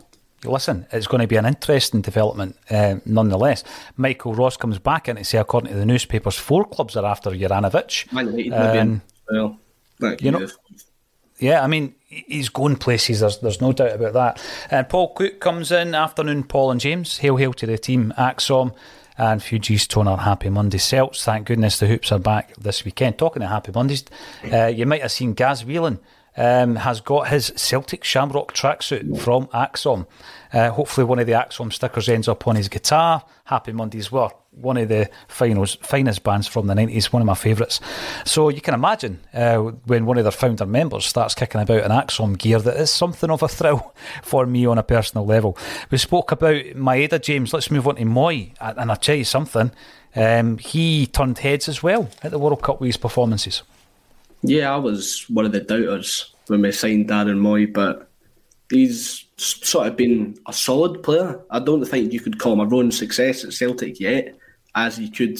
listen, 0.45 0.87
it's 0.93 1.07
going 1.07 1.21
to 1.21 1.27
be 1.27 1.37
an 1.37 1.47
interesting 1.47 2.01
development 2.01 2.57
uh, 2.71 2.97
nonetheless. 3.05 3.65
Michael 3.97 4.35
Ross 4.35 4.57
comes 4.57 4.79
back 4.79 5.09
in 5.09 5.17
to 5.17 5.25
say, 5.25 5.39
according 5.39 5.73
to 5.73 5.79
the 5.79 5.87
newspapers, 5.87 6.37
four 6.37 6.65
clubs 6.65 6.97
are 6.97 7.05
after 7.05 7.31
Juranovic. 7.31 8.13
Um, 8.53 9.03
well, 9.31 9.59
you 10.21 10.31
know, 10.31 10.47
yeah, 11.39 11.63
I 11.63 11.67
mean, 11.67 11.95
he's 12.07 12.49
going 12.49 12.77
places, 12.77 13.21
there's, 13.21 13.39
there's 13.39 13.61
no 13.61 13.73
doubt 13.73 13.93
about 13.93 14.13
that. 14.15 14.43
And 14.71 14.89
Paul 14.89 15.15
Cook 15.15 15.41
comes 15.41 15.71
in, 15.71 15.95
afternoon, 15.95 16.45
Paul 16.45 16.71
and 16.73 16.81
James. 16.81 17.19
Hail, 17.19 17.37
hail 17.37 17.53
to 17.55 17.67
the 17.67 17.79
team, 17.79 18.13
ACSOM 18.19 18.75
and 19.17 19.41
Fugees 19.41 19.87
Toner 19.87 20.17
Happy 20.17 20.49
Monday 20.49 20.79
Celts. 20.79 21.25
Thank 21.25 21.49
goodness 21.49 21.79
the 21.79 21.89
Hoops 21.89 22.13
are 22.13 22.21
back 22.21 22.55
this 22.57 22.85
weekend. 22.85 23.19
Talking 23.19 23.43
of 23.43 23.51
Happy 23.51 23.73
Mondays, 23.73 24.05
uh, 24.53 24.67
you 24.67 24.87
might 24.87 25.03
have 25.03 25.13
seen 25.13 25.35
Gaz 25.35 25.65
Whelan 25.65 25.99
um, 26.39 26.77
has 26.77 27.01
got 27.01 27.29
his 27.29 27.53
Celtic 27.57 28.05
Shamrock 28.05 28.55
tracksuit 28.55 29.21
from 29.21 29.49
ACSOM. 29.49 30.07
Uh, 30.53 30.71
hopefully, 30.71 31.05
one 31.05 31.19
of 31.19 31.27
the 31.27 31.33
ACSOM 31.33 31.73
stickers 31.73 32.09
ends 32.09 32.29
up 32.29 32.47
on 32.47 32.57
his 32.57 32.69
guitar. 32.69 33.25
Happy 33.45 33.73
Mondays 33.73 34.11
were 34.11 34.31
one 34.53 34.77
of 34.77 34.89
the 34.89 35.11
finest, 35.27 35.85
finest 35.85 36.23
bands 36.23 36.47
from 36.47 36.69
the 36.69 36.75
90s, 36.75 37.07
one 37.07 37.23
of 37.23 37.27
my 37.27 37.35
favourites. 37.35 37.81
So 38.25 38.49
you 38.49 38.61
can 38.61 38.75
imagine 38.75 39.21
uh, 39.35 39.57
when 39.59 40.07
one 40.07 40.17
of 40.17 40.25
their 40.25 40.33
founder 40.33 40.65
members 40.65 41.07
starts 41.07 41.35
kicking 41.35 41.61
about 41.61 41.83
an 41.83 41.91
ACSOM 41.91 42.39
gear, 42.39 42.61
that 42.61 42.77
is 42.77 42.91
something 42.91 43.31
of 43.31 43.43
a 43.43 43.49
thrill 43.49 43.95
for 44.23 44.47
me 44.47 44.65
on 44.65 44.79
a 44.79 44.83
personal 44.83 45.27
level. 45.27 45.59
We 45.91 45.99
spoke 45.99 46.33
about 46.33 46.65
Maeda 46.77 47.21
James. 47.21 47.53
Let's 47.53 47.71
move 47.71 47.89
on 47.89 47.97
to 47.97 48.05
Mooy. 48.05 48.55
And 48.61 48.91
I'll 48.91 48.97
tell 48.97 49.17
you 49.17 49.25
something, 49.25 49.73
um, 50.15 50.59
he 50.59 51.07
turned 51.07 51.39
heads 51.39 51.69
as 51.69 51.83
well 51.83 52.09
at 52.23 52.31
the 52.31 52.39
World 52.39 52.63
Cup 52.63 52.81
with 52.81 52.89
his 52.89 52.97
performances. 52.97 53.63
Yeah, 54.43 54.73
I 54.73 54.77
was 54.77 55.25
one 55.29 55.45
of 55.45 55.53
the 55.53 55.61
doubters 55.61 56.33
when 56.47 56.63
we 56.63 56.73
signed 56.73 57.11
Aaron 57.11 57.41
Mooy, 57.41 57.73
but 57.73 58.11
he's 58.71 59.25
sort 59.37 59.87
of 59.89 59.97
been 59.97 60.39
a 60.47 60.53
solid 60.53 61.03
player. 61.03 61.41
I 61.51 61.59
don't 61.61 61.85
think 61.85 62.13
you 62.13 62.21
could 62.21 62.39
call 62.39 62.53
him 62.55 62.61
a 62.61 62.67
roaring 62.67 62.91
success 62.91 63.45
at 63.45 63.53
Celtic 63.53 64.01
yet, 64.01 64.37
as 64.75 64.99
you 64.99 65.11
could 65.11 65.39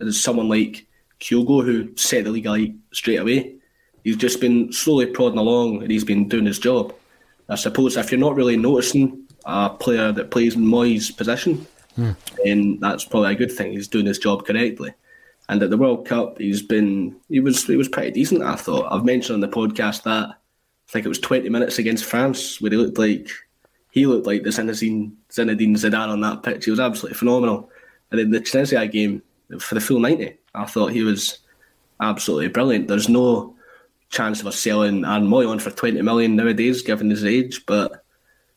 as 0.00 0.20
someone 0.20 0.48
like 0.48 0.86
Kyogo 1.20 1.64
who 1.64 1.94
set 1.96 2.24
the 2.24 2.30
league 2.30 2.46
alight 2.46 2.74
straight 2.92 3.16
away. 3.20 3.54
He's 4.04 4.16
just 4.16 4.40
been 4.40 4.72
slowly 4.72 5.06
prodding 5.06 5.38
along 5.38 5.82
and 5.82 5.90
he's 5.90 6.04
been 6.04 6.28
doing 6.28 6.46
his 6.46 6.58
job. 6.58 6.94
I 7.48 7.56
suppose 7.56 7.96
if 7.96 8.10
you're 8.10 8.20
not 8.20 8.36
really 8.36 8.56
noticing 8.56 9.24
a 9.44 9.68
player 9.70 10.12
that 10.12 10.30
plays 10.30 10.54
in 10.56 10.62
Mooy's 10.62 11.10
position, 11.10 11.66
Hmm. 11.96 12.12
and 12.46 12.80
that's 12.80 13.04
probably 13.04 13.32
a 13.32 13.36
good 13.36 13.50
thing. 13.50 13.72
He's 13.72 13.88
doing 13.88 14.06
his 14.06 14.18
job 14.18 14.46
correctly. 14.46 14.94
And 15.50 15.60
at 15.64 15.70
the 15.70 15.76
World 15.76 16.06
Cup, 16.06 16.38
he's 16.38 16.62
been 16.62 17.16
he 17.28 17.40
was 17.40 17.66
he 17.66 17.74
was 17.74 17.88
pretty 17.88 18.12
decent. 18.12 18.42
I 18.42 18.54
thought 18.54 18.86
I've 18.92 19.04
mentioned 19.04 19.34
on 19.34 19.40
the 19.40 19.48
podcast 19.48 20.04
that 20.04 20.28
I 20.28 20.92
think 20.92 21.04
it 21.04 21.08
was 21.08 21.18
twenty 21.18 21.48
minutes 21.48 21.80
against 21.80 22.04
France 22.04 22.60
where 22.60 22.70
he 22.70 22.76
looked 22.76 22.98
like 22.98 23.28
he 23.90 24.06
looked 24.06 24.28
like 24.28 24.44
the 24.44 24.50
Zinedine 24.50 25.10
Zidane 25.28 26.08
on 26.08 26.20
that 26.20 26.44
pitch. 26.44 26.66
He 26.66 26.70
was 26.70 26.78
absolutely 26.78 27.18
phenomenal. 27.18 27.68
And 28.12 28.20
in 28.20 28.30
the 28.30 28.38
Tunisia 28.38 28.86
game 28.86 29.22
for 29.58 29.74
the 29.74 29.80
full 29.80 29.98
ninety, 29.98 30.38
I 30.54 30.66
thought 30.66 30.92
he 30.92 31.02
was 31.02 31.38
absolutely 31.98 32.46
brilliant. 32.46 32.86
There's 32.86 33.08
no 33.08 33.56
chance 34.08 34.40
of 34.40 34.46
us 34.46 34.60
selling 34.60 35.04
Aaron 35.04 35.26
Mooy 35.26 35.48
on 35.48 35.58
for 35.58 35.72
twenty 35.72 36.00
million 36.00 36.36
nowadays, 36.36 36.80
given 36.82 37.10
his 37.10 37.24
age, 37.24 37.66
but 37.66 38.04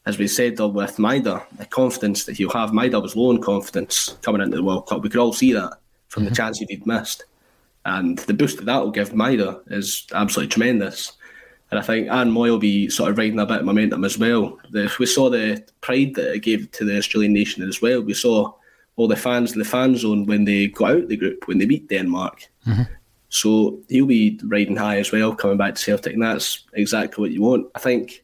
as 0.05 0.19
we 0.19 0.27
said 0.27 0.59
with 0.59 0.97
Maeda, 0.97 1.43
the 1.57 1.65
confidence 1.65 2.25
that 2.25 2.37
he'll 2.37 2.51
have, 2.51 2.69
Maeda 2.69 3.01
was 3.01 3.15
low 3.15 3.31
in 3.31 3.41
confidence 3.41 4.15
coming 4.21 4.41
into 4.41 4.57
the 4.57 4.63
World 4.63 4.85
Cup. 4.85 5.01
We 5.01 5.09
could 5.09 5.21
all 5.21 5.33
see 5.33 5.53
that 5.53 5.79
from 6.13 6.25
the 6.25 6.29
mm-hmm. 6.29 6.35
chances 6.35 6.67
he'd 6.69 6.85
missed. 6.85 7.25
And 7.85 8.19
the 8.19 8.35
boost 8.35 8.57
that 8.57 8.65
that 8.65 8.79
will 8.79 8.91
give 8.91 9.13
Maeda 9.13 9.59
is 9.71 10.05
absolutely 10.13 10.51
tremendous. 10.51 11.13
And 11.71 11.79
I 11.79 11.83
think 11.83 12.07
Aaron 12.07 12.29
Mooy 12.29 12.51
will 12.51 12.59
be 12.59 12.87
sort 12.87 13.09
of 13.09 13.17
riding 13.17 13.39
a 13.39 13.47
bit 13.47 13.61
of 13.61 13.65
momentum 13.65 14.05
as 14.05 14.17
well. 14.17 14.59
The, 14.69 14.93
we 14.99 15.07
saw 15.07 15.31
the 15.31 15.63
pride 15.81 16.13
that 16.13 16.35
it 16.35 16.43
gave 16.43 16.69
to 16.71 16.85
the 16.85 16.97
Australian 16.97 17.33
nation 17.33 17.67
as 17.67 17.81
well. 17.81 18.01
We 18.01 18.13
saw 18.13 18.53
all 18.95 19.07
the 19.07 19.15
fans 19.15 19.53
in 19.53 19.59
the 19.59 19.65
fan 19.65 19.97
zone 19.97 20.27
when 20.27 20.45
they 20.45 20.67
got 20.67 20.91
out 20.91 21.07
the 21.07 21.17
group, 21.17 21.47
when 21.47 21.57
they 21.57 21.65
beat 21.65 21.89
Denmark. 21.89 22.47
Mm-hmm. 22.67 22.83
So 23.29 23.79
he'll 23.89 24.05
be 24.05 24.39
riding 24.43 24.75
high 24.75 24.99
as 24.99 25.11
well, 25.11 25.35
coming 25.35 25.57
back 25.57 25.73
to 25.73 25.81
Celtic, 25.81 26.13
and 26.13 26.21
that's 26.21 26.65
exactly 26.73 27.23
what 27.23 27.31
you 27.31 27.41
want. 27.41 27.65
I 27.73 27.79
think 27.79 28.23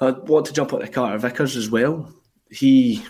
I 0.00 0.12
want 0.12 0.46
to 0.46 0.54
jump 0.54 0.72
onto 0.72 0.86
Carter 0.86 1.18
Vickers 1.18 1.56
as 1.56 1.70
well. 1.70 2.10
He 2.50 3.04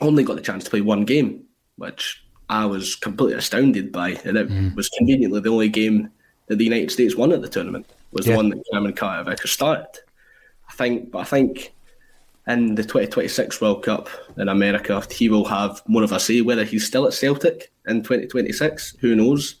only 0.00 0.24
got 0.24 0.36
the 0.36 0.42
chance 0.42 0.64
to 0.64 0.70
play 0.70 0.80
one 0.80 1.04
game, 1.04 1.44
which 1.76 2.23
I 2.48 2.66
was 2.66 2.94
completely 2.94 3.38
astounded 3.38 3.92
by, 3.92 4.10
and 4.24 4.36
it 4.36 4.48
mm. 4.48 4.74
was 4.74 4.88
conveniently 4.90 5.40
the 5.40 5.50
only 5.50 5.68
game 5.68 6.10
that 6.46 6.56
the 6.56 6.64
United 6.64 6.90
States 6.90 7.16
won 7.16 7.32
at 7.32 7.42
the 7.42 7.48
tournament 7.48 7.86
was 8.12 8.26
Yeah. 8.26 8.32
the 8.32 8.36
one 8.36 8.48
that 8.50 8.62
Cameron 8.72 8.94
Carter 8.94 9.30
Vickers 9.30 9.50
started. 9.50 10.00
I 10.68 10.72
think, 10.72 11.10
but 11.10 11.20
I 11.20 11.24
think 11.24 11.74
in 12.46 12.74
the 12.74 12.82
2026 12.82 13.60
World 13.60 13.82
Cup 13.82 14.08
in 14.36 14.48
America, 14.48 15.02
he 15.10 15.28
will 15.28 15.44
have 15.46 15.82
more 15.86 16.02
of 16.02 16.12
a 16.12 16.20
say. 16.20 16.40
Whether 16.42 16.64
he's 16.64 16.86
still 16.86 17.06
at 17.06 17.14
Celtic 17.14 17.72
in 17.86 18.02
2026, 18.02 18.96
who 19.00 19.16
knows? 19.16 19.56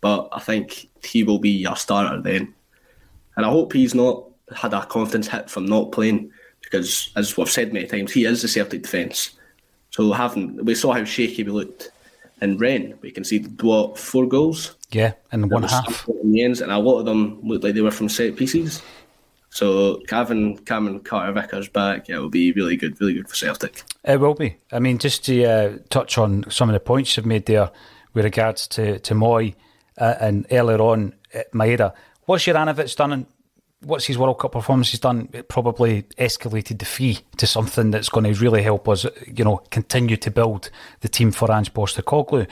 But 0.00 0.28
I 0.32 0.40
think 0.40 0.90
he 1.02 1.22
will 1.22 1.38
be 1.38 1.64
a 1.64 1.76
starter 1.76 2.20
then. 2.20 2.52
And 3.36 3.46
I 3.46 3.50
hope 3.50 3.72
he's 3.72 3.94
not 3.94 4.24
had 4.54 4.74
a 4.74 4.84
confidence 4.84 5.28
hit 5.28 5.48
from 5.48 5.66
not 5.66 5.92
playing 5.92 6.30
because, 6.62 7.10
as 7.16 7.36
we've 7.36 7.50
said 7.50 7.72
many 7.72 7.86
times, 7.86 8.12
he 8.12 8.24
is 8.24 8.42
the 8.42 8.48
Celtic 8.48 8.82
defence. 8.82 9.30
So 9.90 10.12
having 10.12 10.64
we 10.64 10.74
saw 10.74 10.92
how 10.92 11.04
shaky 11.04 11.44
we 11.44 11.52
looked 11.52 11.90
in 12.40 12.58
Rennes. 12.58 12.94
We 13.02 13.10
can 13.10 13.24
see 13.24 13.40
what 13.60 13.98
four 13.98 14.26
goals 14.26 14.76
Yeah, 14.90 15.12
in 15.32 15.48
one 15.48 15.62
half. 15.64 16.08
in 16.08 16.32
the 16.32 16.42
ends, 16.42 16.60
and 16.60 16.70
a 16.72 16.78
lot 16.78 16.98
of 17.00 17.04
them 17.06 17.40
looked 17.42 17.64
like 17.64 17.74
they 17.74 17.80
were 17.80 17.90
from 17.90 18.08
set 18.08 18.36
pieces. 18.36 18.82
So 19.50 20.02
having 20.10 20.58
Cameron 20.58 21.00
Carter 21.00 21.32
Vickers 21.32 21.68
back, 21.68 22.08
it 22.10 22.18
will 22.18 22.28
be 22.28 22.50
really 22.52 22.76
good, 22.76 23.00
really 23.00 23.14
good 23.14 23.28
for 23.28 23.36
Celtic. 23.36 23.84
It 24.04 24.18
will 24.18 24.34
be. 24.34 24.56
I 24.72 24.80
mean, 24.80 24.98
just 24.98 25.24
to 25.26 25.44
uh, 25.44 25.78
touch 25.90 26.18
on 26.18 26.44
some 26.50 26.68
of 26.68 26.72
the 26.72 26.80
points 26.80 27.16
you've 27.16 27.24
made 27.26 27.46
there 27.46 27.70
with 28.14 28.24
regards 28.24 28.66
to, 28.68 28.98
to 28.98 29.14
Mooy 29.14 29.54
uh, 29.96 30.14
and 30.20 30.44
earlier 30.50 30.80
on 30.80 31.14
uh, 31.32 31.40
Maeda. 31.52 31.94
What's 32.24 32.44
Juranovic 32.46 32.96
done 32.96 33.12
and 33.12 33.26
what's 33.84 34.06
his 34.06 34.18
World 34.18 34.38
Cup 34.38 34.52
performance 34.52 34.90
he's 34.90 35.00
done? 35.00 35.28
It 35.32 35.48
probably 35.48 36.02
escalated 36.18 36.78
the 36.78 36.84
fee 36.84 37.20
to 37.36 37.46
something 37.46 37.90
that's 37.90 38.08
going 38.08 38.32
to 38.32 38.40
really 38.40 38.62
help 38.62 38.88
us, 38.88 39.06
you 39.26 39.44
know, 39.44 39.58
continue 39.70 40.16
to 40.16 40.30
build 40.30 40.70
the 41.00 41.08
team 41.08 41.30
for 41.30 41.50
Ange 41.52 41.72
Postecoglou. 41.72 42.46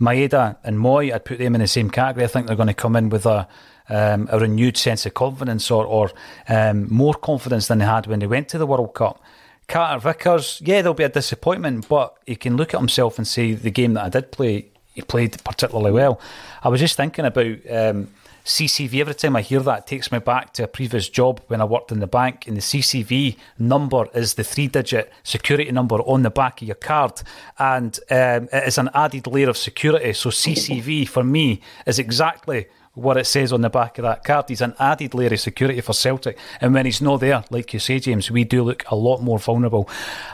Maeda 0.00 0.56
and 0.64 0.78
Mooy, 0.78 1.14
I'd 1.14 1.24
put 1.24 1.38
them 1.38 1.54
in 1.54 1.60
the 1.60 1.68
same 1.68 1.90
category. 1.90 2.24
I 2.24 2.28
think 2.28 2.46
they're 2.46 2.56
going 2.56 2.68
to 2.68 2.74
come 2.74 2.96
in 2.96 3.08
with 3.08 3.26
a 3.26 3.48
um, 3.88 4.28
a 4.30 4.38
renewed 4.38 4.76
sense 4.76 5.04
of 5.06 5.14
confidence 5.14 5.70
or, 5.70 5.84
or 5.84 6.10
um, 6.48 6.92
more 6.92 7.14
confidence 7.14 7.68
than 7.68 7.78
they 7.78 7.84
had 7.84 8.06
when 8.06 8.20
they 8.20 8.26
went 8.26 8.48
to 8.48 8.58
the 8.58 8.66
World 8.66 8.94
Cup. 8.94 9.22
Carter 9.68 10.00
Vickers, 10.00 10.62
yeah, 10.64 10.82
there'll 10.82 10.94
be 10.94 11.04
a 11.04 11.08
disappointment, 11.08 11.88
but 11.88 12.16
he 12.26 12.36
can 12.36 12.56
look 12.56 12.74
at 12.74 12.80
himself 12.80 13.18
and 13.18 13.26
say 13.26 13.52
the 13.52 13.70
game 13.70 13.94
that 13.94 14.04
I 14.04 14.08
did 14.08 14.32
play, 14.32 14.66
he 14.94 15.02
played 15.02 15.42
particularly 15.44 15.92
well. 15.92 16.20
I 16.62 16.68
was 16.68 16.80
just 16.80 16.96
thinking 16.96 17.24
about 17.24 17.56
um, 17.70 18.08
CCV. 18.44 19.00
Every 19.00 19.14
time 19.14 19.36
I 19.36 19.42
hear 19.42 19.60
that, 19.60 19.80
it 19.80 19.86
takes 19.86 20.10
me 20.10 20.18
back 20.18 20.52
to 20.54 20.64
a 20.64 20.68
previous 20.68 21.08
job 21.08 21.40
when 21.46 21.60
I 21.60 21.64
worked 21.64 21.92
in 21.92 22.00
the 22.00 22.06
bank. 22.06 22.46
And 22.46 22.56
the 22.56 22.60
CCV 22.60 23.36
number 23.58 24.06
is 24.14 24.34
the 24.34 24.44
three-digit 24.44 25.12
security 25.22 25.70
number 25.70 25.96
on 25.96 26.22
the 26.22 26.30
back 26.30 26.60
of 26.60 26.68
your 26.68 26.74
card, 26.74 27.22
and 27.58 27.98
um, 28.10 28.48
it 28.52 28.66
is 28.66 28.78
an 28.78 28.90
added 28.94 29.26
layer 29.26 29.48
of 29.48 29.56
security. 29.56 30.12
So 30.12 30.30
CCV 30.30 31.08
for 31.08 31.22
me 31.22 31.60
is 31.86 31.98
exactly 31.98 32.66
what 32.94 33.16
it 33.16 33.26
says 33.26 33.52
on 33.52 33.62
the 33.62 33.70
back 33.70 33.96
of 33.98 34.02
that 34.02 34.22
card. 34.22 34.46
He's 34.48 34.60
an 34.60 34.74
added 34.78 35.14
layer 35.14 35.32
of 35.32 35.40
security 35.40 35.80
for 35.80 35.94
Celtic. 35.94 36.38
And 36.60 36.74
when 36.74 36.84
he's 36.84 37.00
not 37.00 37.20
there, 37.20 37.44
like 37.50 37.72
you 37.72 37.78
say, 37.78 37.98
James, 37.98 38.30
we 38.30 38.44
do 38.44 38.62
look 38.62 38.84
a 38.90 38.96
lot 38.96 39.22
more 39.22 39.38
vulnerable. 39.38 39.88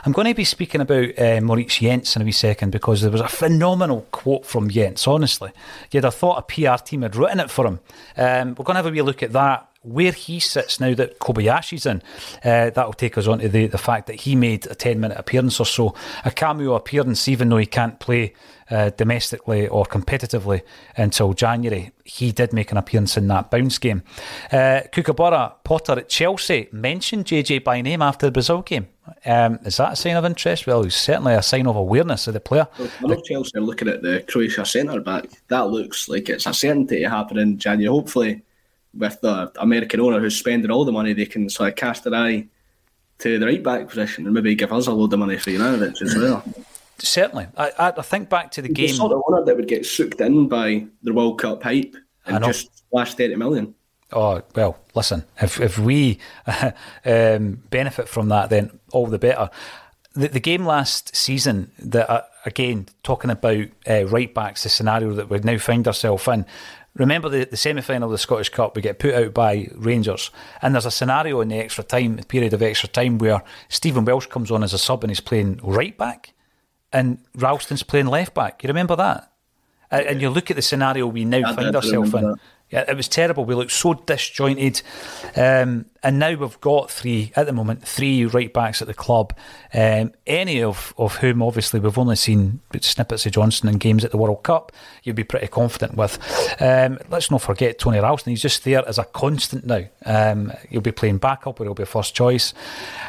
I'm 0.05 0.11
going 0.11 0.27
to 0.27 0.33
be 0.33 0.43
speaking 0.43 0.81
about 0.81 1.17
uh, 1.17 1.39
Maurice 1.41 1.79
Jenz 1.79 2.15
in 2.15 2.21
a 2.21 2.25
wee 2.25 2.31
second 2.31 2.71
because 2.71 3.01
there 3.01 3.11
was 3.11 3.21
a 3.21 3.29
phenomenal 3.29 4.05
quote 4.11 4.45
from 4.45 4.69
Jenz, 4.69 5.07
honestly. 5.07 5.51
You'd 5.91 6.03
have 6.03 6.15
thought 6.15 6.39
a 6.39 6.41
PR 6.41 6.83
team 6.83 7.03
had 7.03 7.15
written 7.15 7.39
it 7.39 7.49
for 7.49 7.65
him. 7.65 7.79
Um, 8.17 8.49
we're 8.55 8.65
going 8.65 8.75
to 8.75 8.83
have 8.83 8.87
a 8.87 8.91
wee 8.91 9.01
look 9.01 9.23
at 9.23 9.31
that. 9.31 9.68
Where 9.81 10.11
he 10.11 10.39
sits 10.39 10.79
now 10.79 10.93
that 10.95 11.19
Kobayashi's 11.19 11.85
in, 11.85 12.01
uh, 12.43 12.69
that'll 12.71 12.93
take 12.93 13.17
us 13.17 13.27
on 13.27 13.39
to 13.39 13.47
the, 13.47 13.67
the 13.67 13.77
fact 13.77 14.07
that 14.07 14.21
he 14.21 14.35
made 14.35 14.67
a 14.67 14.75
10 14.75 14.99
minute 14.99 15.17
appearance 15.17 15.59
or 15.59 15.65
so, 15.65 15.95
a 16.25 16.31
cameo 16.31 16.75
appearance, 16.75 17.27
even 17.29 17.47
though 17.47 17.57
he 17.57 17.65
can't 17.65 17.99
play 17.99 18.33
uh, 18.69 18.89
domestically 18.91 19.67
or 19.67 19.85
competitively 19.85 20.61
until 20.97 21.33
January. 21.33 21.91
He 22.03 22.31
did 22.31 22.53
make 22.53 22.71
an 22.71 22.77
appearance 22.77 23.17
in 23.17 23.27
that 23.29 23.49
bounce 23.49 23.77
game. 23.77 24.03
Uh, 24.51 24.81
Kookaburra 24.91 25.55
Potter 25.63 25.93
at 25.93 26.09
Chelsea 26.09 26.67
mentioned 26.71 27.25
JJ 27.25 27.63
by 27.63 27.81
name 27.81 28.01
after 28.01 28.25
the 28.25 28.31
Brazil 28.31 28.61
game. 28.61 28.87
Um, 29.25 29.59
is 29.63 29.77
that 29.77 29.93
a 29.93 29.95
sign 29.95 30.15
of 30.15 30.25
interest? 30.25 30.67
Well, 30.67 30.85
it's 30.85 30.95
certainly 30.95 31.33
a 31.33 31.41
sign 31.41 31.67
of 31.67 31.75
awareness 31.75 32.27
of 32.27 32.33
the 32.33 32.39
player. 32.39 32.67
I 32.77 33.07
know 33.07 33.21
Chelsea 33.21 33.57
are 33.57 33.61
looking 33.61 33.87
at 33.87 34.01
the 34.01 34.23
Croatia 34.27 34.65
centre 34.65 34.99
back. 35.01 35.29
That 35.47 35.69
looks 35.69 36.09
like 36.09 36.29
it's 36.29 36.45
a 36.45 36.53
certainty 36.53 37.01
to 37.01 37.09
happen 37.09 37.37
in 37.37 37.57
January. 37.57 37.91
Hopefully, 37.91 38.43
with 38.93 39.19
the 39.21 39.51
American 39.59 39.99
owner 39.99 40.19
who's 40.19 40.37
spending 40.37 40.71
all 40.71 40.85
the 40.85 40.91
money, 40.91 41.13
they 41.13 41.25
can 41.25 41.49
sort 41.49 41.69
of 41.69 41.75
cast 41.75 42.03
their 42.03 42.15
eye 42.15 42.47
to 43.19 43.37
the 43.37 43.45
right 43.45 43.61
back 43.61 43.87
position 43.87 44.25
and 44.25 44.33
maybe 44.33 44.55
give 44.55 44.71
us 44.71 44.87
a 44.87 44.91
load 44.91 45.13
of 45.13 45.19
money 45.19 45.37
for 45.37 45.51
Juranovic 45.51 46.01
as 46.01 46.15
well. 46.15 46.43
Certainly. 46.99 47.47
I, 47.57 47.71
I, 47.77 48.01
think 48.01 48.29
back 48.29 48.51
to 48.51 48.61
the 48.61 48.69
game. 48.69 48.89
sort 48.89 49.11
of 49.11 49.21
owner 49.27 49.45
that 49.45 49.55
would 49.55 49.67
get 49.67 49.85
sucked 49.85 50.19
in 50.21 50.47
by 50.47 50.85
the 51.03 51.13
World 51.13 51.39
Cup 51.39 51.63
hype 51.63 51.95
and 52.25 52.43
just 52.43 52.77
splash 52.77 53.15
30 53.15 53.35
million. 53.35 53.75
Oh 54.11 54.41
well, 54.55 54.79
listen. 54.95 55.23
If 55.39 55.61
if 55.61 55.77
we 55.77 56.17
um, 57.05 57.63
benefit 57.69 58.09
from 58.09 58.29
that, 58.29 58.49
then 58.49 58.79
all 58.91 59.05
the 59.05 59.19
better. 59.19 59.49
The, 60.13 60.29
the 60.29 60.39
game 60.39 60.65
last 60.65 61.15
season, 61.15 61.71
that 61.77 62.09
uh, 62.09 62.23
again 62.43 62.87
talking 63.03 63.29
about 63.29 63.67
uh, 63.87 64.05
right 64.07 64.33
backs, 64.33 64.63
the 64.63 64.69
scenario 64.69 65.13
that 65.13 65.29
we 65.29 65.37
now 65.39 65.59
find 65.59 65.85
ourselves 65.85 66.27
in. 66.27 66.45
Remember 66.99 67.29
the, 67.29 67.45
the 67.45 67.57
semi 67.57 67.81
final 67.81 68.09
of 68.09 68.11
the 68.11 68.17
Scottish 68.17 68.49
Cup, 68.49 68.75
we 68.75 68.81
get 68.81 68.99
put 68.99 69.13
out 69.13 69.33
by 69.33 69.69
Rangers, 69.73 70.31
and 70.61 70.75
there's 70.75 70.85
a 70.85 70.91
scenario 70.91 71.39
in 71.39 71.47
the 71.47 71.57
extra 71.57 71.83
time, 71.83 72.17
the 72.17 72.25
period 72.25 72.53
of 72.53 72.61
extra 72.61 72.89
time, 72.89 73.17
where 73.17 73.41
Stephen 73.69 74.03
Welsh 74.03 74.27
comes 74.27 74.51
on 74.51 74.63
as 74.63 74.73
a 74.73 74.77
sub 74.77 75.03
and 75.03 75.09
he's 75.09 75.21
playing 75.21 75.61
right 75.63 75.97
back, 75.97 76.33
and 76.91 77.19
Ralston's 77.35 77.83
playing 77.83 78.07
left 78.07 78.33
back. 78.33 78.61
You 78.63 78.67
remember 78.67 78.97
that? 78.97 79.31
And, 79.89 80.05
and 80.07 80.21
you 80.21 80.29
look 80.29 80.51
at 80.51 80.57
the 80.57 80.61
scenario 80.61 81.07
we 81.07 81.23
now 81.23 81.49
I 81.49 81.55
find 81.55 81.75
ourselves 81.75 82.13
in. 82.13 82.21
that. 82.21 82.37
Yeah, 82.69 82.85
it 82.87 82.95
was 82.95 83.07
terrible. 83.07 83.45
We 83.45 83.55
looked 83.55 83.71
so 83.71 83.95
disjointed. 83.95 84.83
Um, 85.35 85.85
and 86.03 86.19
now 86.19 86.35
we've 86.35 86.61
got 86.61 86.91
three, 86.91 87.31
at 87.35 87.47
the 87.47 87.51
moment, 87.51 87.87
three 87.87 88.25
right 88.25 88.53
backs 88.53 88.79
at 88.81 88.87
the 88.87 88.93
club. 88.93 89.35
Um, 89.73 90.13
any 90.27 90.61
of, 90.61 90.93
of 90.97 91.17
whom, 91.17 91.41
obviously, 91.41 91.79
we've 91.79 91.97
only 91.97 92.15
seen 92.15 92.59
snippets 92.79 93.25
of 93.25 93.31
Johnson 93.31 93.69
in 93.69 93.79
games 93.79 94.05
at 94.05 94.11
the 94.11 94.17
World 94.17 94.43
Cup, 94.43 94.71
you'd 95.03 95.15
be 95.15 95.23
pretty 95.23 95.47
confident 95.47 95.95
with. 95.95 96.19
Um, 96.61 96.99
let's 97.09 97.31
not 97.31 97.41
forget 97.41 97.79
Tony 97.79 97.99
Ralston. 97.99 98.31
He's 98.31 98.41
just 98.41 98.63
there 98.63 98.87
as 98.87 98.99
a 98.99 99.03
constant 99.03 99.65
now. 99.65 99.85
Um, 100.05 100.53
he'll 100.69 100.81
be 100.81 100.91
playing 100.91 101.17
backup 101.17 101.59
or 101.59 101.63
he'll 101.63 101.73
be 101.73 101.85
first 101.85 102.13
choice. 102.13 102.53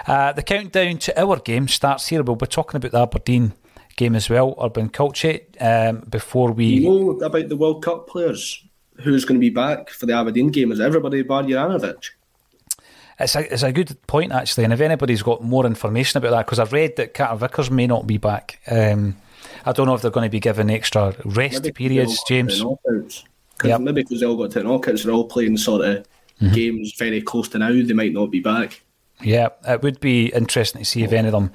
Uh, 0.06 0.32
the 0.32 0.42
countdown 0.42 0.96
to 0.98 1.20
our 1.20 1.36
game 1.36 1.68
starts 1.68 2.08
here. 2.08 2.22
We'll 2.22 2.36
be 2.36 2.46
talking 2.46 2.78
about 2.78 2.92
the 2.92 3.02
Aberdeen 3.02 3.52
game 3.96 4.16
as 4.16 4.30
well, 4.30 4.54
Urban 4.60 4.88
Culture, 4.88 5.40
um, 5.60 6.06
before 6.08 6.52
we. 6.52 6.64
You 6.64 6.88
know 6.88 7.10
about 7.20 7.50
the 7.50 7.56
World 7.56 7.84
Cup 7.84 8.08
players? 8.08 8.64
Who's 9.02 9.24
going 9.24 9.36
to 9.36 9.40
be 9.40 9.50
back 9.50 9.90
for 9.90 10.06
the 10.06 10.12
Aberdeen 10.14 10.50
game? 10.50 10.72
Is 10.72 10.80
everybody 10.80 11.22
bar 11.22 11.42
Juranovic? 11.42 12.10
It's 13.18 13.34
a, 13.36 13.52
it's 13.52 13.62
a 13.62 13.72
good 13.72 13.96
point, 14.06 14.32
actually. 14.32 14.64
And 14.64 14.72
if 14.72 14.80
anybody's 14.80 15.22
got 15.22 15.42
more 15.42 15.66
information 15.66 16.18
about 16.18 16.30
that, 16.30 16.46
because 16.46 16.58
I've 16.58 16.72
read 16.72 16.96
that 16.96 17.12
Carter 17.14 17.36
Vickers 17.36 17.70
may 17.70 17.86
not 17.86 18.06
be 18.06 18.16
back. 18.16 18.60
Um, 18.70 19.16
I 19.66 19.72
don't 19.72 19.86
know 19.86 19.94
if 19.94 20.00
they're 20.02 20.10
going 20.10 20.26
to 20.26 20.30
be 20.30 20.40
given 20.40 20.70
extra 20.70 21.14
rest 21.24 21.62
Maybe 21.62 21.72
periods, 21.72 22.22
James. 22.26 22.58
to 22.58 22.64
knockouts. 22.86 23.24
'Cause 23.58 23.68
Yep. 23.68 23.80
Maybe 23.82 24.02
because 24.02 24.20
they 24.20 24.26
all 24.26 24.36
got 24.36 24.52
to 24.52 24.60
knockouts, 24.62 25.04
they're 25.04 25.12
all 25.12 25.26
playing 25.28 25.56
sort 25.56 25.84
of 25.84 26.06
Mm-hmm. 26.40 26.54
games 26.54 26.94
very 26.98 27.20
close 27.20 27.48
to 27.50 27.58
now. 27.58 27.70
They 27.70 27.92
might 27.92 28.14
not 28.14 28.30
be 28.30 28.40
back. 28.40 28.80
Yeah, 29.22 29.48
it 29.66 29.82
would 29.82 30.00
be 30.00 30.26
interesting 30.26 30.80
to 30.80 30.84
see 30.84 31.02
if 31.02 31.12
any 31.12 31.28
of 31.28 31.32
them 31.32 31.52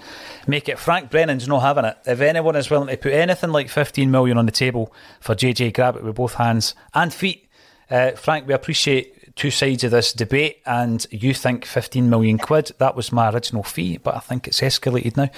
make 0.48 0.70
it. 0.70 0.78
Frank 0.78 1.10
Brennan's 1.10 1.48
not 1.48 1.62
having 1.62 1.86
it. 1.86 1.98
If 2.06 2.22
anyone 2.22 2.56
is 2.56 2.70
willing 2.70 2.88
to 2.90 2.98
put 2.98 3.14
anything 3.14 3.52
like 3.52 3.70
15 3.70 4.12
million 4.12 4.38
on 4.38 4.46
the 4.46 4.52
table 4.52 4.94
for 5.20 5.36
JJ, 5.36 5.74
grab 5.74 5.96
it 5.96 6.04
with 6.04 6.16
both 6.16 6.36
hands 6.36 6.76
and 6.94 7.14
feet. 7.14 7.48
Uh, 7.90 8.12
Frank, 8.12 8.48
we 8.48 8.54
appreciate 8.54 9.36
two 9.36 9.52
sides 9.52 9.84
of 9.84 9.92
this 9.92 10.14
debate, 10.14 10.62
and 10.66 11.06
you 11.12 11.34
think 11.34 11.66
15 11.66 12.10
million 12.10 12.38
quid. 12.38 12.72
That 12.78 12.96
was 12.96 13.12
my 13.12 13.30
original 13.30 13.64
fee, 13.64 13.98
but 13.98 14.16
I 14.16 14.20
think 14.20 14.48
it's 14.48 14.62
escalated 14.62 15.18
now. 15.18 15.30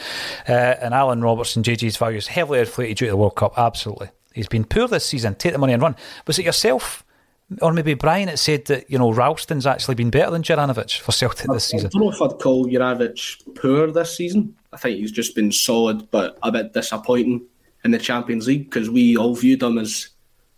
Uh, 0.47 0.75
and 0.82 0.93
Alan 0.93 1.21
Robertson, 1.21 1.63
JJ's 1.63 1.97
value 1.97 2.17
is 2.17 2.28
heavily 2.28 2.59
inflated 2.59 2.97
due 2.97 3.05
to 3.05 3.11
the 3.11 3.17
World 3.17 3.36
Cup. 3.36 3.57
Absolutely. 3.57 4.09
He's 4.34 4.47
been 4.47 4.65
poor 4.65 4.88
this 4.88 5.05
season. 5.05 5.36
Take 5.36 5.53
the 5.53 5.57
money 5.59 5.73
and 5.73 5.82
run. 5.82 5.95
Was 6.28 6.38
it 6.38 6.45
yourself? 6.45 7.03
Or 7.62 7.72
maybe 7.72 7.93
Brian 7.93 8.30
it 8.30 8.38
said 8.38 8.66
that 8.66 8.89
you 8.89 8.98
know 8.98 9.12
Ralston's 9.12 9.66
actually 9.66 9.95
been 9.95 10.10
better 10.10 10.32
than 10.32 10.43
Juranovic 10.43 11.00
for 11.00 11.12
Celtic 11.12 11.50
this 11.52 11.66
season. 11.66 11.88
I 11.88 11.89
don't 11.89 12.02
know 12.02 12.12
if 12.12 12.22
I'd 12.22 12.39
call 12.39 12.66
Juranovic 12.66 13.56
poor 13.56 13.91
this 13.91 14.18
season. 14.18 14.56
I 14.74 14.78
think 14.78 15.00
he's 15.00 15.12
just 15.12 15.36
been 15.36 15.52
solid, 15.52 16.12
but 16.12 16.38
a 16.43 16.52
bit 16.52 16.74
disappointing 16.74 17.45
in 17.84 17.91
the 17.91 17.98
Champions 17.98 18.48
League 18.48 18.70
because 18.70 18.89
we 18.89 19.16
all 19.16 19.36
viewed 19.36 19.64
him 19.64 19.78
as 19.78 20.10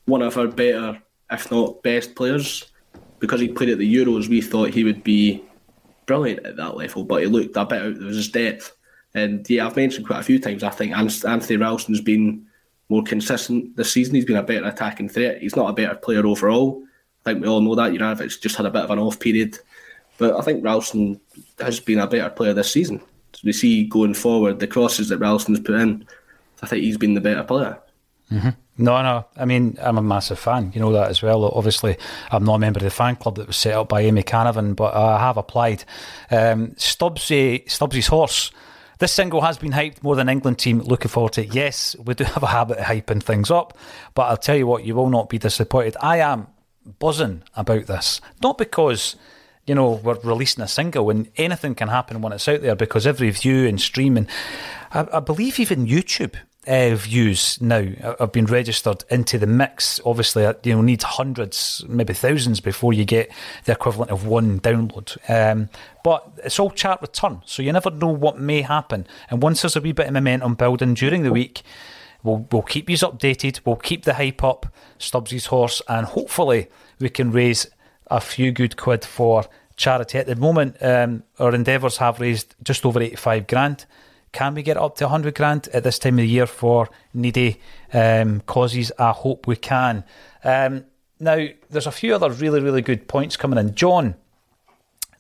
one 0.06 0.22
of 0.22 0.38
our 0.38 0.48
better, 0.48 1.00
if 1.32 1.52
not 1.52 1.84
best 1.84 2.16
players. 2.16 2.66
Because 3.20 3.42
he 3.42 3.50
played 3.50 3.70
at 3.70 3.78
the 3.78 3.96
Euros, 3.96 4.30
we 4.30 4.42
thought 4.42 4.74
he 4.74 4.86
would 4.86 5.04
be 5.04 5.44
brilliant 6.06 6.46
at 6.46 6.56
that 6.56 6.78
level, 6.78 7.04
but 7.04 7.22
he 7.22 7.28
looked 7.28 7.56
a 7.58 7.66
bit 7.66 7.82
out 7.82 7.92
of 7.92 8.00
his 8.00 8.30
depth. 8.30 8.76
And 9.14 9.48
yeah, 9.50 9.68
I've 9.68 9.76
mentioned 9.76 10.08
quite 10.08 10.22
a 10.22 10.24
few 10.24 10.40
times. 10.40 10.64
I 10.64 10.70
think 10.70 10.96
Anthony 10.96 11.58
Ralston's 11.58 12.02
been 12.02 12.48
more 12.90 13.04
consistent 13.04 13.76
this 13.78 13.94
season. 13.94 14.16
He's 14.16 14.26
been 14.26 14.36
a 14.36 14.44
better 14.44 14.66
attacking 14.66 15.10
threat. 15.10 15.42
He's 15.42 15.56
not 15.56 15.70
a 15.70 15.74
better 15.74 15.96
player 15.96 16.26
overall. 16.26 16.84
I 17.26 17.32
think 17.32 17.44
we 17.44 17.48
all 17.50 17.62
know 17.62 17.76
that. 17.76 17.92
Juranovic 17.92 18.42
just 18.42 18.56
had 18.56 18.66
a 18.66 18.72
bit 18.72 18.84
of 18.84 18.92
an 18.92 19.00
off 19.00 19.20
period. 19.20 19.58
But 20.18 20.36
I 20.36 20.42
think 20.42 20.64
Ralston 20.64 21.20
has 21.60 21.80
been 21.80 22.00
a 22.00 22.08
better 22.08 22.30
player 22.30 22.54
this 22.54 22.72
season. 22.72 23.00
So 23.34 23.42
we 23.44 23.54
see 23.54 23.86
going 23.86 24.16
forward 24.16 24.60
the 24.60 24.68
crosses 24.68 25.10
that 25.10 25.20
Ralston's 25.20 25.60
put 25.60 25.76
in. 25.76 26.06
I 26.62 26.68
think 26.68 26.84
he's 26.84 26.98
been 26.98 27.14
the 27.14 27.22
better 27.22 27.44
player. 27.44 27.80
Mm-hmm. 28.32 28.50
No, 28.80 29.02
no. 29.02 29.26
I 29.36 29.46
mean, 29.46 29.78
I'm 29.82 29.98
a 29.98 30.02
massive 30.02 30.40
fan. 30.40 30.72
You 30.74 30.82
know 30.82 30.94
that 30.94 31.10
as 31.10 31.22
well. 31.22 31.46
Obviously, 31.46 31.98
I'm 32.32 32.44
not 32.44 32.56
a 32.56 32.60
member 32.60 32.80
of 32.80 32.84
the 32.84 32.90
fan 32.90 33.18
club 33.18 33.36
that 33.36 33.48
was 33.48 33.58
set 33.58 33.74
up 33.74 33.90
by 33.90 34.02
Amy 34.02 34.24
Canavan, 34.24 34.76
but 34.76 34.94
I 34.94 35.20
have 35.20 35.38
applied. 35.38 35.84
Um, 36.32 36.70
Stubbsy, 36.78 37.66
Stubbsy's 37.66 38.08
horse 38.08 38.52
this 39.00 39.12
single 39.12 39.42
has 39.42 39.58
been 39.58 39.72
hyped 39.72 40.04
more 40.04 40.16
than 40.16 40.30
England 40.30 40.60
team. 40.60 40.80
Looking 40.80 41.10
forward 41.10 41.34
to 41.34 41.44
it. 41.44 41.54
Yes, 41.54 41.96
we 42.04 42.14
do 42.14 42.24
have 42.24 42.44
a 42.44 42.48
habit 42.48 42.78
of 42.78 42.86
hyping 42.86 43.24
things 43.24 43.50
up, 43.50 43.78
but 44.14 44.24
I'll 44.24 44.38
tell 44.38 44.56
you 44.56 44.68
what, 44.68 44.86
you 44.86 44.96
will 44.96 45.10
not 45.10 45.30
be 45.30 45.38
disappointed. 45.38 45.98
I 46.02 46.18
am 46.18 46.48
buzzing 47.00 47.44
about 47.56 47.88
this. 47.88 48.22
Not 48.42 48.58
because 48.58 49.16
you 49.70 49.76
know, 49.76 49.92
we're 50.04 50.18
releasing 50.24 50.64
a 50.64 50.68
single 50.68 51.12
and 51.12 51.30
anything 51.38 51.76
can 51.76 51.90
happen 51.90 52.22
when 52.22 52.34
it's 52.34 52.48
out 52.48 52.62
there 52.62 52.76
because 52.76 53.06
every 53.06 53.30
view 53.30 53.68
and 53.68 53.80
stream 53.80 54.18
and 54.18 54.28
I, 54.92 55.08
I 55.14 55.20
believe 55.20 55.60
even 55.60 55.86
YouTube 55.86 56.34
uh, 56.70 56.96
views 56.96 57.60
now 57.60 57.84
have 58.20 58.32
been 58.32 58.46
registered 58.46 59.04
into 59.10 59.38
the 59.38 59.48
mix. 59.48 60.00
Obviously, 60.06 60.46
uh, 60.46 60.54
you 60.64 60.76
know, 60.76 60.82
need 60.82 61.04
hundreds, 61.04 61.84
maybe 61.88 62.14
thousands 62.14 62.62
before 62.62 62.94
you 62.94 63.04
get 63.04 63.32
the 63.66 63.72
equivalent 63.72 64.12
of 64.12 64.28
one 64.28 64.60
download. 64.60 65.18
Um, 65.28 65.70
but 66.04 66.32
it's 66.44 66.60
all 66.60 66.70
chat 66.70 67.02
return, 67.02 67.42
so 67.46 67.64
you 67.64 67.74
never 67.74 67.90
know 67.90 68.08
what 68.08 68.40
may 68.40 68.62
happen. 68.62 69.08
And 69.30 69.44
once 69.44 69.62
there's 69.62 69.76
a 69.76 69.82
wee 69.82 69.92
bit 69.92 70.08
of 70.08 70.14
momentum 70.14 70.56
building 70.56 70.94
during 70.94 71.24
the 71.24 71.34
week, 71.34 71.64
we'll 72.24 72.48
we'll 72.52 72.62
keep 72.62 72.90
you 72.90 72.98
updated. 72.98 73.62
We'll 73.66 73.76
keep 73.76 74.04
the 74.04 74.14
hype 74.14 74.44
up, 74.44 74.68
Stubbsy's 75.00 75.48
horse, 75.48 75.82
and 75.88 76.06
hopefully 76.06 76.68
we 77.00 77.10
can 77.10 77.32
raise 77.32 77.68
a 78.08 78.22
few 78.22 78.52
good 78.52 78.78
quid 78.78 79.04
for 79.04 79.46
charity. 79.76 80.18
At 80.20 80.28
the 80.28 80.36
moment, 80.36 80.76
um, 80.82 81.24
our 81.40 81.56
endeavours 81.56 81.98
have 81.98 82.20
raised 82.20 82.56
just 82.64 82.86
over 82.86 83.02
eighty-five 83.02 83.48
grand. 83.48 83.86
Can 84.32 84.54
we 84.54 84.64
get 84.64 84.78
up 84.78 84.96
to 84.98 85.06
100 85.06 85.36
grand 85.36 85.68
at 85.74 85.84
this 85.84 86.00
time 86.00 86.20
of 86.20 86.24
the 86.24 86.28
year 86.28 86.46
for 86.46 86.90
needy 87.14 87.60
um, 87.94 88.42
causes? 88.42 88.92
I 89.00 89.12
hope 89.12 89.48
we 89.48 89.56
can. 89.56 90.04
Um, 90.44 90.86
now, 91.20 91.48
there's 91.70 91.88
a 91.88 91.92
few 91.92 92.16
other 92.16 92.30
really, 92.30 92.62
really 92.62 92.82
good 92.82 93.08
points 93.08 93.36
coming 93.36 93.60
in. 93.60 93.76
John 93.76 94.16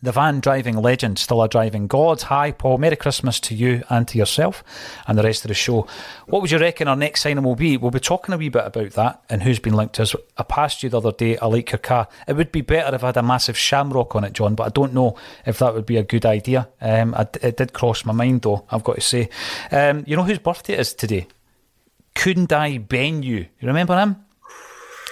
the 0.02 0.12
van 0.12 0.40
driving 0.40 0.78
legend, 0.78 1.20
still 1.20 1.44
a 1.44 1.50
driving 1.50 1.88
god. 1.88 2.22
Hi, 2.24 2.52
Paul. 2.52 2.78
Merry 2.78 2.96
Christmas 2.96 3.40
to 3.42 3.56
you 3.56 3.84
and 3.90 4.08
to 4.08 4.18
yourself 4.18 4.64
and 5.08 5.18
the 5.18 5.24
rest 5.24 5.44
of 5.44 5.50
the 5.50 5.54
show. 5.54 5.88
What 6.28 6.42
would 6.42 6.52
you 6.52 6.58
reckon 6.58 6.88
our 6.88 6.96
next 6.96 7.22
signing 7.22 7.44
will 7.44 7.56
be? 7.56 7.76
We'll 7.76 7.92
be 7.92 8.00
talking 8.00 8.34
a 8.34 8.38
wee 8.38 8.50
bit 8.50 8.66
about 8.66 8.92
that 8.92 9.22
and 9.30 9.44
who's 9.44 9.60
been 9.60 9.74
linked 9.74 9.96
to 9.96 10.04
us. 10.04 10.16
I 10.38 10.44
passed 10.44 10.84
you 10.84 10.90
the 10.90 10.98
other 10.98 11.12
day. 11.12 11.38
I 11.38 11.48
like 11.48 11.72
your 11.72 11.80
car. 11.80 12.08
It 12.28 12.34
would 12.34 12.52
be 12.52 12.62
better 12.62 12.96
if 12.96 13.04
I 13.04 13.08
had 13.08 13.18
a 13.18 13.24
massive 13.24 13.58
shamrock 13.58 14.16
on 14.16 14.24
it, 14.24 14.34
John, 14.34 14.56
but 14.56 14.68
I 14.68 14.70
don't 14.70 14.94
know 14.94 15.18
if 15.46 15.60
that 15.60 15.74
would 15.74 15.86
be 15.86 15.98
a 15.98 16.04
good 16.04 16.26
idea. 16.26 16.70
Um, 16.80 17.14
I, 17.14 17.28
it 17.42 17.58
did 17.58 17.74
cross 17.74 18.06
my 18.06 18.14
mind, 18.14 18.44
though, 18.44 18.66
I've 18.70 18.84
got 18.84 18.96
to 18.96 19.02
say. 19.02 19.30
Um, 19.72 20.06
you 20.08 20.16
know 20.16 20.24
whose 20.24 20.40
birthday 20.40 20.74
it 20.74 20.80
is 20.80 20.94
today? 20.94 21.28
Couldn't 22.16 22.50
Kundai 22.50 22.86
Benyu. 22.86 23.48
You 23.60 23.68
remember 23.68 23.98
him? 23.98 24.16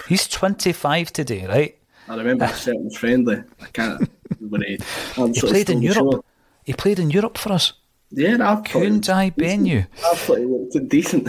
He's 0.08 0.26
25 0.26 1.12
today, 1.12 1.46
right? 1.46 1.77
I 2.08 2.16
remember 2.16 2.46
a 2.46 2.54
certain 2.54 2.90
friendly. 2.90 3.42
I 3.60 3.66
can't. 3.66 4.10
when 4.40 4.62
he, 4.62 4.78
he 5.32 5.40
played 5.40 5.70
in 5.70 5.82
Europe. 5.82 6.24
He 6.64 6.72
played 6.72 6.98
in 6.98 7.10
Europe 7.10 7.38
for 7.38 7.52
us. 7.52 7.72
Yeah, 8.10 8.36
I 8.40 8.56
Benyu. 8.56 9.86
I 10.04 10.14
thought 10.14 10.38
he 10.38 10.44
looked 10.44 10.88
decent. 10.88 11.28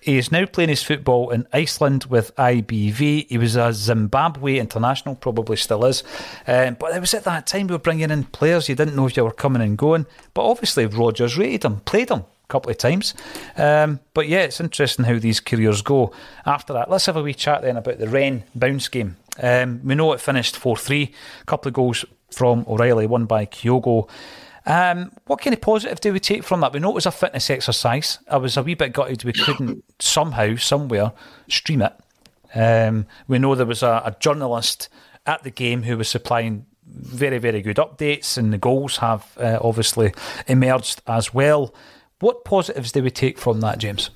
He 0.00 0.18
is 0.18 0.32
now 0.32 0.46
playing 0.46 0.68
his 0.68 0.82
football 0.82 1.30
in 1.30 1.46
Iceland 1.52 2.06
with 2.06 2.34
IBV. 2.36 3.28
He 3.28 3.38
was 3.38 3.56
a 3.56 3.72
Zimbabwe 3.72 4.58
international, 4.58 5.14
probably 5.14 5.56
still 5.56 5.84
is. 5.84 6.02
Um, 6.46 6.76
but 6.78 6.94
it 6.94 7.00
was 7.00 7.14
at 7.14 7.24
that 7.24 7.46
time 7.46 7.68
we 7.68 7.74
were 7.74 7.78
bringing 7.78 8.10
in 8.10 8.24
players. 8.24 8.68
You 8.68 8.74
didn't 8.74 8.96
know 8.96 9.06
if 9.06 9.16
you 9.16 9.24
were 9.24 9.32
coming 9.32 9.62
and 9.62 9.78
going. 9.78 10.06
But 10.34 10.48
obviously, 10.50 10.86
Rodgers 10.86 11.38
rated 11.38 11.64
him, 11.64 11.80
played 11.80 12.10
him 12.10 12.20
a 12.20 12.48
couple 12.48 12.70
of 12.70 12.78
times. 12.78 13.14
Um, 13.56 14.00
but 14.12 14.28
yeah, 14.28 14.40
it's 14.40 14.60
interesting 14.60 15.04
how 15.04 15.18
these 15.18 15.40
careers 15.40 15.82
go. 15.82 16.12
After 16.44 16.72
that, 16.72 16.90
let's 16.90 17.06
have 17.06 17.16
a 17.16 17.22
wee 17.22 17.34
chat 17.34 17.62
then 17.62 17.76
about 17.76 17.98
the 17.98 18.08
Rennes 18.08 18.42
bounce 18.54 18.88
game. 18.88 19.16
Um, 19.40 19.80
we 19.84 19.94
know 19.94 20.12
it 20.12 20.20
finished 20.20 20.56
4 20.56 20.76
3. 20.76 21.12
A 21.40 21.44
couple 21.44 21.68
of 21.68 21.74
goals 21.74 22.04
from 22.30 22.64
O'Reilly, 22.68 23.06
one 23.06 23.26
by 23.26 23.46
Kyogo. 23.46 24.08
Um, 24.64 25.12
what 25.26 25.40
kind 25.40 25.54
of 25.54 25.60
positive 25.60 26.00
do 26.00 26.12
we 26.12 26.20
take 26.20 26.44
from 26.44 26.60
that? 26.60 26.72
We 26.72 26.80
know 26.80 26.90
it 26.90 26.94
was 26.94 27.06
a 27.06 27.10
fitness 27.10 27.50
exercise. 27.50 28.18
I 28.28 28.36
was 28.36 28.56
a 28.56 28.62
wee 28.62 28.74
bit 28.74 28.92
gutted 28.92 29.24
we 29.24 29.32
couldn't 29.32 29.84
somehow, 29.98 30.56
somewhere, 30.56 31.12
stream 31.48 31.82
it. 31.82 31.92
Um, 32.54 33.06
we 33.26 33.38
know 33.38 33.54
there 33.54 33.66
was 33.66 33.82
a, 33.82 34.02
a, 34.04 34.16
journalist 34.20 34.88
at 35.26 35.42
the 35.42 35.50
game 35.50 35.84
who 35.84 35.96
was 35.96 36.08
supplying 36.08 36.66
very, 36.86 37.38
very 37.38 37.62
good 37.62 37.78
updates, 37.78 38.36
and 38.36 38.52
the 38.52 38.58
goals 38.58 38.98
have 38.98 39.36
uh, 39.38 39.58
obviously 39.62 40.12
emerged 40.46 41.00
as 41.06 41.32
well. 41.32 41.74
What 42.20 42.44
positives 42.44 42.92
do 42.92 43.02
we 43.02 43.10
take 43.10 43.38
from 43.38 43.60
that, 43.60 43.78
James? 43.78 44.10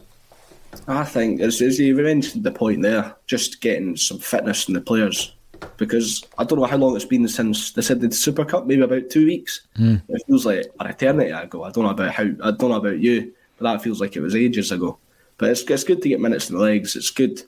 I 0.88 1.04
think, 1.04 1.40
as, 1.40 1.60
as 1.60 1.78
you 1.78 1.94
mentioned 1.94 2.44
the 2.44 2.52
point 2.52 2.82
there, 2.82 3.14
just 3.26 3.60
getting 3.60 3.96
some 3.96 4.18
fitness 4.18 4.68
in 4.68 4.74
the 4.74 4.80
players. 4.80 5.34
Because 5.78 6.22
I 6.38 6.44
don't 6.44 6.58
know 6.58 6.66
how 6.66 6.76
long 6.76 6.96
it's 6.96 7.04
been 7.04 7.26
since 7.28 7.72
they 7.72 7.82
said 7.82 8.00
the 8.00 8.10
Super 8.12 8.44
Cup, 8.44 8.66
maybe 8.66 8.82
about 8.82 9.10
two 9.10 9.26
weeks. 9.26 9.66
Mm. 9.78 10.02
It 10.08 10.22
feels 10.26 10.44
like 10.44 10.66
an 10.80 10.86
eternity 10.86 11.30
ago. 11.30 11.64
I 11.64 11.70
don't 11.70 11.84
know 11.84 11.90
about 11.90 12.14
how, 12.14 12.24
I 12.24 12.50
don't 12.50 12.70
know 12.70 12.74
about 12.74 12.98
you, 12.98 13.32
but 13.58 13.64
that 13.72 13.82
feels 13.82 14.00
like 14.00 14.16
it 14.16 14.20
was 14.20 14.36
ages 14.36 14.70
ago. 14.70 14.98
But 15.38 15.50
it's, 15.50 15.62
it's 15.62 15.84
good 15.84 16.02
to 16.02 16.08
get 16.08 16.20
minutes 16.20 16.50
in 16.50 16.56
the 16.56 16.62
legs. 16.62 16.94
It's 16.94 17.10
good 17.10 17.42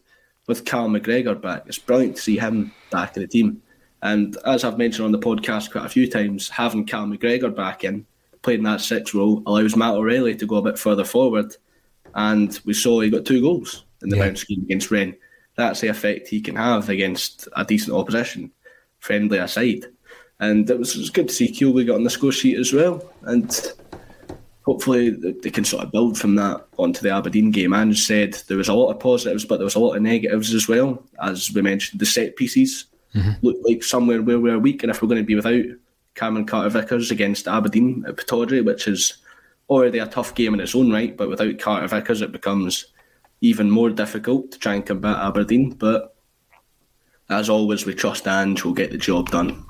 with 0.47 0.65
Cal 0.65 0.89
McGregor 0.89 1.41
back. 1.41 1.65
It's 1.67 1.79
brilliant 1.79 2.17
to 2.17 2.23
see 2.23 2.39
him 2.39 2.73
back 2.91 3.17
in 3.17 3.23
the 3.23 3.29
team. 3.29 3.63
And 4.03 4.37
as 4.47 4.65
I've 4.65 4.79
mentioned 4.79 5.05
on 5.05 5.13
the 5.13 5.19
podcast 5.19 5.71
quite 5.71 5.85
a 5.85 5.91
few 5.91 6.09
times, 6.09 6.49
having 6.49 6.87
Cal 6.87 7.07
McGregor 7.07 7.55
back 7.55 7.85
in, 7.85 8.07
playing 8.43 8.63
that 8.63 8.81
six 8.81 9.13
role, 9.13 9.43
allows 9.47 9.77
Matt 9.77 9.95
O'Reilly 9.95 10.35
to 10.37 10.47
go 10.47 10.57
a 10.57 10.63
bit 10.63 10.79
further 10.79 11.05
forward 11.05 11.57
and 12.19 12.59
we 12.65 12.75
saw 12.75 13.01
he 13.01 13.11
got 13.11 13.25
two 13.25 13.41
goals 13.41 13.85
in 14.03 14.09
the 14.09 14.17
yeah. 14.17 14.27
bounce 14.27 14.43
game 14.43 14.63
against 14.63 14.91
Rennes. 14.91 15.15
That's 15.55 15.81
the 15.81 15.87
effect 15.87 16.27
he 16.27 16.41
can 16.41 16.57
have 16.57 16.89
against 16.89 17.47
a 17.55 17.65
decent 17.65 17.97
opposition, 17.97 18.51
friendly 18.99 19.39
aside. 19.39 19.87
And 20.41 20.69
it 20.69 20.79
was, 20.79 20.97
it 20.97 20.99
was 20.99 21.11
good 21.11 21.29
to 21.29 21.35
see 21.35 21.53
Kyogo 21.53 21.87
got 21.87 21.95
on 21.95 22.03
the 22.03 22.11
score 22.11 22.33
sheet 22.33 22.59
as 22.59 22.73
well. 22.73 23.09
And 23.23 23.73
hopefully 24.65 25.11
they 25.11 25.51
can 25.51 25.65
sort 25.65 25.85
of 25.85 25.93
build 25.93 26.19
from 26.19 26.35
that 26.35 26.67
onto 26.77 27.03
the 27.03 27.11
Aberdeen 27.11 27.53
game. 27.53 27.73
And 27.73 27.97
said 27.97 28.35
there 28.49 28.57
was 28.57 28.69
a 28.69 28.75
lot 28.75 28.91
of 28.91 28.99
positives, 28.99 29.45
but 29.45 29.59
there 29.59 29.65
was 29.65 29.77
a 29.77 29.81
lot 29.81 29.95
of 29.95 30.03
negatives 30.03 30.53
as 30.53 30.67
well. 30.67 31.01
As 31.23 31.53
we 31.53 31.63
mentioned, 31.63 32.01
the 32.01 32.07
set 32.07 32.35
pieces 32.35 32.87
mm-hmm. 33.15 33.47
looked 33.47 33.65
like 33.65 33.85
somewhere 33.85 34.23
where 34.23 34.41
we 34.41 34.51
are 34.51 34.59
weak. 34.59 34.83
And 34.83 34.91
if 34.91 35.03
we're 35.03 35.09
going 35.09 35.23
to 35.23 35.27
be 35.27 35.37
without 35.37 35.65
Cameron 36.17 36.47
Carter 36.47 36.71
Vickers 36.71 37.13
against 37.13 37.47
Aberdeen 37.47 38.05
at 38.09 38.17
Pittodrie, 38.17 38.65
which 38.65 38.89
is 38.89 39.19
already 39.69 39.99
a 39.99 40.07
tough 40.07 40.35
game 40.35 40.55
in 40.55 40.61
its 40.61 40.75
own 40.75 40.91
right, 40.91 41.17
but 41.17 41.29
without 41.29 41.59
Carter 41.59 41.87
Vickers, 41.87 42.23
it 42.23 42.33
becomes 42.33 42.87
even 43.41 43.71
more 43.71 43.91
difficult 43.91 44.53
to 44.53 44.59
try 44.59 44.75
and 44.75 44.87
combat 44.87 45.17
Aberdeen. 45.17 45.71
But 45.71 46.15
as 47.29 47.49
always, 47.49 47.87
we 47.87 47.95
trust 47.95 48.27
Ange 48.27 48.65
will 48.65 48.73
get 48.73 48.91
the 48.91 48.99
job 48.99 49.31
done. 49.31 49.65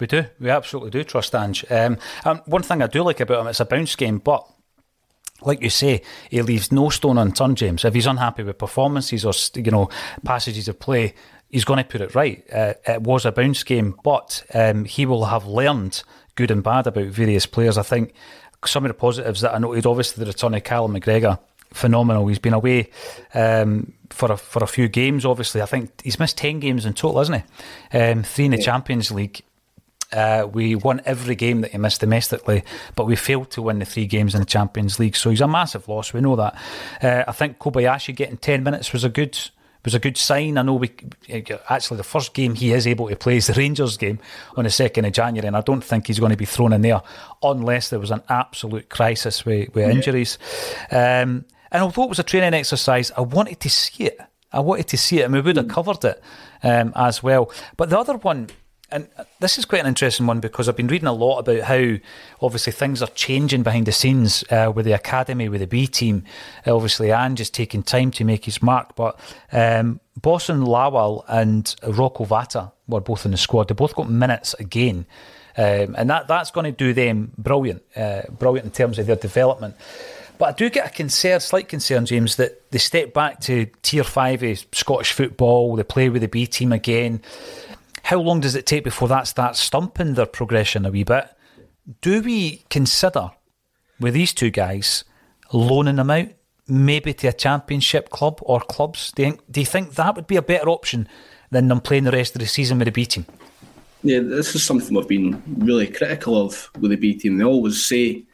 We 0.00 0.06
do. 0.06 0.24
We 0.40 0.50
absolutely 0.50 0.90
do 0.90 1.04
trust 1.04 1.34
Ange. 1.34 1.64
Um, 1.70 1.98
and 2.24 2.40
one 2.46 2.62
thing 2.62 2.82
I 2.82 2.86
do 2.86 3.02
like 3.02 3.20
about 3.20 3.40
him, 3.40 3.46
it's 3.48 3.60
a 3.60 3.64
bounce 3.64 3.96
game, 3.96 4.18
but 4.18 4.48
like 5.42 5.62
you 5.62 5.70
say, 5.70 6.02
he 6.30 6.42
leaves 6.42 6.72
no 6.72 6.88
stone 6.88 7.18
unturned, 7.18 7.58
James. 7.58 7.84
If 7.84 7.94
he's 7.94 8.06
unhappy 8.06 8.42
with 8.42 8.58
performances 8.58 9.24
or 9.24 9.32
you 9.54 9.70
know 9.70 9.88
passages 10.24 10.68
of 10.68 10.80
play, 10.80 11.14
he's 11.48 11.64
going 11.64 11.78
to 11.78 11.84
put 11.88 12.00
it 12.00 12.14
right. 12.14 12.44
Uh, 12.52 12.74
it 12.86 13.02
was 13.02 13.24
a 13.24 13.32
bounce 13.32 13.62
game, 13.62 13.96
but 14.02 14.44
um, 14.54 14.84
he 14.84 15.06
will 15.06 15.26
have 15.26 15.46
learned 15.46 16.02
good 16.34 16.50
and 16.50 16.62
bad 16.62 16.86
about 16.86 17.06
various 17.06 17.46
players. 17.46 17.78
I 17.78 17.82
think 17.82 18.14
some 18.64 18.84
of 18.84 18.88
the 18.88 18.94
positives 18.94 19.40
that 19.42 19.54
I 19.54 19.58
noted, 19.58 19.86
obviously 19.86 20.24
the 20.24 20.30
return 20.30 20.54
of 20.54 20.64
Callum 20.64 20.94
McGregor, 20.94 21.38
phenomenal. 21.72 22.26
He's 22.26 22.38
been 22.38 22.54
away 22.54 22.90
um, 23.34 23.92
for 24.10 24.32
a, 24.32 24.36
for 24.36 24.64
a 24.64 24.66
few 24.66 24.88
games. 24.88 25.24
Obviously, 25.24 25.62
I 25.62 25.66
think 25.66 26.00
he's 26.02 26.18
missed 26.18 26.38
ten 26.38 26.60
games 26.60 26.84
in 26.84 26.94
total, 26.94 27.18
hasn't 27.18 27.44
he? 27.90 27.98
Um, 27.98 28.22
three 28.22 28.46
in 28.46 28.50
the 28.50 28.58
yeah. 28.58 28.64
Champions 28.64 29.10
League. 29.10 29.42
Uh, 30.10 30.48
we 30.50 30.74
won 30.74 31.02
every 31.04 31.34
game 31.34 31.60
that 31.60 31.72
he 31.72 31.78
missed 31.78 32.00
domestically, 32.00 32.64
but 32.96 33.04
we 33.04 33.14
failed 33.14 33.50
to 33.50 33.60
win 33.60 33.78
the 33.78 33.84
three 33.84 34.06
games 34.06 34.34
in 34.34 34.40
the 34.40 34.46
Champions 34.46 34.98
League. 34.98 35.14
So 35.14 35.28
he's 35.28 35.42
a 35.42 35.46
massive 35.46 35.86
loss. 35.86 36.14
We 36.14 36.22
know 36.22 36.34
that. 36.36 36.56
Uh, 37.02 37.24
I 37.28 37.32
think 37.32 37.58
Kobayashi 37.58 38.16
getting 38.16 38.38
ten 38.38 38.62
minutes 38.62 38.92
was 38.92 39.04
a 39.04 39.10
good 39.10 39.38
was 39.84 39.94
a 39.94 39.98
good 39.98 40.16
sign. 40.16 40.58
I 40.58 40.62
know 40.62 40.74
we 40.74 40.90
actually 41.68 41.96
the 41.96 42.04
first 42.04 42.34
game 42.34 42.54
he 42.54 42.72
is 42.72 42.86
able 42.86 43.08
to 43.08 43.16
play 43.16 43.36
is 43.36 43.46
the 43.46 43.54
Rangers 43.54 43.96
game 43.96 44.18
on 44.56 44.64
the 44.64 44.70
second 44.70 45.04
of 45.04 45.12
January, 45.12 45.46
and 45.46 45.56
I 45.56 45.60
don't 45.60 45.82
think 45.82 46.06
he's 46.06 46.18
going 46.18 46.30
to 46.30 46.36
be 46.36 46.44
thrown 46.44 46.72
in 46.72 46.82
there 46.82 47.02
unless 47.42 47.90
there 47.90 48.00
was 48.00 48.10
an 48.10 48.22
absolute 48.28 48.88
crisis 48.88 49.44
with, 49.44 49.74
with 49.74 49.86
yeah. 49.86 49.92
injuries. 49.92 50.38
Um, 50.90 51.44
and 51.70 51.82
although 51.82 52.04
it 52.04 52.08
was 52.08 52.18
a 52.18 52.24
training 52.24 52.54
exercise, 52.54 53.12
I 53.16 53.20
wanted 53.20 53.60
to 53.60 53.70
see 53.70 54.04
it. 54.04 54.18
I 54.52 54.60
wanted 54.60 54.88
to 54.88 54.96
see 54.96 55.20
it, 55.20 55.24
and 55.24 55.34
we 55.34 55.40
would 55.40 55.56
have 55.56 55.66
hmm. 55.66 55.72
covered 55.72 56.04
it 56.04 56.22
um, 56.62 56.92
as 56.96 57.22
well. 57.22 57.52
But 57.76 57.90
the 57.90 57.98
other 57.98 58.16
one 58.16 58.48
and 58.90 59.08
this 59.40 59.58
is 59.58 59.64
quite 59.64 59.82
an 59.82 59.86
interesting 59.86 60.26
one 60.26 60.40
because 60.40 60.68
I've 60.68 60.76
been 60.76 60.86
reading 60.86 61.08
a 61.08 61.12
lot 61.12 61.40
about 61.40 61.62
how 61.62 61.96
obviously 62.40 62.72
things 62.72 63.02
are 63.02 63.08
changing 63.08 63.62
behind 63.62 63.86
the 63.86 63.92
scenes 63.92 64.44
uh, 64.50 64.72
with 64.74 64.86
the 64.86 64.92
academy, 64.92 65.48
with 65.48 65.60
the 65.60 65.66
B 65.66 65.86
team. 65.86 66.24
Uh, 66.66 66.74
obviously, 66.74 67.10
Ange 67.10 67.40
is 67.40 67.50
taking 67.50 67.82
time 67.82 68.10
to 68.12 68.24
make 68.24 68.46
his 68.46 68.62
mark, 68.62 68.96
but 68.96 69.20
um, 69.52 70.00
Bosun 70.18 70.64
Lawal 70.64 71.22
and 71.28 71.74
Rocco 71.86 72.24
Vata 72.24 72.72
were 72.86 73.00
both 73.00 73.26
in 73.26 73.32
the 73.32 73.36
squad. 73.36 73.68
They 73.68 73.74
both 73.74 73.94
got 73.94 74.08
minutes 74.08 74.54
again. 74.54 75.04
Um, 75.56 75.94
and 75.98 76.08
that, 76.08 76.28
that's 76.28 76.50
going 76.50 76.64
to 76.64 76.72
do 76.72 76.94
them 76.94 77.32
brilliant, 77.36 77.82
uh, 77.94 78.22
brilliant 78.30 78.64
in 78.66 78.70
terms 78.70 78.98
of 78.98 79.06
their 79.06 79.16
development. 79.16 79.76
But 80.38 80.50
I 80.50 80.52
do 80.52 80.70
get 80.70 80.86
a 80.86 80.90
concern, 80.90 81.40
slight 81.40 81.68
concern, 81.68 82.06
James, 82.06 82.36
that 82.36 82.70
they 82.70 82.78
step 82.78 83.12
back 83.12 83.40
to 83.40 83.66
tier 83.82 84.04
five 84.04 84.42
of 84.44 84.64
Scottish 84.72 85.12
football, 85.12 85.74
they 85.74 85.82
play 85.82 86.08
with 86.08 86.22
the 86.22 86.28
B 86.28 86.46
team 86.46 86.72
again 86.72 87.20
how 88.08 88.18
long 88.18 88.40
does 88.40 88.54
it 88.54 88.64
take 88.64 88.84
before 88.84 89.06
that 89.06 89.26
starts 89.26 89.60
stumping 89.60 90.14
their 90.14 90.24
progression 90.24 90.86
a 90.86 90.90
wee 90.90 91.04
bit? 91.04 91.28
Do 92.00 92.22
we 92.22 92.64
consider 92.70 93.32
with 94.00 94.14
these 94.14 94.32
two 94.32 94.48
guys 94.48 95.04
loaning 95.52 95.96
them 95.96 96.08
out, 96.08 96.28
maybe 96.66 97.12
to 97.12 97.26
a 97.26 97.34
championship 97.34 98.08
club 98.08 98.38
or 98.40 98.60
clubs? 98.60 99.12
Do 99.12 99.24
you, 99.24 99.38
do 99.50 99.60
you 99.60 99.66
think 99.66 99.96
that 99.96 100.16
would 100.16 100.26
be 100.26 100.36
a 100.36 100.42
better 100.42 100.70
option 100.70 101.06
than 101.50 101.68
them 101.68 101.82
playing 101.82 102.04
the 102.04 102.10
rest 102.12 102.34
of 102.34 102.40
the 102.40 102.46
season 102.46 102.78
with 102.78 102.86
the 102.86 102.92
B 102.92 103.04
team? 103.04 103.26
Yeah, 104.02 104.20
this 104.20 104.54
is 104.54 104.64
something 104.64 104.96
we've 104.96 105.06
been 105.06 105.42
really 105.58 105.88
critical 105.88 106.46
of 106.46 106.70
with 106.80 106.92
the 106.92 106.96
B 106.96 107.12
team. 107.12 107.36
They 107.36 107.44
always 107.44 107.84
say, 107.84 108.24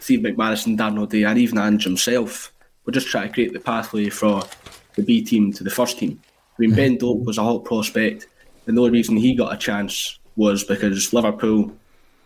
Steve 0.00 0.20
McManus 0.20 0.66
and 0.66 0.76
Darren 0.76 0.98
O'Dea, 0.98 1.22
and 1.22 1.38
even 1.38 1.56
Ange 1.56 1.84
himself, 1.84 2.52
we're 2.84 2.94
just 2.94 3.06
trying 3.06 3.28
to 3.28 3.32
create 3.34 3.52
the 3.52 3.60
pathway 3.60 4.08
for 4.08 4.42
the 4.96 5.04
B 5.04 5.22
team 5.22 5.52
to 5.52 5.62
the 5.62 5.70
first 5.70 6.00
team. 6.00 6.20
I 6.26 6.62
mean, 6.62 6.70
mm-hmm. 6.70 6.76
Ben 6.76 6.96
Doak 6.96 7.24
was 7.24 7.38
a 7.38 7.44
hot 7.44 7.64
prospect 7.64 8.26
and 8.66 8.76
the 8.76 8.80
only 8.80 8.92
reason 8.92 9.16
he 9.16 9.34
got 9.34 9.52
a 9.52 9.56
chance 9.56 10.18
was 10.36 10.64
because 10.64 11.12
Liverpool 11.12 11.72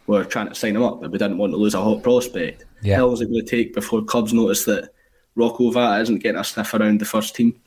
were 0.06 0.24
trying 0.24 0.48
to 0.48 0.54
sign 0.54 0.76
him 0.76 0.82
up, 0.82 1.00
but 1.00 1.10
we 1.10 1.18
didn't 1.18 1.38
want 1.38 1.52
to 1.52 1.56
lose 1.56 1.74
a 1.74 1.82
hot 1.82 2.02
prospect. 2.02 2.64
Yeah. 2.82 2.96
How 2.96 3.02
long 3.02 3.12
was 3.12 3.20
it 3.22 3.30
going 3.30 3.44
to 3.44 3.50
take 3.50 3.74
before 3.74 4.02
clubs 4.04 4.32
notice 4.32 4.64
that 4.66 4.90
Rocco 5.34 5.70
Vata 5.70 6.02
isn't 6.02 6.22
getting 6.22 6.40
a 6.40 6.44
sniff 6.44 6.74
around 6.74 7.00
the 7.00 7.06
first 7.06 7.34
team, 7.34 7.60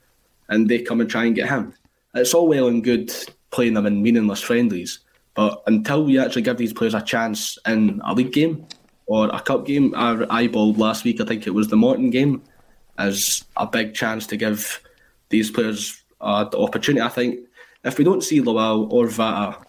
and 0.49 0.70
they 0.70 0.80
come 0.80 1.01
and 1.01 1.09
try 1.09 1.26
and 1.26 1.36
get 1.36 1.49
him? 1.49 1.74
It's 2.13 2.34
all 2.34 2.47
well 2.47 2.68
and 2.68 2.84
good 2.84 3.11
playing 3.51 3.74
them 3.74 3.86
in 3.86 4.03
meaningless 4.03 4.41
friendlies, 4.41 4.99
but 5.34 5.61
until 5.68 6.03
we 6.03 6.20
actually 6.20 6.41
give 6.43 6.57
these 6.57 6.74
players 6.74 6.93
a 6.93 7.01
chance 7.01 7.57
in 7.65 8.01
a 8.05 8.13
league 8.13 8.34
game 8.34 8.68
or 9.05 9.30
a 9.30 9.39
cup 9.39 9.65
game, 9.65 9.93
I 9.95 10.13
eyeballed 10.13 10.78
last 10.78 11.03
week. 11.03 11.22
I 11.22 11.26
think 11.26 11.47
it 11.47 11.51
was 11.51 11.68
the 11.68 11.76
Morton 11.76 12.09
game 12.09 12.43
as 12.97 13.43
a 13.55 13.65
big 13.65 13.93
chance 13.93 14.28
to 14.28 14.38
give 14.38 14.82
these 15.30 15.51
players 15.51 16.03
uh, 16.22 16.43
the 16.45 16.59
opportunity. 16.59 17.01
I 17.01 17.09
think 17.09 17.47
if 17.88 17.98
we 17.98 18.04
don't 18.04 18.24
see 18.24 18.42
Lawal 18.42 18.92
or 18.92 19.06
Vata 19.06 19.64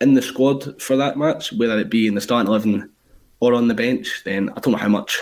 in 0.00 0.14
the 0.14 0.22
squad 0.22 0.80
for 0.80 0.96
that 0.96 1.16
match, 1.16 1.52
whether 1.52 1.78
it 1.78 1.90
be 1.90 2.06
in 2.06 2.14
the 2.14 2.20
starting 2.20 2.48
eleven 2.48 2.90
or 3.40 3.54
on 3.54 3.68
the 3.68 3.74
bench, 3.74 4.22
then 4.24 4.50
I 4.50 4.60
don't 4.60 4.72
know 4.72 4.78
how 4.78 4.88
much 4.88 5.18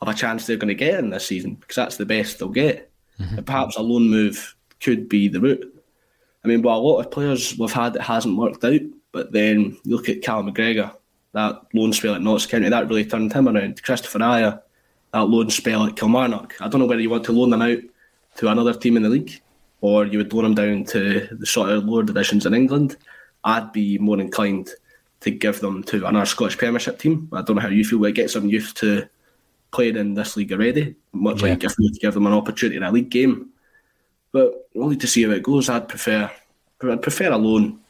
of 0.00 0.08
a 0.08 0.14
chance 0.14 0.46
they're 0.46 0.56
going 0.56 0.68
to 0.68 0.74
get 0.74 0.98
in 0.98 1.10
this 1.10 1.26
season 1.26 1.54
because 1.54 1.76
that's 1.76 1.96
the 1.96 2.06
best 2.06 2.38
they'll 2.38 2.48
get. 2.48 2.90
Mm-hmm. 3.20 3.42
perhaps 3.42 3.76
a 3.76 3.82
loan 3.82 4.08
move 4.08 4.54
could 4.80 5.08
be 5.08 5.26
the 5.26 5.40
route. 5.40 5.74
I 6.44 6.46
mean, 6.46 6.62
well, 6.62 6.78
a 6.78 6.80
lot 6.80 7.00
of 7.00 7.10
players 7.10 7.58
we've 7.58 7.72
had 7.72 7.94
that 7.94 8.02
hasn't 8.02 8.38
worked 8.38 8.64
out, 8.64 8.80
but 9.10 9.32
then 9.32 9.76
you 9.82 9.96
look 9.96 10.08
at 10.08 10.22
Cal 10.22 10.44
McGregor, 10.44 10.94
that 11.32 11.62
loan 11.74 11.92
spell 11.92 12.14
at 12.14 12.22
Notts 12.22 12.46
County, 12.46 12.68
that 12.68 12.88
really 12.88 13.04
turned 13.04 13.32
him 13.32 13.48
around. 13.48 13.82
Kristoffer 13.82 14.20
Ajer, 14.20 14.62
that 15.12 15.28
loan 15.28 15.50
spell 15.50 15.84
at 15.86 15.96
Kilmarnock. 15.96 16.54
I 16.60 16.68
don't 16.68 16.80
know 16.80 16.86
whether 16.86 17.00
you 17.00 17.10
want 17.10 17.24
to 17.24 17.32
loan 17.32 17.50
them 17.50 17.62
out 17.62 17.78
to 18.36 18.48
another 18.48 18.72
team 18.72 18.96
in 18.96 19.02
the 19.02 19.08
league 19.08 19.40
or 19.80 20.06
you 20.06 20.18
would 20.18 20.32
loan 20.32 20.46
him 20.46 20.54
down 20.54 20.84
to 20.84 21.28
the 21.30 21.46
sort 21.46 21.70
of 21.70 21.84
lower 21.84 22.02
divisions 22.02 22.46
in 22.46 22.54
England, 22.54 22.96
I'd 23.44 23.72
be 23.72 23.98
more 23.98 24.20
inclined 24.20 24.70
to 25.20 25.30
give 25.30 25.60
them 25.60 25.82
to 25.84 26.06
another 26.06 26.26
Scottish 26.26 26.58
Premiership 26.58 26.98
team. 26.98 27.28
I 27.32 27.42
don't 27.42 27.56
know 27.56 27.62
how 27.62 27.68
you 27.68 27.84
feel, 27.84 27.98
but 27.98 28.10
it 28.10 28.12
gets 28.12 28.34
them 28.34 28.48
used 28.48 28.76
to 28.78 29.08
playing 29.70 29.96
in 29.96 30.14
this 30.14 30.36
league 30.36 30.52
already, 30.52 30.94
much 31.12 31.42
yeah. 31.42 31.50
like 31.50 31.64
if 31.64 31.76
we 31.78 31.90
to 31.90 32.00
give 32.00 32.14
them 32.14 32.26
an 32.26 32.32
opportunity 32.32 32.76
in 32.76 32.82
a 32.82 32.90
league 32.90 33.10
game. 33.10 33.50
But 34.32 34.68
only 34.76 34.96
to 34.96 35.06
see 35.06 35.24
how 35.24 35.30
it 35.30 35.42
goes, 35.42 35.68
I'd 35.68 35.88
prefer 35.88 36.30
I'd 36.82 37.02
prefer 37.02 37.32
a 37.32 37.36
loan. 37.36 37.80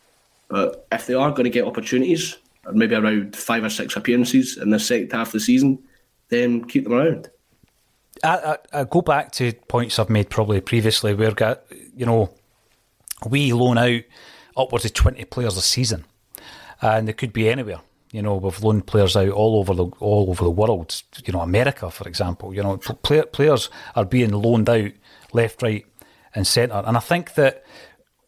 But 0.48 0.86
if 0.90 1.06
they 1.06 1.14
are 1.14 1.30
going 1.30 1.44
to 1.44 1.50
get 1.50 1.66
opportunities, 1.66 2.36
or 2.64 2.72
maybe 2.72 2.94
around 2.94 3.36
five 3.36 3.64
or 3.64 3.70
six 3.70 3.96
appearances 3.96 4.56
in 4.56 4.70
the 4.70 4.78
second 4.78 5.12
half 5.12 5.28
of 5.28 5.32
the 5.34 5.40
season, 5.40 5.78
then 6.28 6.64
keep 6.64 6.84
them 6.84 6.94
around. 6.94 7.30
I, 8.22 8.56
I, 8.72 8.80
I, 8.80 8.84
go 8.84 9.02
back 9.02 9.32
to 9.32 9.52
points 9.52 9.98
I've 9.98 10.10
made 10.10 10.30
probably 10.30 10.60
previously, 10.60 11.14
where 11.14 11.34
you 11.96 12.06
know 12.06 12.30
we 13.28 13.52
loan 13.52 13.78
out 13.78 14.02
upwards 14.56 14.84
of 14.84 14.94
twenty 14.94 15.24
players 15.24 15.56
a 15.56 15.62
season, 15.62 16.04
and 16.80 17.08
they 17.08 17.12
could 17.12 17.32
be 17.32 17.48
anywhere. 17.48 17.80
You 18.12 18.22
know, 18.22 18.36
we've 18.36 18.62
loaned 18.62 18.86
players 18.86 19.16
out 19.16 19.28
all 19.28 19.58
over 19.58 19.74
the 19.74 19.86
all 20.00 20.30
over 20.30 20.44
the 20.44 20.50
world. 20.50 21.02
You 21.24 21.32
know, 21.32 21.40
America, 21.40 21.90
for 21.90 22.08
example. 22.08 22.54
You 22.54 22.62
know, 22.62 22.78
play, 22.78 23.22
players 23.22 23.68
are 23.94 24.04
being 24.04 24.32
loaned 24.32 24.68
out 24.68 24.92
left, 25.32 25.62
right, 25.62 25.84
and 26.34 26.46
centre, 26.46 26.82
and 26.86 26.96
I 26.96 27.00
think 27.00 27.34
that 27.34 27.64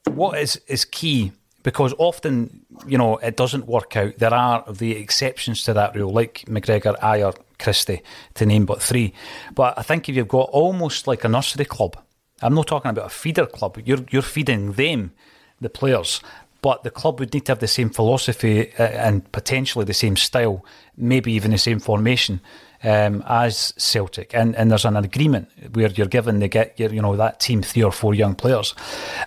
what 0.05 0.39
is 0.39 0.61
is 0.67 0.85
key 0.85 1.33
because 1.63 1.95
often 1.99 2.65
you 2.87 2.99
know 2.99 3.17
it 3.19 3.37
doesn't 3.37 3.67
work 3.67 3.97
out. 3.97 4.19
There 4.19 4.35
are 4.35 4.65
the 4.71 4.97
exceptions 4.97 5.65
to 5.65 5.75
that 5.75 5.95
rule, 5.95 6.13
like 6.13 6.45
McGregor, 6.47 6.99
Ajer, 7.01 7.37
Christie, 7.61 8.03
to 8.35 8.47
name 8.47 8.67
but 8.67 8.83
three. 8.83 9.13
But 9.55 9.79
I 9.79 9.83
think 9.83 10.09
if 10.09 10.17
you've 10.17 10.29
got 10.29 10.51
almost 10.51 11.07
like 11.07 11.25
a 11.25 11.29
nursery 11.29 11.65
club, 11.65 11.97
I'm 12.43 12.55
not 12.55 12.67
talking 12.67 12.91
about 12.91 13.07
a 13.07 13.11
feeder 13.11 13.47
club. 13.47 13.79
You're 13.85 14.05
you're 14.11 14.23
feeding 14.23 14.73
them, 14.73 15.13
the 15.61 15.71
players, 15.71 16.21
but 16.63 16.83
the 16.83 16.91
club 16.91 17.21
would 17.21 17.33
need 17.33 17.47
to 17.47 17.53
have 17.53 17.59
the 17.59 17.69
same 17.69 17.91
philosophy 17.91 18.73
uh, 18.79 18.83
and 18.83 19.31
potentially 19.33 19.85
the 19.85 19.95
same 19.95 20.17
style, 20.17 20.65
maybe 20.97 21.33
even 21.33 21.51
the 21.51 21.59
same 21.59 21.81
formation. 21.81 22.41
Um, 22.83 23.23
as 23.27 23.75
Celtic, 23.77 24.35
and, 24.35 24.57
and 24.57 24.71
there's 24.71 24.87
an 24.87 24.97
agreement 24.97 25.51
where 25.75 25.91
you're 25.91 26.07
given 26.07 26.39
they 26.39 26.49
get 26.49 26.81
you 26.81 27.03
know 27.03 27.15
that 27.15 27.39
team 27.39 27.61
three 27.61 27.83
or 27.83 27.93
four 27.93 28.15
young 28.15 28.35
players 28.35 28.75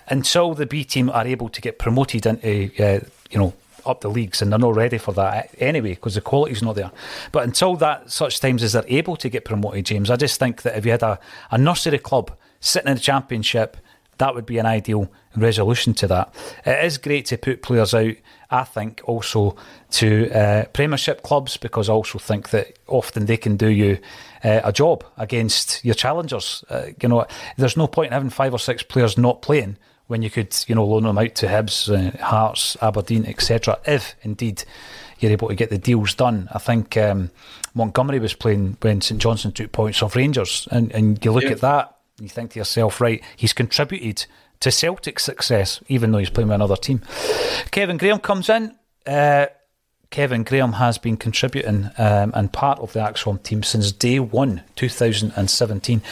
until 0.07 0.55
the 0.55 0.65
B 0.65 0.83
team 0.83 1.11
are 1.11 1.27
able 1.27 1.49
to 1.49 1.61
get 1.61 1.77
promoted 1.77 2.25
into 2.25 2.71
uh, 2.83 2.99
you 3.29 3.37
know 3.37 3.53
up 3.85 4.01
the 4.01 4.09
leagues, 4.09 4.41
and 4.41 4.51
they're 4.51 4.59
not 4.59 4.75
ready 4.75 4.97
for 4.97 5.13
that 5.13 5.53
anyway 5.59 5.91
because 5.91 6.15
the 6.15 6.21
quality's 6.21 6.61
not 6.61 6.75
there. 6.75 6.91
But 7.31 7.43
until 7.43 7.75
that, 7.77 8.11
such 8.11 8.39
times 8.39 8.63
as 8.63 8.73
they're 8.73 8.83
able 8.87 9.15
to 9.17 9.29
get 9.29 9.45
promoted, 9.45 9.85
James, 9.85 10.09
I 10.09 10.15
just 10.15 10.39
think 10.39 10.61
that 10.63 10.77
if 10.77 10.85
you 10.85 10.91
had 10.91 11.03
a, 11.03 11.19
a 11.51 11.57
nursery 11.57 11.99
club 11.99 12.31
sitting 12.59 12.89
in 12.89 12.95
the 12.95 13.01
championship, 13.01 13.77
that 14.17 14.35
would 14.35 14.45
be 14.45 14.57
an 14.57 14.65
ideal 14.65 15.11
resolution 15.35 15.93
to 15.95 16.07
that. 16.07 16.33
It 16.65 16.85
is 16.85 16.97
great 16.97 17.25
to 17.27 17.37
put 17.37 17.61
players 17.61 17.93
out, 17.93 18.13
I 18.49 18.63
think, 18.63 19.01
also 19.05 19.55
to 19.91 20.31
uh, 20.31 20.65
Premiership 20.65 21.23
clubs 21.23 21.57
because 21.57 21.89
I 21.89 21.93
also 21.93 22.19
think 22.19 22.49
that 22.51 22.77
often 22.87 23.25
they 23.25 23.37
can 23.37 23.57
do 23.57 23.67
you 23.67 23.97
uh, 24.43 24.61
a 24.63 24.71
job 24.71 25.03
against 25.17 25.83
your 25.83 25.95
challengers. 25.95 26.63
Uh, 26.69 26.87
you 27.01 27.09
know, 27.09 27.25
there's 27.57 27.77
no 27.77 27.87
point 27.87 28.07
in 28.07 28.13
having 28.13 28.29
five 28.29 28.53
or 28.53 28.59
six 28.59 28.83
players 28.83 29.17
not 29.17 29.41
playing 29.41 29.77
when 30.13 30.21
you 30.21 30.29
could, 30.29 30.55
you 30.67 30.75
know, 30.75 30.85
loan 30.85 31.05
them 31.05 31.17
out 31.17 31.33
to 31.33 31.47
Hibs, 31.47 31.89
uh, 31.89 32.15
Hearts, 32.23 32.77
Aberdeen, 32.83 33.25
etc. 33.25 33.79
If 33.83 34.13
indeed 34.21 34.63
you're 35.17 35.31
able 35.31 35.47
to 35.47 35.55
get 35.55 35.71
the 35.71 35.79
deals 35.79 36.13
done, 36.13 36.47
I 36.51 36.59
think 36.59 36.95
um, 36.97 37.31
Montgomery 37.73 38.19
was 38.19 38.35
playing 38.35 38.77
when 38.81 39.01
St 39.01 39.19
Johnstone 39.19 39.53
took 39.53 39.71
points 39.71 40.03
off 40.03 40.15
Rangers, 40.15 40.67
and, 40.69 40.91
and 40.91 41.25
you 41.25 41.31
look 41.31 41.45
yeah. 41.45 41.53
at 41.53 41.61
that, 41.61 41.97
you 42.21 42.29
think 42.29 42.51
to 42.51 42.59
yourself, 42.59 43.01
right, 43.01 43.23
he's 43.35 43.53
contributed 43.53 44.27
to 44.59 44.69
Celtic's 44.69 45.23
success, 45.23 45.81
even 45.87 46.11
though 46.11 46.19
he's 46.19 46.29
playing 46.29 46.49
with 46.49 46.55
another 46.55 46.75
team. 46.75 47.01
Kevin 47.71 47.97
Graham 47.97 48.19
comes 48.19 48.49
in. 48.49 48.77
Uh, 49.07 49.47
Kevin 50.13 50.43
Graham 50.43 50.73
has 50.73 50.99
been 50.99 51.17
contributing 51.17 51.89
um, 51.97 52.31
and 52.35 52.53
part 52.53 52.77
of 52.77 52.93
the 52.93 52.99
ACSOM 52.99 53.41
team 53.41 53.63
since 53.63 53.91
day 53.91 54.19
one, 54.19 54.61
2017. 54.75 56.03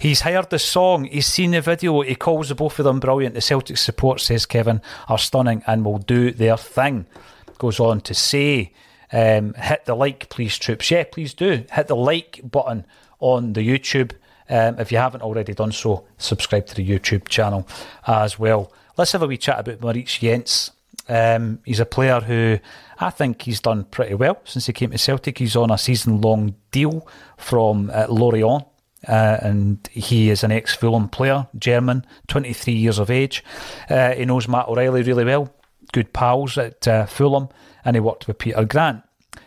He's 0.00 0.22
heard 0.22 0.48
the 0.48 0.58
song, 0.58 1.04
he's 1.04 1.26
seen 1.26 1.50
the 1.50 1.60
video, 1.60 2.00
he 2.00 2.14
calls 2.14 2.48
the 2.48 2.54
both 2.54 2.78
of 2.78 2.86
them 2.86 3.00
brilliant. 3.00 3.34
The 3.34 3.42
Celtic 3.42 3.76
support, 3.76 4.22
says 4.22 4.46
Kevin, 4.46 4.80
are 5.08 5.18
stunning 5.18 5.62
and 5.66 5.84
will 5.84 5.98
do 5.98 6.30
their 6.30 6.56
thing. 6.56 7.04
Goes 7.58 7.78
on 7.78 8.00
to 8.00 8.14
say, 8.14 8.72
Um, 9.12 9.52
hit 9.52 9.84
the 9.84 9.94
like, 9.94 10.30
please, 10.30 10.56
troops. 10.56 10.90
Yeah, 10.90 11.04
please 11.04 11.34
do. 11.34 11.66
Hit 11.70 11.88
the 11.88 11.96
like 11.96 12.40
button 12.42 12.86
on 13.18 13.52
the 13.52 13.60
YouTube. 13.60 14.12
Um, 14.48 14.78
if 14.78 14.90
you 14.90 14.96
haven't 14.96 15.20
already 15.20 15.52
done 15.52 15.72
so, 15.72 16.06
subscribe 16.16 16.66
to 16.68 16.74
the 16.74 16.88
YouTube 16.88 17.28
channel 17.28 17.68
as 18.06 18.38
well. 18.38 18.72
Let's 18.96 19.12
have 19.12 19.22
a 19.22 19.26
wee 19.26 19.36
chat 19.36 19.60
about 19.60 19.82
Maurice 19.82 20.16
Jenz. 20.16 20.70
Um, 21.10 21.58
he's 21.64 21.80
a 21.80 21.86
player 21.86 22.20
who 22.20 22.58
I 23.00 23.10
think 23.10 23.42
he's 23.42 23.60
done 23.60 23.84
pretty 23.84 24.14
well 24.14 24.40
since 24.44 24.66
he 24.66 24.72
came 24.72 24.92
to 24.92 24.98
Celtic. 24.98 25.38
He's 25.38 25.56
on 25.56 25.70
a 25.70 25.76
season 25.76 26.20
long 26.20 26.54
deal 26.70 27.06
from 27.36 27.90
uh, 27.92 28.06
Lorient. 28.08 28.66
Uh, 29.08 29.38
and 29.40 29.88
he 29.90 30.28
is 30.28 30.44
an 30.44 30.52
ex 30.52 30.74
Fulham 30.74 31.08
player, 31.08 31.46
German, 31.58 32.04
23 32.28 32.74
years 32.74 32.98
of 32.98 33.10
age. 33.10 33.42
Uh, 33.88 34.12
he 34.12 34.26
knows 34.26 34.46
Matt 34.46 34.68
O'Reilly 34.68 35.02
really 35.02 35.24
well, 35.24 35.52
good 35.92 36.12
pals 36.12 36.58
at 36.58 36.86
uh, 36.86 37.06
Fulham, 37.06 37.48
and 37.82 37.96
he 37.96 38.00
worked 38.00 38.28
with 38.28 38.36
Peter 38.38 38.64
Grant. 38.64 39.02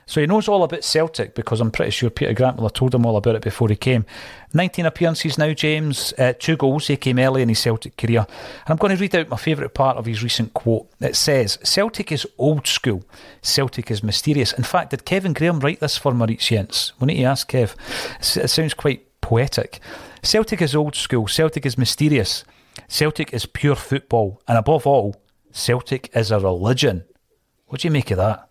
So 0.05 0.21
he 0.21 0.27
knows 0.27 0.47
all 0.47 0.63
about 0.63 0.83
Celtic 0.83 1.35
because 1.35 1.61
I'm 1.61 1.71
pretty 1.71 1.91
sure 1.91 2.09
Peter 2.09 2.33
Grant 2.33 2.57
will 2.57 2.65
have 2.65 2.73
told 2.73 2.93
him 2.93 3.05
all 3.05 3.17
about 3.17 3.35
it 3.35 3.41
before 3.41 3.69
he 3.69 3.75
came. 3.75 4.05
19 4.53 4.85
appearances 4.85 5.37
now, 5.37 5.53
James. 5.53 6.13
Uh, 6.17 6.33
two 6.37 6.57
goals. 6.57 6.87
He 6.87 6.97
came 6.97 7.19
early 7.19 7.41
in 7.41 7.49
his 7.49 7.59
Celtic 7.59 7.97
career. 7.97 8.19
And 8.19 8.69
I'm 8.69 8.77
going 8.77 8.95
to 8.95 9.01
read 9.01 9.15
out 9.15 9.29
my 9.29 9.37
favourite 9.37 9.73
part 9.73 9.97
of 9.97 10.05
his 10.05 10.23
recent 10.23 10.53
quote. 10.53 10.89
It 10.99 11.15
says 11.15 11.57
Celtic 11.63 12.11
is 12.11 12.27
old 12.37 12.67
school. 12.67 13.03
Celtic 13.41 13.89
is 13.89 14.03
mysterious. 14.03 14.53
In 14.53 14.63
fact, 14.63 14.91
did 14.91 15.05
Kevin 15.05 15.33
Graham 15.33 15.59
write 15.59 15.79
this 15.79 15.97
for 15.97 16.13
Maurice 16.13 16.47
Jenz? 16.49 16.93
We 16.99 17.07
need 17.07 17.17
to 17.17 17.23
ask 17.23 17.49
Kev. 17.49 17.75
It 18.19 18.49
sounds 18.49 18.73
quite 18.73 19.21
poetic. 19.21 19.79
Celtic 20.21 20.61
is 20.61 20.75
old 20.75 20.95
school. 20.95 21.27
Celtic 21.27 21.65
is 21.65 21.77
mysterious. 21.77 22.43
Celtic 22.87 23.33
is 23.33 23.45
pure 23.45 23.75
football. 23.75 24.41
And 24.47 24.57
above 24.57 24.85
all, 24.85 25.15
Celtic 25.51 26.09
is 26.13 26.31
a 26.31 26.39
religion. 26.39 27.05
What 27.67 27.81
do 27.81 27.87
you 27.87 27.91
make 27.91 28.11
of 28.11 28.17
that? 28.17 28.49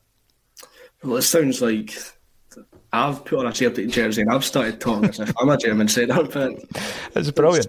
Well, 1.02 1.16
it 1.16 1.22
sounds 1.22 1.60
like 1.60 1.94
I've 2.92 3.24
put 3.24 3.40
on 3.40 3.46
a 3.46 3.54
Celtic 3.54 3.88
jersey 3.88 4.22
and 4.22 4.30
I've 4.30 4.44
started 4.44 4.80
talking 4.80 5.08
as 5.08 5.18
if 5.18 5.32
I'm 5.38 5.48
a 5.48 5.56
German 5.56 5.88
centre, 5.88 6.22
but 6.22 6.62
it's 7.14 7.30
brilliant. 7.30 7.66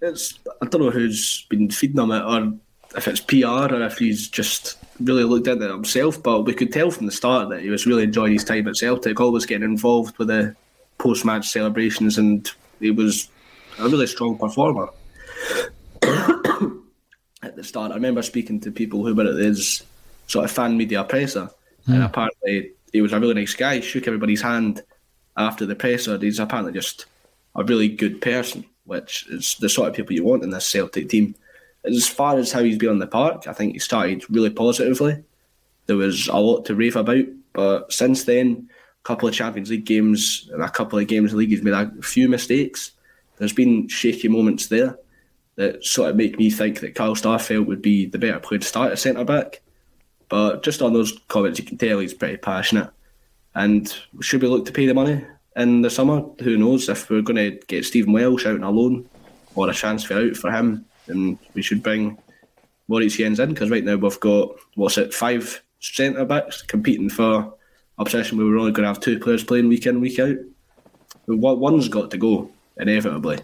It's, 0.00 0.32
it's, 0.32 0.38
I 0.62 0.66
don't 0.66 0.80
know 0.80 0.90
who's 0.90 1.46
been 1.50 1.70
feeding 1.70 2.00
him 2.00 2.10
it 2.10 2.22
or 2.22 2.54
if 2.96 3.08
it's 3.08 3.20
PR 3.20 3.74
or 3.74 3.82
if 3.82 3.98
he's 3.98 4.28
just 4.28 4.78
really 5.00 5.24
looked 5.24 5.48
into 5.48 5.66
it 5.66 5.70
himself, 5.70 6.22
but 6.22 6.42
we 6.42 6.54
could 6.54 6.72
tell 6.72 6.90
from 6.90 7.06
the 7.06 7.12
start 7.12 7.50
that 7.50 7.60
he 7.60 7.68
was 7.68 7.86
really 7.86 8.04
enjoying 8.04 8.32
his 8.32 8.44
time 8.44 8.68
at 8.68 8.76
Celtic, 8.76 9.20
always 9.20 9.46
getting 9.46 9.64
involved 9.64 10.16
with 10.18 10.28
the 10.28 10.54
post 10.98 11.24
match 11.24 11.48
celebrations, 11.48 12.16
and 12.16 12.50
he 12.80 12.92
was 12.92 13.28
a 13.78 13.88
really 13.88 14.06
strong 14.06 14.38
performer. 14.38 14.88
at 17.42 17.56
the 17.56 17.64
start, 17.64 17.90
I 17.90 17.96
remember 17.96 18.22
speaking 18.22 18.60
to 18.60 18.70
people 18.70 19.04
who 19.04 19.14
were 19.14 19.26
at 19.26 19.34
his 19.34 19.82
sort 20.28 20.44
of 20.44 20.52
fan 20.52 20.76
media 20.76 21.02
presser 21.02 21.50
Mm. 21.88 21.94
And 21.94 22.02
apparently, 22.04 22.72
he 22.92 23.02
was 23.02 23.12
a 23.12 23.20
really 23.20 23.34
nice 23.34 23.54
guy. 23.54 23.80
Shook 23.80 24.06
everybody's 24.06 24.42
hand 24.42 24.82
after 25.36 25.66
the 25.66 25.74
presser. 25.74 26.18
He's 26.18 26.38
apparently 26.38 26.72
just 26.72 27.06
a 27.54 27.64
really 27.64 27.88
good 27.88 28.20
person, 28.20 28.64
which 28.84 29.26
is 29.28 29.56
the 29.60 29.68
sort 29.68 29.88
of 29.88 29.94
people 29.94 30.14
you 30.14 30.24
want 30.24 30.44
in 30.44 30.50
this 30.50 30.68
Celtic 30.68 31.08
team. 31.08 31.34
As 31.84 32.08
far 32.08 32.38
as 32.38 32.50
how 32.50 32.62
he's 32.62 32.78
been 32.78 32.88
on 32.88 32.98
the 32.98 33.06
park, 33.06 33.46
I 33.46 33.52
think 33.52 33.74
he 33.74 33.78
started 33.78 34.24
really 34.30 34.50
positively. 34.50 35.22
There 35.86 35.96
was 35.96 36.28
a 36.28 36.36
lot 36.36 36.64
to 36.66 36.74
rave 36.74 36.96
about, 36.96 37.24
but 37.52 37.92
since 37.92 38.24
then, 38.24 38.70
a 38.70 39.06
couple 39.06 39.28
of 39.28 39.34
Champions 39.34 39.70
League 39.70 39.84
games 39.84 40.48
and 40.52 40.62
a 40.62 40.70
couple 40.70 40.98
of 40.98 41.06
games 41.06 41.32
in 41.32 41.36
the 41.36 41.40
league, 41.40 41.50
he's 41.50 41.62
made 41.62 41.74
a 41.74 41.90
few 42.00 42.28
mistakes. 42.28 42.92
There's 43.36 43.52
been 43.52 43.88
shaky 43.88 44.28
moments 44.28 44.68
there 44.68 44.98
that 45.56 45.84
sort 45.84 46.10
of 46.10 46.16
make 46.16 46.38
me 46.38 46.50
think 46.50 46.80
that 46.80 46.94
Carl 46.94 47.14
Starfelt 47.14 47.66
would 47.66 47.82
be 47.82 48.06
the 48.06 48.18
better 48.18 48.38
player 48.38 48.60
to 48.60 48.66
start 48.66 48.92
at 48.92 48.98
centre 48.98 49.24
back. 49.24 49.60
But 50.28 50.62
just 50.62 50.82
on 50.82 50.92
those 50.92 51.18
comments, 51.28 51.58
you 51.58 51.64
can 51.64 51.78
tell 51.78 51.98
he's 51.98 52.14
pretty 52.14 52.36
passionate. 52.36 52.90
And 53.54 53.94
should 54.20 54.42
we 54.42 54.48
look 54.48 54.64
to 54.66 54.72
pay 54.72 54.86
the 54.86 54.94
money 54.94 55.24
in 55.56 55.82
the 55.82 55.90
summer? 55.90 56.22
Who 56.42 56.56
knows 56.56 56.88
if 56.88 57.08
we're 57.08 57.22
going 57.22 57.36
to 57.36 57.66
get 57.66 57.84
Stephen 57.84 58.12
Welsh 58.12 58.46
out 58.46 58.56
on 58.56 58.64
a 58.64 58.70
loan 58.70 59.08
or 59.54 59.70
a 59.70 59.74
transfer 59.74 60.28
out 60.28 60.36
for 60.36 60.50
him? 60.50 60.84
Then 61.06 61.38
we 61.54 61.62
should 61.62 61.82
bring 61.82 62.18
Maurice 62.88 63.16
Jenz 63.16 63.38
in 63.38 63.50
because 63.50 63.70
right 63.70 63.84
now 63.84 63.96
we've 63.96 64.20
got 64.20 64.56
what's 64.74 64.98
it 64.98 65.14
five 65.14 65.62
centre 65.80 66.24
backs 66.24 66.62
competing 66.62 67.10
for 67.10 67.54
position 67.98 68.38
We 68.38 68.44
were 68.44 68.58
only 68.58 68.72
going 68.72 68.82
to 68.82 68.88
have 68.88 69.00
two 69.00 69.18
players 69.18 69.44
playing 69.44 69.68
week 69.68 69.86
in 69.86 70.00
week 70.00 70.18
out. 70.18 70.36
One's 71.26 71.88
got 71.88 72.10
to 72.10 72.18
go 72.18 72.50
inevitably, 72.76 73.38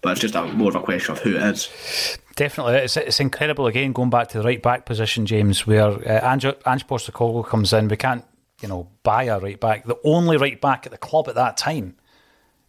but 0.00 0.12
it's 0.12 0.20
just 0.20 0.34
a, 0.34 0.44
more 0.44 0.70
of 0.70 0.76
a 0.76 0.80
question 0.80 1.12
of 1.12 1.20
who 1.20 1.36
it 1.36 1.42
is. 1.42 2.18
Definitely, 2.36 2.76
it's, 2.76 2.96
it's 2.96 3.20
incredible. 3.20 3.66
Again, 3.66 3.92
going 3.92 4.10
back 4.10 4.28
to 4.28 4.38
the 4.38 4.44
right 4.44 4.62
back 4.62 4.86
position, 4.86 5.26
James, 5.26 5.66
where 5.66 5.88
uh, 5.88 6.32
Ange, 6.32 6.46
Ange 6.66 6.86
Postecoglou 6.86 7.46
comes 7.46 7.72
in. 7.72 7.88
We 7.88 7.96
can't, 7.96 8.24
you 8.62 8.68
know, 8.68 8.88
buy 9.02 9.24
a 9.24 9.38
right 9.38 9.60
back. 9.60 9.84
The 9.84 9.98
only 10.04 10.36
right 10.36 10.60
back 10.60 10.86
at 10.86 10.92
the 10.92 10.98
club 10.98 11.28
at 11.28 11.34
that 11.34 11.56
time 11.56 11.96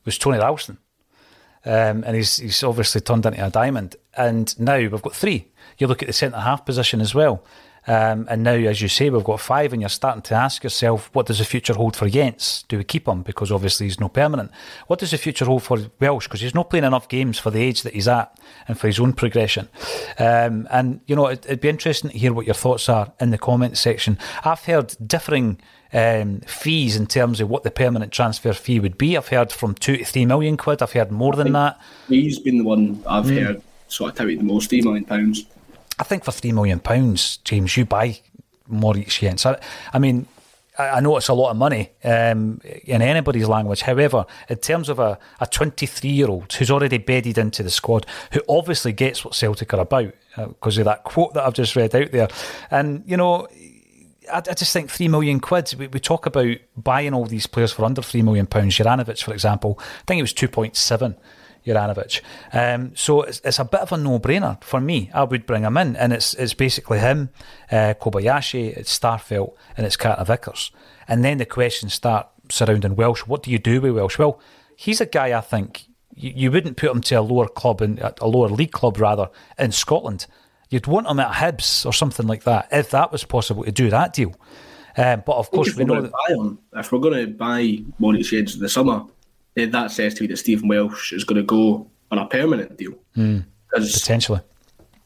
was 0.03 0.17
Tony 0.17 0.39
Ralston, 0.39 0.77
um, 1.63 2.03
and 2.03 2.15
he's 2.15 2.37
he's 2.37 2.63
obviously 2.63 3.01
turned 3.01 3.25
into 3.25 3.45
a 3.45 3.49
diamond. 3.49 3.95
And 4.15 4.59
now 4.59 4.77
we've 4.77 5.01
got 5.01 5.15
three. 5.15 5.47
You 5.77 5.87
look 5.87 6.01
at 6.01 6.07
the 6.07 6.13
centre 6.13 6.39
half 6.39 6.65
position 6.65 6.99
as 6.99 7.15
well. 7.15 7.43
Um, 7.87 8.27
and 8.29 8.43
now, 8.43 8.53
as 8.53 8.81
you 8.81 8.87
say, 8.87 9.09
we've 9.09 9.23
got 9.23 9.41
five, 9.41 9.73
and 9.73 9.81
you're 9.81 9.89
starting 9.89 10.21
to 10.23 10.35
ask 10.35 10.63
yourself, 10.63 11.09
what 11.13 11.25
does 11.25 11.39
the 11.39 11.45
future 11.45 11.73
hold 11.73 11.95
for 11.95 12.07
Jenz? 12.07 12.63
Do 12.67 12.77
we 12.77 12.83
keep 12.83 13.07
him? 13.07 13.23
Because 13.23 13.51
obviously 13.51 13.87
he's 13.87 13.99
no 13.99 14.07
permanent. 14.07 14.51
What 14.87 14.99
does 14.99 15.11
the 15.11 15.17
future 15.17 15.45
hold 15.45 15.63
for 15.63 15.79
Welsh? 15.99 16.27
Because 16.27 16.41
he's 16.41 16.53
not 16.53 16.69
playing 16.69 16.85
enough 16.85 17.09
games 17.09 17.39
for 17.39 17.49
the 17.49 17.61
age 17.61 17.81
that 17.81 17.93
he's 17.93 18.07
at 18.07 18.37
and 18.67 18.79
for 18.79 18.87
his 18.87 18.99
own 18.99 19.13
progression. 19.13 19.67
Um, 20.19 20.67
and, 20.69 21.01
you 21.07 21.15
know, 21.15 21.27
it, 21.27 21.45
would 21.49 21.61
be 21.61 21.69
interesting 21.69 22.11
to 22.11 22.17
hear 22.17 22.33
what 22.33 22.45
your 22.45 22.55
thoughts 22.55 22.87
are 22.87 23.11
in 23.19 23.31
the 23.31 23.37
comments 23.37 23.79
section. 23.79 24.19
I've 24.45 24.65
heard 24.65 24.95
differing 25.05 25.59
um, 25.93 26.41
fees 26.41 26.95
in 26.95 27.07
terms 27.07 27.41
of 27.41 27.49
what 27.49 27.63
the 27.63 27.71
permanent 27.71 28.11
transfer 28.11 28.53
fee 28.53 28.79
would 28.79 28.97
be. 28.97 29.17
I've 29.17 29.29
heard 29.29 29.51
from 29.51 29.73
two 29.73 29.97
to 29.97 30.05
three 30.05 30.25
million 30.25 30.55
quid. 30.55 30.81
I've 30.81 30.93
heard 30.93 31.11
more 31.11 31.33
than 31.33 31.51
that. 31.53 31.79
He's 32.07 32.39
been 32.39 32.59
the 32.59 32.63
one 32.63 33.03
I've 33.07 33.25
mm. 33.25 33.43
heard 33.43 33.61
sort 33.87 34.11
of 34.11 34.17
touted 34.17 34.39
the 34.39 34.43
most, 34.43 34.69
three 34.69 34.81
million 34.81 35.03
pounds. 35.03 35.45
I 36.01 36.03
think 36.03 36.23
for 36.23 36.31
three 36.31 36.51
million 36.51 36.79
pounds, 36.79 37.37
James, 37.45 37.77
you 37.77 37.85
buy 37.85 38.19
Maurice 38.67 39.19
Jenz. 39.19 39.45
I, 39.93 39.99
mean, 39.99 40.25
I 40.79 40.99
know 40.99 41.15
it's 41.15 41.27
a 41.27 41.33
lot 41.35 41.51
of 41.51 41.57
money 41.57 41.91
um, 42.03 42.59
in 42.63 43.03
anybody's 43.03 43.47
language. 43.47 43.83
However, 43.83 44.25
in 44.49 44.57
terms 44.57 44.89
of 44.89 44.97
a, 44.97 45.19
a 45.39 45.45
23 45.45 46.09
year 46.09 46.27
old 46.27 46.51
who's 46.53 46.71
already 46.71 46.97
bedded 46.97 47.37
into 47.37 47.61
the 47.61 47.69
squad, 47.69 48.07
who 48.33 48.41
obviously 48.49 48.93
gets 48.93 49.23
what 49.23 49.35
Celtic 49.35 49.75
are 49.75 49.81
about 49.81 50.11
because 50.35 50.79
uh, 50.79 50.81
of 50.81 50.85
that 50.85 51.03
quote 51.03 51.35
that 51.35 51.45
I've 51.45 51.53
just 51.53 51.75
read 51.75 51.95
out 51.95 52.11
there, 52.11 52.27
and 52.71 53.03
you 53.05 53.15
know. 53.15 53.47
I, 54.31 54.37
I 54.37 54.53
just 54.53 54.71
think 54.71 54.89
three 54.89 55.07
million 55.07 55.39
quid. 55.39 55.73
We, 55.77 55.87
we, 55.87 55.99
talk 55.99 56.27
about 56.27 56.55
buying 56.77 57.13
all 57.13 57.25
these 57.25 57.47
players 57.47 57.73
for 57.73 57.83
under 57.83 58.03
three 58.03 58.21
million 58.21 58.45
pounds. 58.45 58.77
Juranovic, 58.77 59.21
for 59.21 59.33
example, 59.33 59.79
I 59.79 60.03
think 60.05 60.19
it 60.19 60.23
was 60.23 60.31
two 60.31 60.47
point 60.47 60.77
seven. 60.77 61.17
Juranovic. 61.65 62.21
Um, 62.53 62.95
so 62.95 63.21
it's, 63.21 63.41
it's, 63.43 63.59
a 63.59 63.65
bit 63.65 63.81
of 63.81 63.91
a 63.91 63.97
no-brainer 63.97 64.63
for 64.63 64.81
me. 64.81 65.09
I 65.13 65.23
would 65.23 65.45
bring 65.45 65.63
him 65.63 65.77
in, 65.77 65.95
and 65.95 66.13
it's 66.13 66.33
it's 66.33 66.53
basically 66.53 66.99
him, 66.99 67.29
uh, 67.71 67.93
Kobayashi, 67.99 68.75
it's 68.77 68.97
Starfelt, 68.97 69.53
and 69.77 69.85
it's 69.85 69.97
Carter 69.97 70.23
Vickers. 70.23 70.71
And 71.07 71.23
then 71.23 71.37
the 71.37 71.45
questions 71.45 71.93
start 71.93 72.27
surrounding 72.49 72.95
Welsh. 72.95 73.21
What 73.21 73.43
do 73.43 73.51
you 73.51 73.59
do 73.59 73.81
with 73.81 73.95
Welsh? 73.95 74.17
Well, 74.17 74.39
he's 74.75 75.01
a 75.01 75.05
guy 75.05 75.37
I 75.37 75.41
think 75.41 75.85
you, 76.15 76.33
you 76.35 76.51
wouldn't 76.51 76.77
put 76.77 76.91
him 76.91 77.01
to 77.01 77.15
a 77.15 77.21
lower 77.21 77.47
club 77.47 77.81
in 77.81 77.99
a 77.99 78.27
lower 78.27 78.49
league 78.49 78.71
club 78.71 78.99
rather 78.99 79.29
in 79.57 79.71
Scotland. 79.71 80.27
You'd 80.69 80.87
want 80.87 81.07
him 81.07 81.19
at 81.19 81.33
Hibs 81.33 81.85
or 81.85 81.93
something 81.93 82.27
like 82.27 82.43
that 82.43 82.69
if 82.71 82.91
that 82.91 83.11
was 83.11 83.25
possible 83.25 83.63
to 83.63 83.71
do 83.71 83.89
that 83.89 84.13
deal. 84.13 84.33
Um, 84.97 85.23
but 85.25 85.37
of 85.37 85.51
course, 85.51 85.75
we 85.75 85.85
know 85.85 86.01
that 86.01 86.11
him, 86.29 86.59
if 86.73 86.91
we're 86.91 86.99
going 86.99 87.25
to 87.25 87.31
buy 87.31 87.79
Maurice 87.99 88.31
Jenz 88.31 88.55
in 88.55 88.61
the 88.61 88.69
summer, 88.69 89.05
that 89.55 89.91
says 89.91 90.13
to 90.15 90.23
me 90.23 90.27
that 90.27 90.37
Stephen 90.37 90.67
Welsh 90.67 91.13
is 91.13 91.23
going 91.23 91.37
to 91.37 91.43
go 91.43 91.89
on 92.09 92.17
a 92.17 92.27
permanent 92.27 92.77
deal. 92.77 92.93
Mm, 93.15 93.45
potentially. 93.69 94.41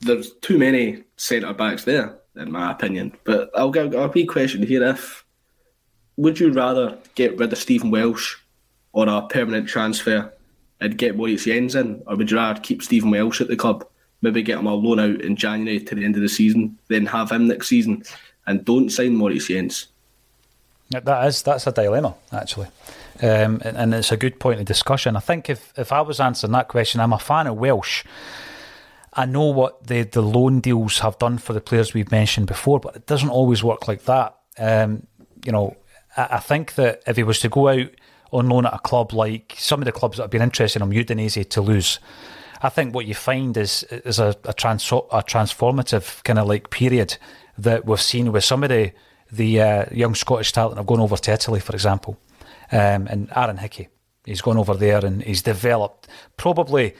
There's 0.01 0.33
too 0.35 0.57
many 0.57 1.03
centre 1.17 1.53
backs 1.53 1.83
there, 1.83 2.17
in 2.35 2.51
my 2.51 2.71
opinion. 2.71 3.13
But 3.23 3.49
I'll 3.55 3.71
get 3.71 3.93
a 3.93 4.07
wee 4.07 4.25
question 4.25 4.65
here. 4.65 4.83
If 4.83 5.25
would 6.17 6.39
you 6.39 6.51
rather 6.51 6.97
get 7.15 7.37
rid 7.37 7.51
of 7.51 7.57
Stephen 7.57 7.91
Welsh 7.91 8.35
or 8.93 9.07
a 9.07 9.27
permanent 9.27 9.67
transfer 9.67 10.31
and 10.79 10.97
get 10.97 11.15
Maurice 11.15 11.45
Jenz 11.45 11.75
in, 11.75 12.03
or 12.07 12.15
would 12.15 12.31
you 12.31 12.37
rather 12.37 12.59
keep 12.59 12.83
Stephen 12.83 13.11
Welsh 13.11 13.41
at 13.41 13.47
the 13.47 13.55
club, 13.55 13.85
maybe 14.21 14.43
get 14.43 14.59
him 14.59 14.67
a 14.67 14.73
loan 14.73 14.99
out 14.99 15.21
in 15.21 15.35
January 15.35 15.79
to 15.79 15.95
the 15.95 16.03
end 16.03 16.15
of 16.15 16.21
the 16.21 16.29
season, 16.29 16.77
then 16.87 17.05
have 17.05 17.31
him 17.31 17.47
next 17.47 17.67
season, 17.67 18.03
and 18.47 18.63
don't 18.65 18.89
sign 18.89 19.15
Maurice 19.15 19.47
Jenz? 19.47 19.87
That 20.89 21.27
is 21.27 21.41
that's 21.41 21.67
a 21.67 21.71
dilemma 21.71 22.15
actually. 22.31 22.67
Um, 23.21 23.61
and, 23.63 23.77
and, 23.77 23.93
it's 23.93 24.11
a 24.11 24.17
good 24.17 24.39
point 24.39 24.59
of 24.59 24.65
discussion. 24.65 25.15
I 25.15 25.21
think 25.21 25.49
if, 25.49 25.73
if 25.77 25.93
I 25.93 26.01
was 26.01 26.19
answering 26.19 26.51
that 26.51 26.67
question, 26.67 26.99
I'm 26.99 27.13
a 27.13 27.19
fan 27.19 27.47
of 27.47 27.55
Welsh. 27.55 28.03
I 29.13 29.25
know 29.25 29.45
what 29.45 29.87
the, 29.87 30.03
the 30.03 30.21
loan 30.21 30.59
deals 30.59 30.99
have 30.99 31.17
done 31.17 31.37
for 31.37 31.53
the 31.53 31.61
players 31.61 31.93
we've 31.93 32.11
mentioned 32.11 32.47
before, 32.47 32.81
but 32.81 32.97
it 32.97 33.05
doesn't 33.05 33.29
always 33.29 33.63
work 33.63 33.87
like 33.87 34.03
that. 34.03 34.35
Um, 34.57 35.07
you 35.45 35.53
know, 35.53 35.77
I, 36.17 36.27
I, 36.31 36.39
think 36.39 36.75
that 36.75 37.03
if 37.07 37.15
he 37.15 37.23
was 37.23 37.39
to 37.39 37.49
go 37.49 37.69
out 37.69 37.89
on 38.31 38.49
loan 38.49 38.65
at 38.65 38.73
a 38.73 38.79
club 38.79 39.13
like 39.13 39.55
some 39.57 39.79
of 39.79 39.85
the 39.85 39.93
clubs 39.93 40.17
that 40.17 40.23
have 40.23 40.31
been 40.31 40.41
interested 40.41 40.81
in 40.81 40.91
him, 40.91 41.05
Udinese, 41.05 41.49
Toulouse, 41.49 41.99
I 42.61 42.69
think 42.69 42.93
what 42.93 43.05
you 43.05 43.13
find 43.13 43.55
is 43.55 43.83
is 43.83 44.19
a, 44.19 44.35
a, 44.43 44.53
trans, 44.53 44.85
a 44.91 45.23
transformative 45.23 46.23
kind 46.23 46.39
of 46.39 46.47
like 46.47 46.69
period 46.69 47.17
that 47.57 47.85
we've 47.85 48.01
seen 48.01 48.31
with 48.31 48.43
some 48.43 48.63
of 48.63 48.69
the 48.69 48.91
the 49.31 49.61
uh, 49.61 49.85
young 49.91 50.15
Scottish 50.15 50.51
talent 50.51 50.77
have 50.77 50.85
gone 50.85 50.99
over 50.99 51.17
to 51.17 51.31
Italy, 51.31 51.59
for 51.59 51.73
example, 51.73 52.17
um, 52.71 53.07
and 53.07 53.29
Aaron 53.35 53.57
Hickey. 53.57 53.89
He's 54.25 54.41
gone 54.41 54.57
over 54.57 54.73
there 54.73 55.05
and 55.05 55.21
he's 55.21 55.41
developed 55.41 56.07
probably 56.37 56.95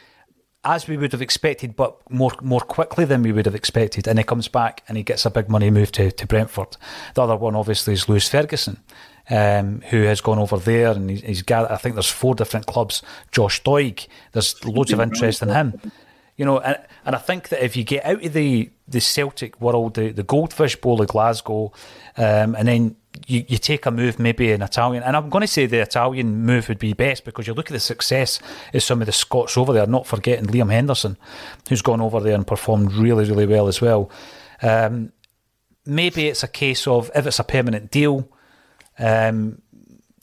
as 0.65 0.87
we 0.87 0.97
would 0.97 1.11
have 1.11 1.21
expected, 1.21 1.75
but 1.75 1.97
more 2.11 2.31
more 2.41 2.59
quickly 2.59 3.05
than 3.05 3.21
we 3.21 3.31
would 3.31 3.45
have 3.45 3.55
expected. 3.55 4.07
And 4.07 4.17
he 4.17 4.23
comes 4.23 4.47
back 4.47 4.83
and 4.87 4.97
he 4.97 5.03
gets 5.03 5.25
a 5.25 5.29
big 5.29 5.47
money 5.47 5.69
move 5.69 5.91
to, 5.93 6.11
to 6.11 6.27
Brentford. 6.27 6.75
The 7.13 7.21
other 7.21 7.35
one, 7.35 7.55
obviously, 7.55 7.93
is 7.93 8.09
Lewis 8.09 8.27
Ferguson, 8.27 8.81
um, 9.29 9.81
who 9.89 10.03
has 10.03 10.21
gone 10.21 10.39
over 10.39 10.57
there 10.57 10.91
and 10.91 11.09
he's, 11.09 11.21
he's 11.21 11.41
got. 11.43 11.69
I 11.69 11.77
think 11.77 11.95
there's 11.95 12.09
four 12.09 12.33
different 12.33 12.65
clubs. 12.65 13.03
Josh 13.31 13.61
Doig, 13.61 14.07
there's 14.31 14.63
loads 14.65 14.91
of 14.91 14.99
interest 14.99 15.41
in 15.43 15.49
him. 15.49 15.79
You 16.35 16.43
know, 16.43 16.59
and, 16.59 16.77
and 17.05 17.15
I 17.15 17.19
think 17.19 17.49
that 17.49 17.63
if 17.63 17.77
you 17.77 17.85
get 17.85 18.03
out 18.03 18.25
of 18.25 18.33
the, 18.33 18.69
the 18.89 18.99
Celtic 18.99 19.61
world, 19.61 19.93
the, 19.93 20.11
the 20.11 20.23
Goldfish 20.23 20.75
Bowl 20.75 21.01
of 21.01 21.07
Glasgow, 21.07 21.71
um, 22.17 22.55
and 22.55 22.67
then 22.67 22.95
you, 23.27 23.45
you 23.47 23.57
take 23.57 23.85
a 23.85 23.91
move, 23.91 24.19
maybe 24.19 24.51
an 24.51 24.61
Italian, 24.61 25.03
and 25.03 25.15
I'm 25.15 25.29
going 25.29 25.41
to 25.41 25.47
say 25.47 25.65
the 25.65 25.81
Italian 25.81 26.43
move 26.45 26.69
would 26.69 26.79
be 26.79 26.93
best 26.93 27.25
because 27.25 27.47
you 27.47 27.53
look 27.53 27.67
at 27.67 27.73
the 27.73 27.79
success 27.79 28.39
of 28.73 28.83
some 28.83 29.01
of 29.01 29.05
the 29.05 29.11
Scots 29.11 29.57
over 29.57 29.73
there, 29.73 29.87
not 29.87 30.07
forgetting 30.07 30.47
Liam 30.47 30.71
Henderson, 30.71 31.17
who's 31.69 31.81
gone 31.81 32.01
over 32.01 32.19
there 32.19 32.35
and 32.35 32.45
performed 32.45 32.93
really, 32.93 33.25
really 33.25 33.45
well 33.45 33.67
as 33.67 33.81
well. 33.81 34.09
Um, 34.61 35.11
maybe 35.85 36.27
it's 36.27 36.43
a 36.43 36.47
case 36.47 36.87
of 36.87 37.11
if 37.15 37.25
it's 37.27 37.39
a 37.39 37.43
permanent 37.43 37.91
deal, 37.91 38.29
um, 38.99 39.61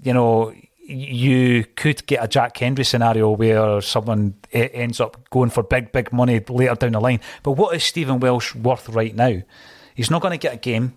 you 0.03 0.13
know, 0.13 0.53
you 0.85 1.65
could 1.77 2.07
get 2.07 2.25
a 2.25 2.29
Jack 2.29 2.57
Hendry 2.57 2.85
scenario 2.85 3.31
where 3.31 3.81
someone 3.81 4.35
ends 4.53 5.01
up 5.01 5.31
going 5.31 5.51
for 5.51 5.63
big, 5.63 5.93
big 5.93 6.13
money 6.13 6.41
later 6.49 6.75
down 6.75 6.93
the 6.93 7.01
line. 7.01 7.21
But 7.43 7.53
what 7.53 7.75
is 7.77 7.85
Stephen 7.85 8.21
Welsh 8.21 8.55
worth 8.55 8.89
right 8.89 9.15
now? 9.15 9.43
He's 9.95 10.11
not 10.11 10.23
going 10.23 10.33
to 10.33 10.39
get 10.39 10.55
a 10.55 10.59
game. 10.59 10.95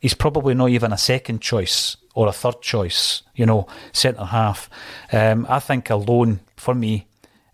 He's 0.00 0.14
probably 0.14 0.54
not 0.54 0.70
even 0.70 0.92
a 0.92 0.98
second 0.98 1.40
choice 1.40 1.96
or 2.14 2.28
a 2.28 2.32
third 2.32 2.62
choice, 2.62 3.22
you 3.34 3.46
know, 3.46 3.66
centre 3.92 4.24
half. 4.24 4.70
Um, 5.12 5.46
I 5.48 5.60
think 5.60 5.90
a 5.90 5.96
loan 5.96 6.40
for 6.56 6.74
me 6.74 7.06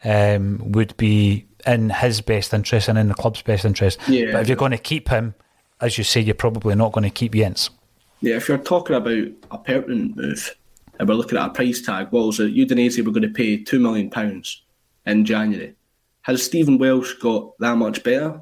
um, 0.04 0.72
would 0.72 0.96
be 0.96 1.46
in 1.66 1.90
his 1.90 2.20
best 2.20 2.52
interest 2.54 2.88
and 2.88 2.98
in 2.98 3.08
the 3.08 3.14
club's 3.14 3.42
best 3.42 3.64
interest. 3.64 3.98
Yeah. 4.08 4.32
But 4.32 4.42
if 4.42 4.48
you're 4.48 4.56
going 4.56 4.72
to 4.72 4.78
keep 4.78 5.08
him, 5.08 5.34
as 5.80 5.98
you 5.98 6.04
say, 6.04 6.20
you're 6.20 6.34
probably 6.34 6.74
not 6.74 6.92
going 6.92 7.04
to 7.04 7.10
keep 7.10 7.32
Jenz. 7.32 7.70
Yeah, 8.20 8.36
if 8.36 8.48
you're 8.48 8.58
talking 8.58 8.94
about 8.94 9.28
a 9.50 9.58
permanent 9.58 10.16
move, 10.16 10.56
and 10.98 11.08
we're 11.08 11.16
looking 11.16 11.38
at 11.38 11.46
a 11.46 11.50
price 11.50 11.82
tag, 11.82 12.08
what 12.10 12.26
was 12.26 12.38
it? 12.40 12.54
Udinese 12.54 13.04
were 13.04 13.10
going 13.10 13.22
to 13.22 13.28
pay 13.28 13.58
£2 13.58 13.80
million 13.80 14.42
in 15.06 15.24
January. 15.24 15.74
Has 16.22 16.42
Stephen 16.42 16.78
Welsh 16.78 17.14
got 17.14 17.58
that 17.58 17.76
much 17.76 18.04
better? 18.04 18.40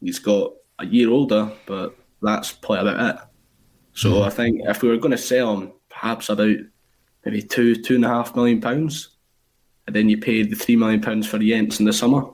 He's 0.00 0.18
got 0.18 0.54
a 0.78 0.86
year 0.86 1.10
older, 1.10 1.52
but 1.66 1.94
that's 2.22 2.52
probably 2.52 2.92
about 2.92 3.14
it. 3.14 3.20
So 3.94 4.12
mm. 4.12 4.26
I 4.26 4.30
think 4.30 4.62
if 4.64 4.82
we 4.82 4.88
were 4.88 4.96
going 4.96 5.10
to 5.12 5.18
sell 5.18 5.56
him, 5.56 5.72
perhaps 5.88 6.28
about 6.28 6.56
maybe 7.24 7.42
two, 7.42 7.76
two 7.76 7.96
and 7.96 8.04
a 8.04 8.08
half 8.08 8.34
million 8.34 8.60
pounds, 8.60 9.08
and 9.86 9.96
then 9.96 10.08
you 10.08 10.18
pay 10.18 10.42
the 10.42 10.56
three 10.56 10.76
million 10.76 11.00
pounds 11.00 11.26
for 11.26 11.38
Jenz 11.38 11.80
in 11.80 11.86
the 11.86 11.92
summer. 11.92 12.24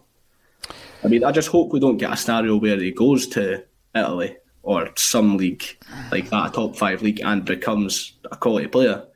I 1.05 1.09
mean, 1.09 1.25
I 1.25 1.33
just 1.33 1.49
hope 1.49 1.73
we 1.73 1.81
don't 1.81 1.99
get 1.99 2.13
a 2.13 2.17
scenario 2.17 2.57
where 2.57 2.79
he 2.79 2.91
goes 2.91 3.27
to 3.29 3.65
Italy 3.95 4.37
or 4.63 4.91
some 4.97 5.37
league 5.37 5.65
like 6.11 6.29
that, 6.31 6.49
a 6.49 6.51
top 6.51 6.77
five 6.77 7.03
league, 7.03 7.21
and 7.25 7.45
becomes 7.45 8.15
a 8.31 8.37
quality 8.37 8.67
player 8.67 9.07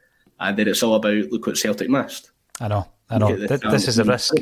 and 0.41 0.57
then 0.57 0.67
it's 0.67 0.83
all 0.83 0.95
about 0.95 1.31
look 1.31 1.47
what 1.47 1.59
Celtic 1.59 1.89
missed. 1.89 2.31
I 2.61 2.69
know, 2.69 2.89
I 3.09 3.19
know. 3.19 3.37
This, 3.37 3.61
this 3.61 3.89
is 3.89 3.99
a 3.99 4.05
risk 4.05 4.35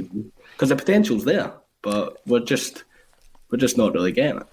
because 0.53 0.71
the 0.71 0.77
potential's 0.77 1.25
there, 1.25 1.53
but 1.83 2.19
we're 2.27 2.41
just 2.41 2.85
we're 3.51 3.59
just 3.59 3.77
not 3.77 3.93
really 3.93 4.13
getting 4.13 4.41
it. 4.41 4.47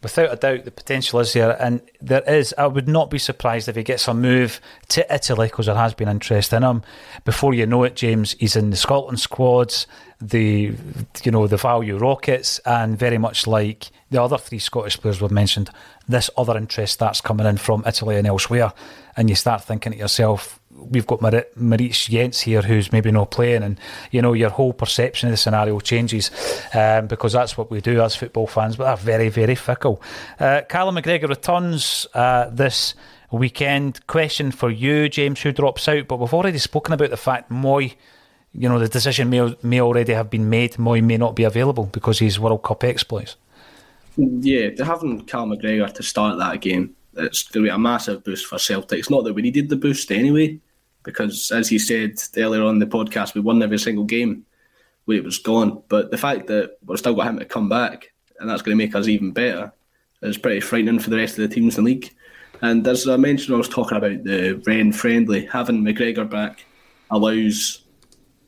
Without 0.00 0.32
a 0.32 0.36
doubt, 0.36 0.64
the 0.64 0.70
potential 0.70 1.18
is 1.18 1.32
there, 1.32 1.60
and 1.60 1.82
there 2.00 2.22
is. 2.22 2.54
I 2.56 2.68
would 2.68 2.86
not 2.86 3.10
be 3.10 3.18
surprised 3.18 3.68
if 3.68 3.74
he 3.74 3.82
gets 3.82 4.06
a 4.06 4.14
move 4.14 4.60
to 4.90 5.12
Italy 5.12 5.48
because 5.48 5.66
there 5.66 5.74
has 5.74 5.92
been 5.92 6.08
interest 6.08 6.52
in 6.52 6.62
him. 6.62 6.84
Before 7.24 7.52
you 7.52 7.66
know 7.66 7.82
it, 7.82 7.96
James, 7.96 8.36
he's 8.38 8.54
in 8.54 8.70
the 8.70 8.76
Scotland 8.76 9.18
squads, 9.18 9.88
the 10.20 10.72
you 11.24 11.32
know 11.32 11.48
the 11.48 11.56
value 11.56 11.96
rockets, 11.96 12.60
and 12.60 12.96
very 12.96 13.18
much 13.18 13.48
like 13.48 13.90
the 14.10 14.22
other 14.22 14.38
three 14.38 14.60
Scottish 14.60 15.00
players 15.00 15.20
we've 15.20 15.32
mentioned, 15.32 15.68
this 16.08 16.30
other 16.36 16.56
interest 16.56 16.94
starts 16.94 17.20
coming 17.20 17.46
in 17.46 17.56
from 17.56 17.82
Italy 17.84 18.16
and 18.16 18.26
elsewhere, 18.26 18.72
and 19.16 19.28
you 19.28 19.34
start 19.34 19.64
thinking 19.64 19.92
to 19.92 19.98
yourself, 19.98 20.57
we've 20.70 21.06
got 21.06 21.20
Mar- 21.20 21.44
Jenz 21.56 22.40
here 22.40 22.62
who's 22.62 22.92
maybe 22.92 23.10
not 23.10 23.30
playing, 23.30 23.62
and 23.62 23.80
you 24.10 24.22
know 24.22 24.32
your 24.32 24.50
whole 24.50 24.72
perception 24.72 25.28
of 25.28 25.32
the 25.32 25.36
scenario 25.36 25.80
changes 25.80 26.30
um, 26.74 27.06
because 27.06 27.32
that's 27.32 27.56
what 27.56 27.70
we 27.70 27.80
do 27.80 28.00
as 28.00 28.16
football 28.16 28.46
fans. 28.46 28.76
But 28.76 28.84
they're 28.84 29.18
very, 29.18 29.28
very 29.28 29.54
fickle. 29.54 30.02
Uh, 30.38 30.62
Callum 30.68 30.96
McGregor 30.96 31.28
returns 31.28 32.06
uh, 32.14 32.50
this 32.50 32.94
weekend. 33.30 34.06
Question 34.06 34.50
for 34.50 34.70
you, 34.70 35.08
James, 35.08 35.40
who 35.40 35.52
drops 35.52 35.88
out? 35.88 36.08
But 36.08 36.18
we've 36.18 36.34
already 36.34 36.58
spoken 36.58 36.94
about 36.94 37.10
the 37.10 37.16
fact 37.16 37.50
Mooy. 37.50 37.94
You 38.52 38.68
know 38.68 38.78
the 38.78 38.88
decision 38.88 39.28
may 39.30 39.54
may 39.62 39.80
already 39.80 40.14
have 40.14 40.30
been 40.30 40.48
made. 40.48 40.74
Mooy 40.74 41.02
may 41.02 41.16
not 41.16 41.36
be 41.36 41.44
available 41.44 41.84
because 41.84 42.18
he's 42.18 42.40
World 42.40 42.62
Cup 42.62 42.84
exploits. 42.84 43.36
Yeah, 44.16 44.70
having 44.84 45.24
Cal 45.26 45.46
McGregor 45.46 45.92
to 45.92 46.02
start 46.02 46.38
that 46.38 46.60
game, 46.60 46.96
it's 47.18 47.42
going 47.44 47.64
to 47.64 47.70
be 47.70 47.74
a 47.74 47.78
massive 47.78 48.24
boost 48.24 48.46
for 48.46 48.58
Celtic. 48.58 48.98
It's 48.98 49.10
not 49.10 49.24
that 49.24 49.34
we 49.34 49.42
needed 49.42 49.68
the 49.68 49.76
boost 49.76 50.10
anyway, 50.10 50.60
because, 51.02 51.50
as 51.50 51.72
you 51.72 51.78
said 51.78 52.20
earlier 52.36 52.62
on 52.62 52.78
the 52.78 52.86
podcast, 52.86 53.34
we 53.34 53.40
won 53.40 53.62
every 53.62 53.78
single 53.78 54.04
game 54.04 54.44
when 55.04 55.18
it 55.18 55.24
was 55.24 55.38
gone. 55.38 55.82
But 55.88 56.10
the 56.10 56.18
fact 56.18 56.46
that 56.48 56.78
we've 56.84 56.98
still 56.98 57.14
got 57.14 57.28
him 57.28 57.38
to 57.38 57.44
come 57.44 57.68
back, 57.68 58.12
and 58.38 58.48
that's 58.48 58.62
going 58.62 58.76
to 58.76 58.84
make 58.84 58.94
us 58.94 59.08
even 59.08 59.32
better, 59.32 59.72
is 60.22 60.38
pretty 60.38 60.60
frightening 60.60 60.98
for 60.98 61.10
the 61.10 61.16
rest 61.16 61.38
of 61.38 61.48
the 61.48 61.54
teams 61.54 61.78
in 61.78 61.84
the 61.84 61.90
league. 61.90 62.14
And 62.60 62.86
as 62.86 63.08
I 63.08 63.16
mentioned, 63.16 63.54
I 63.54 63.58
was 63.58 63.68
talking 63.68 63.96
about 63.96 64.24
the 64.24 64.60
Rennes 64.66 64.98
friendly, 64.98 65.46
having 65.46 65.82
McGregor 65.82 66.28
back 66.28 66.64
allows 67.10 67.82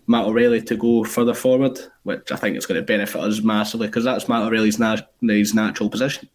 Matt 0.07 0.27
O'Riley 0.27 0.61
to 0.63 0.77
go 0.77 1.05
further 1.05 1.35
forward, 1.35 1.79
which 2.03 2.33
I 2.33 2.37
think 2.37 2.57
is 2.57 2.67
going 2.67 2.81
to 2.81 2.85
benefit 2.85 3.21
us 3.21 3.41
massively 3.41 3.87
because 3.87 4.05
that's 4.05 4.29
Matt 4.29 4.43
O'Riley's 4.43 4.81
nat- 4.81 5.09
his 5.21 5.55
natural 5.55 5.89
position. 5.89 6.29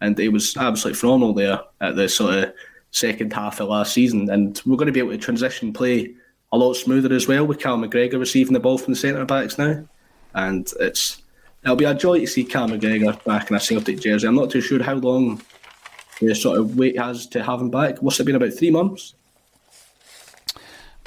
And 0.00 0.16
he 0.18 0.28
was 0.28 0.56
absolutely 0.56 0.98
phenomenal 0.98 1.34
there 1.34 1.60
at 1.80 1.96
the 1.96 2.08
sort 2.08 2.34
of 2.34 2.54
second 2.90 3.32
half 3.32 3.60
of 3.60 3.68
last 3.68 3.92
season. 3.92 4.28
And 4.30 4.60
we're 4.66 4.76
going 4.76 4.86
to 4.86 4.92
be 4.92 5.00
able 5.00 5.12
to 5.12 5.18
transition 5.18 5.72
play 5.72 6.14
a 6.52 6.58
lot 6.58 6.74
smoother 6.74 7.14
as 7.14 7.26
well 7.26 7.46
with 7.46 7.58
Cal 7.58 7.78
McGregor 7.78 8.18
receiving 8.18 8.52
the 8.52 8.60
ball 8.60 8.78
from 8.78 8.92
the 8.92 8.98
centre 8.98 9.24
backs 9.24 9.58
now. 9.58 9.86
And 10.34 10.70
it's 10.80 11.22
it'll 11.62 11.76
be 11.76 11.84
a 11.84 11.94
joy 11.94 12.20
to 12.20 12.26
see 12.26 12.44
Cal 12.44 12.68
McGregor 12.68 13.22
back 13.24 13.50
in 13.50 13.56
a 13.56 13.60
Celtic 13.60 14.00
jersey. 14.00 14.26
I'm 14.26 14.34
not 14.34 14.50
too 14.50 14.60
sure 14.60 14.82
how 14.82 14.94
long 14.94 15.42
the 16.20 16.34
sort 16.34 16.58
of 16.58 16.76
wait 16.76 16.98
has 16.98 17.26
to 17.28 17.42
have 17.42 17.60
him 17.60 17.70
back. 17.70 17.98
What's 17.98 18.20
it 18.20 18.24
been 18.24 18.36
about 18.36 18.52
three 18.52 18.70
months. 18.70 19.14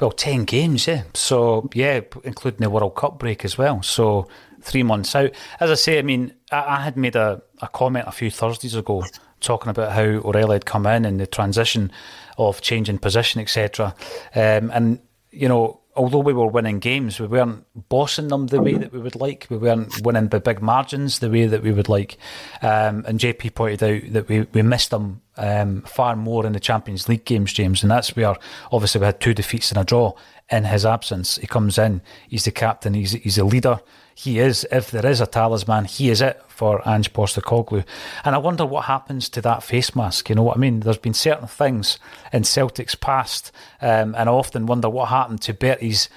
Well, 0.00 0.12
10 0.12 0.44
games, 0.44 0.86
yeah. 0.86 1.02
So, 1.12 1.68
yeah, 1.74 2.00
including 2.24 2.60
the 2.60 2.70
World 2.70 2.94
Cup 2.94 3.18
break 3.18 3.44
as 3.44 3.58
well. 3.58 3.82
So, 3.82 4.28
three 4.62 4.82
months 4.82 5.14
out. 5.14 5.32
As 5.58 5.70
I 5.70 5.74
say, 5.74 5.98
I 5.98 6.02
mean, 6.02 6.34
I, 6.50 6.76
I 6.76 6.80
had 6.80 6.96
made 6.96 7.16
a, 7.16 7.42
a 7.60 7.68
comment 7.68 8.08
a 8.08 8.12
few 8.12 8.30
Thursdays 8.30 8.74
ago 8.74 9.04
talking 9.40 9.70
about 9.70 9.92
how 9.92 10.02
O'Riley 10.02 10.56
had 10.56 10.66
come 10.66 10.86
in 10.86 11.04
and 11.04 11.18
the 11.18 11.26
transition 11.26 11.90
of 12.38 12.60
changing 12.60 12.98
position, 12.98 13.40
etc. 13.40 13.94
Um, 14.34 14.70
and 14.72 15.00
you 15.30 15.48
know, 15.48 15.80
although 15.96 16.18
we 16.18 16.32
were 16.32 16.46
winning 16.46 16.78
games, 16.78 17.20
we 17.20 17.26
weren't 17.26 17.64
bossing 17.88 18.28
them 18.28 18.46
the 18.46 18.60
way 18.60 18.74
that 18.74 18.92
we 18.92 18.98
would 18.98 19.16
like. 19.16 19.46
We 19.50 19.58
weren't 19.58 20.00
winning 20.02 20.28
by 20.28 20.38
big 20.38 20.62
margins 20.62 21.18
the 21.18 21.30
way 21.30 21.46
that 21.46 21.62
we 21.62 21.72
would 21.72 21.88
like. 21.88 22.16
Um, 22.62 23.04
and 23.06 23.18
JP 23.18 23.54
pointed 23.54 23.82
out 23.82 24.12
that 24.12 24.28
we, 24.28 24.42
we 24.52 24.62
missed 24.62 24.90
them 24.90 25.20
um, 25.36 25.82
far 25.82 26.16
more 26.16 26.46
in 26.46 26.52
the 26.52 26.60
Champions 26.60 27.08
League 27.08 27.24
games, 27.24 27.52
James. 27.52 27.82
And 27.82 27.90
that's 27.90 28.14
where 28.16 28.34
obviously 28.72 29.00
we 29.00 29.06
had 29.06 29.20
two 29.20 29.34
defeats 29.34 29.70
and 29.70 29.80
a 29.80 29.84
draw 29.84 30.14
in 30.50 30.64
his 30.64 30.86
absence. 30.86 31.36
He 31.36 31.46
comes 31.46 31.78
in, 31.78 32.02
he's 32.28 32.44
the 32.44 32.50
captain, 32.50 32.94
he's, 32.94 33.12
he's 33.12 33.38
a 33.38 33.44
leader 33.44 33.80
he 34.22 34.38
is, 34.38 34.66
if 34.70 34.90
there 34.90 35.06
is 35.06 35.22
a 35.22 35.26
talisman, 35.26 35.86
he 35.86 36.10
is 36.10 36.20
it 36.20 36.42
for 36.48 36.86
Ange 36.86 37.10
Postecoglou. 37.14 37.86
And 38.22 38.34
I 38.34 38.38
wonder 38.38 38.66
what 38.66 38.84
happens 38.84 39.30
to 39.30 39.40
that 39.40 39.62
face 39.62 39.96
mask. 39.96 40.28
You 40.28 40.34
know 40.34 40.42
what 40.42 40.58
I 40.58 40.60
mean? 40.60 40.80
There's 40.80 40.98
been 40.98 41.14
certain 41.14 41.46
things 41.46 41.98
in 42.30 42.44
Celtic's 42.44 42.94
past, 42.94 43.50
um, 43.80 44.14
and 44.14 44.28
I 44.28 44.32
often 44.32 44.66
wonder 44.66 44.90
what 44.90 45.08
happened 45.08 45.40
to 45.42 45.54
Bertie's, 45.54 46.10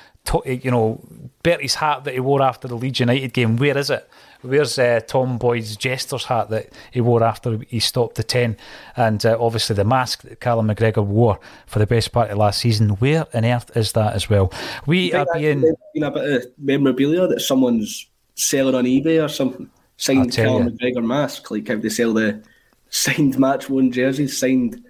you 0.43 0.69
know, 0.69 1.01
Bertie's 1.43 1.75
hat 1.75 2.03
that 2.03 2.13
he 2.13 2.19
wore 2.19 2.41
after 2.41 2.67
the 2.67 2.75
Leeds 2.75 2.99
United 2.99 3.31
game. 3.31 3.55
Where 3.55 3.77
is 3.77 3.89
it? 3.89 4.09
Where's 4.43 4.77
uh, 4.77 4.99
Tom 5.07 5.37
Boyd's 5.37 5.77
jester's 5.77 6.25
hat 6.25 6.49
that 6.49 6.69
he 6.91 7.01
wore 7.01 7.23
after 7.23 7.59
he 7.67 7.79
stopped 7.79 8.15
the 8.15 8.23
10? 8.23 8.57
And 8.95 9.25
uh, 9.25 9.37
obviously 9.39 9.75
the 9.75 9.85
mask 9.85 10.23
that 10.23 10.41
Callum 10.41 10.67
McGregor 10.67 11.05
wore 11.05 11.39
for 11.65 11.79
the 11.79 11.87
best 11.87 12.11
part 12.11 12.29
of 12.29 12.37
last 12.37 12.59
season. 12.59 12.89
Where 12.89 13.25
on 13.33 13.45
earth 13.45 13.75
is 13.75 13.93
that 13.93 14.13
as 14.13 14.29
well? 14.29 14.51
We 14.85 15.13
are 15.13 15.25
being. 15.33 15.63
A 15.63 16.11
bit 16.11 16.43
of 16.43 16.45
memorabilia 16.57 17.27
that 17.27 17.41
someone's 17.41 18.09
selling 18.35 18.75
on 18.75 18.83
eBay 18.83 19.23
or 19.23 19.29
something. 19.29 19.69
Signed 19.95 20.33
Callum 20.33 20.67
you. 20.67 20.71
McGregor 20.71 21.05
mask, 21.05 21.49
like 21.49 21.67
how 21.67 21.77
they 21.77 21.89
sell 21.89 22.13
the 22.13 22.43
signed 22.89 23.39
match 23.39 23.69
worn 23.69 23.91
jerseys, 23.91 24.37
signed 24.37 24.83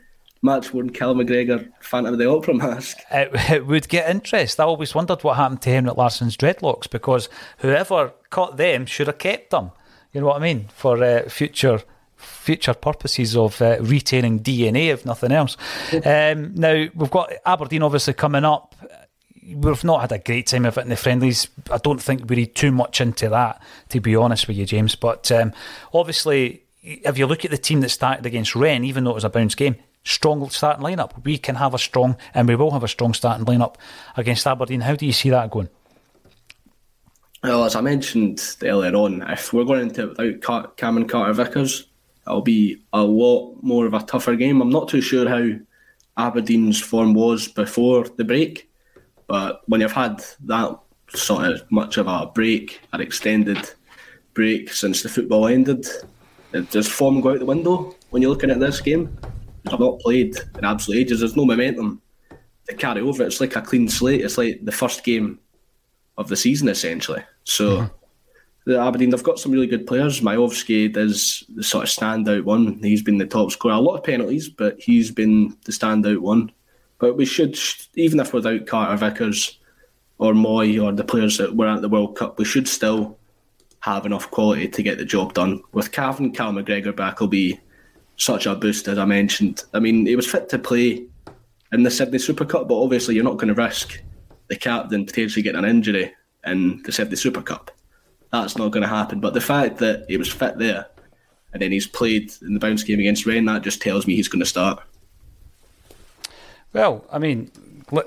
match 0.44 0.74
worn 0.74 0.90
Cal 0.90 1.16
McGregor 1.16 1.72
Phantom 1.80 2.14
of 2.14 2.20
the 2.20 2.30
Opera 2.30 2.54
mask. 2.54 2.98
It, 3.12 3.32
it, 3.50 3.66
would 3.66 3.88
get 3.88 4.10
interest. 4.10 4.60
I 4.60 4.66
always 4.66 4.94
wondered 4.94 5.24
what 5.24 5.38
happened 5.38 5.62
to 5.64 5.70
Henrik 5.70 5.98
Larsson's 5.98 6.36
dreadlocks 6.36 6.90
because 6.90 7.30
whoever 7.60 8.14
caught 8.30 8.58
them 8.58 8.86
should 8.86 9.08
have 9.08 9.18
kept 9.18 9.52
them. 9.52 9.72
You 10.12 10.22
know 10.22 10.28
what 10.28 10.38
I 10.38 10.40
mean? 10.40 10.68
For 10.76 11.02
uh, 11.04 11.30
future 11.30 11.82
future 12.18 12.74
purposes 12.74 13.36
of 13.36 13.62
uh, 13.62 13.78
retaining 13.82 14.40
DNA, 14.40 14.88
if 14.88 15.06
nothing 15.06 15.32
else. 15.32 15.58
Um, 16.06 16.56
now, 16.56 16.88
we've 16.96 17.12
got 17.12 17.34
Aberdeen 17.46 17.84
obviously 17.84 18.14
coming 18.14 18.46
up. 18.46 18.76
We've 19.46 19.84
not 19.84 20.02
had 20.02 20.12
a 20.14 20.20
great 20.20 20.48
time 20.48 20.66
of 20.66 20.78
it 20.78 20.82
in 20.82 20.90
the 20.90 20.96
friendlies. 20.96 21.50
I 21.70 21.78
don't 21.78 22.02
think 22.02 22.30
we 22.30 22.38
read 22.38 22.56
too 22.56 22.72
much 22.72 23.02
into 23.02 23.28
that, 23.30 23.62
to 23.90 24.00
be 24.00 24.16
honest 24.16 24.48
with 24.48 24.58
you, 24.58 24.66
James. 24.66 24.96
But 24.96 25.32
um, 25.32 25.52
obviously, 25.94 26.64
if 26.82 27.18
you 27.18 27.26
look 27.26 27.44
at 27.44 27.52
the 27.52 27.58
team 27.58 27.82
that 27.82 27.90
started 27.90 28.26
against 28.26 28.56
Rennes, 28.56 28.86
even 28.86 29.04
though 29.04 29.12
it 29.12 29.16
was 29.16 29.26
a 29.26 29.30
bounce 29.30 29.56
game, 29.56 29.76
strong 30.04 30.50
starting 30.50 30.84
lineup. 30.84 31.24
We 31.24 31.38
can 31.38 31.56
have 31.56 31.74
a 31.74 31.80
strong, 31.80 32.18
and 32.34 32.48
we 32.48 32.56
will 32.56 32.72
have 32.72 32.84
a 32.84 32.88
strong 32.88 33.14
starting 33.14 33.46
lineup 33.46 33.76
against 34.18 34.46
Aberdeen. 34.48 34.82
How 34.82 34.96
do 34.96 35.06
you 35.06 35.14
see 35.14 35.30
that 35.30 35.52
going? 35.52 35.70
Well, 37.44 37.66
as 37.66 37.76
I 37.76 37.82
mentioned 37.82 38.42
earlier 38.64 38.96
on, 38.96 39.22
if 39.30 39.52
we're 39.52 39.66
going 39.66 39.82
into 39.82 40.08
without 40.08 40.78
Cameron 40.78 41.08
Carter 41.08 41.34
Vickers, 41.34 41.86
it'll 42.26 42.42
be 42.42 42.82
a 42.94 43.04
lot 43.04 43.58
more 43.62 43.86
of 43.86 43.94
a 43.94 44.00
tougher 44.00 44.36
game. 44.36 44.62
I'm 44.62 44.70
not 44.70 44.88
too 44.88 45.02
sure 45.02 45.28
how 45.28 45.50
Aberdeen's 46.18 46.80
form 46.80 47.14
was 47.14 47.48
before 47.50 48.06
the 48.06 48.24
break, 48.24 48.70
but 49.28 49.62
when 49.68 49.82
you've 49.82 49.92
had 49.92 50.24
that 50.46 50.80
sort 51.10 51.46
of 51.46 51.70
much 51.72 51.98
of 51.98 52.08
a 52.08 52.28
break, 52.28 52.80
an 52.94 53.02
extended 53.02 53.72
break 54.34 54.72
since 54.72 55.04
the 55.04 55.10
football 55.10 55.48
ended, 55.48 55.86
does 56.70 56.88
form 56.88 57.20
go 57.20 57.32
out 57.32 57.40
the 57.40 57.46
window 57.46 57.94
when 58.12 58.22
you're 58.22 58.32
looking 58.32 58.52
at 58.52 58.60
this 58.60 58.80
game? 58.80 59.18
I've 59.72 59.80
not 59.80 60.00
played 60.00 60.36
in 60.58 60.66
absolute 60.66 61.00
ages. 61.00 61.20
There's 61.20 61.36
no 61.36 61.46
momentum 61.46 62.02
to 62.68 62.76
carry 62.76 63.02
over. 63.02 63.24
It's 63.24 63.42
like 63.42 63.56
a 63.56 63.62
clean 63.62 63.88
slate. 63.88 64.22
It's 64.22 64.38
like 64.38 64.64
the 64.64 64.72
first 64.72 65.04
game 65.04 65.40
of 66.18 66.28
the 66.28 66.36
season, 66.36 66.68
essentially. 66.68 67.24
So 67.44 67.78
mm-hmm. 67.78 68.72
the 68.72 68.80
Aberdeen, 68.80 69.10
they've 69.10 69.24
got 69.24 69.40
some 69.40 69.52
really 69.52 69.68
good 69.68 69.88
players. 69.88 70.22
Miovski 70.22 70.96
is 70.96 71.44
the 71.56 71.64
sort 71.64 71.86
of 71.86 71.90
standout 71.90 72.44
one. 72.44 72.80
He's 72.84 73.02
been 73.02 73.18
the 73.18 73.26
top 73.26 73.52
scorer. 73.52 73.74
A 73.74 73.80
lot 73.80 73.98
of 73.98 74.04
penalties, 74.04 74.50
but 74.50 74.80
he's 74.80 75.12
been 75.12 75.58
the 75.66 75.72
standout 75.72 76.20
one. 76.20 76.52
But 77.00 77.18
we 77.18 77.26
should, 77.26 77.58
even 77.96 78.20
if 78.20 78.34
without 78.34 78.68
Carter 78.68 78.96
Vickers 78.98 79.60
or 80.20 80.34
Mooy 80.34 80.82
or 80.82 80.92
the 80.92 81.04
players 81.04 81.38
that 81.38 81.56
were 81.56 81.68
at 81.68 81.82
the 81.82 81.90
World 81.90 82.16
Cup, 82.16 82.38
we 82.38 82.46
should 82.46 82.68
still 82.68 83.18
have 83.82 84.06
enough 84.06 84.32
quality 84.32 84.70
to 84.70 84.84
get 84.84 84.98
the 84.98 85.04
job 85.04 85.34
done. 85.34 85.62
With 85.74 85.92
Cavan, 85.92 86.32
Cal 86.32 86.54
McGregor 86.54 86.96
back 86.96 87.20
will 87.20 87.28
be 87.28 87.60
such 88.24 88.46
a 88.46 88.56
boost, 88.56 88.88
as 88.88 88.98
I 88.98 89.06
mentioned. 89.06 89.64
I 89.74 89.80
mean, 89.80 90.06
he 90.06 90.16
was 90.16 90.30
fit 90.30 90.50
to 90.50 90.60
play 90.60 91.06
in 91.72 91.84
the 91.84 91.92
Sydney 91.92 92.20
Super 92.20 92.46
Cup, 92.46 92.68
but 92.68 92.82
obviously 92.82 93.16
you're 93.16 93.24
not 93.24 93.38
going 93.38 93.54
to 93.54 93.62
risk 93.62 94.02
the 94.48 94.56
captain 94.56 95.06
potentially 95.06 95.44
getting 95.44 95.64
an 95.64 95.70
injury 95.70 96.14
in 96.46 96.82
the 96.84 96.92
Sydney 96.92 97.18
Super 97.18 97.42
Cup. 97.42 97.72
That's 98.32 98.58
not 98.58 98.72
going 98.72 98.84
to 98.84 98.90
happen. 98.90 99.20
But 99.20 99.34
the 99.34 99.42
fact 99.42 99.78
that 99.80 100.06
he 100.08 100.18
was 100.18 100.32
fit 100.32 100.58
there 100.58 100.88
and 101.52 101.62
then 101.62 101.72
he's 101.72 101.88
played 101.88 102.32
in 102.42 102.54
the 102.54 102.60
bounce 102.60 102.84
game 102.84 103.00
against 103.00 103.26
Rennes, 103.26 103.46
that 103.46 103.62
just 103.62 103.82
tells 103.82 104.08
me 104.08 104.16
he's 104.16 104.28
going 104.28 104.40
to 104.40 104.46
start. 104.46 104.82
Well, 106.72 107.06
I 107.12 107.20
mean, 107.20 107.52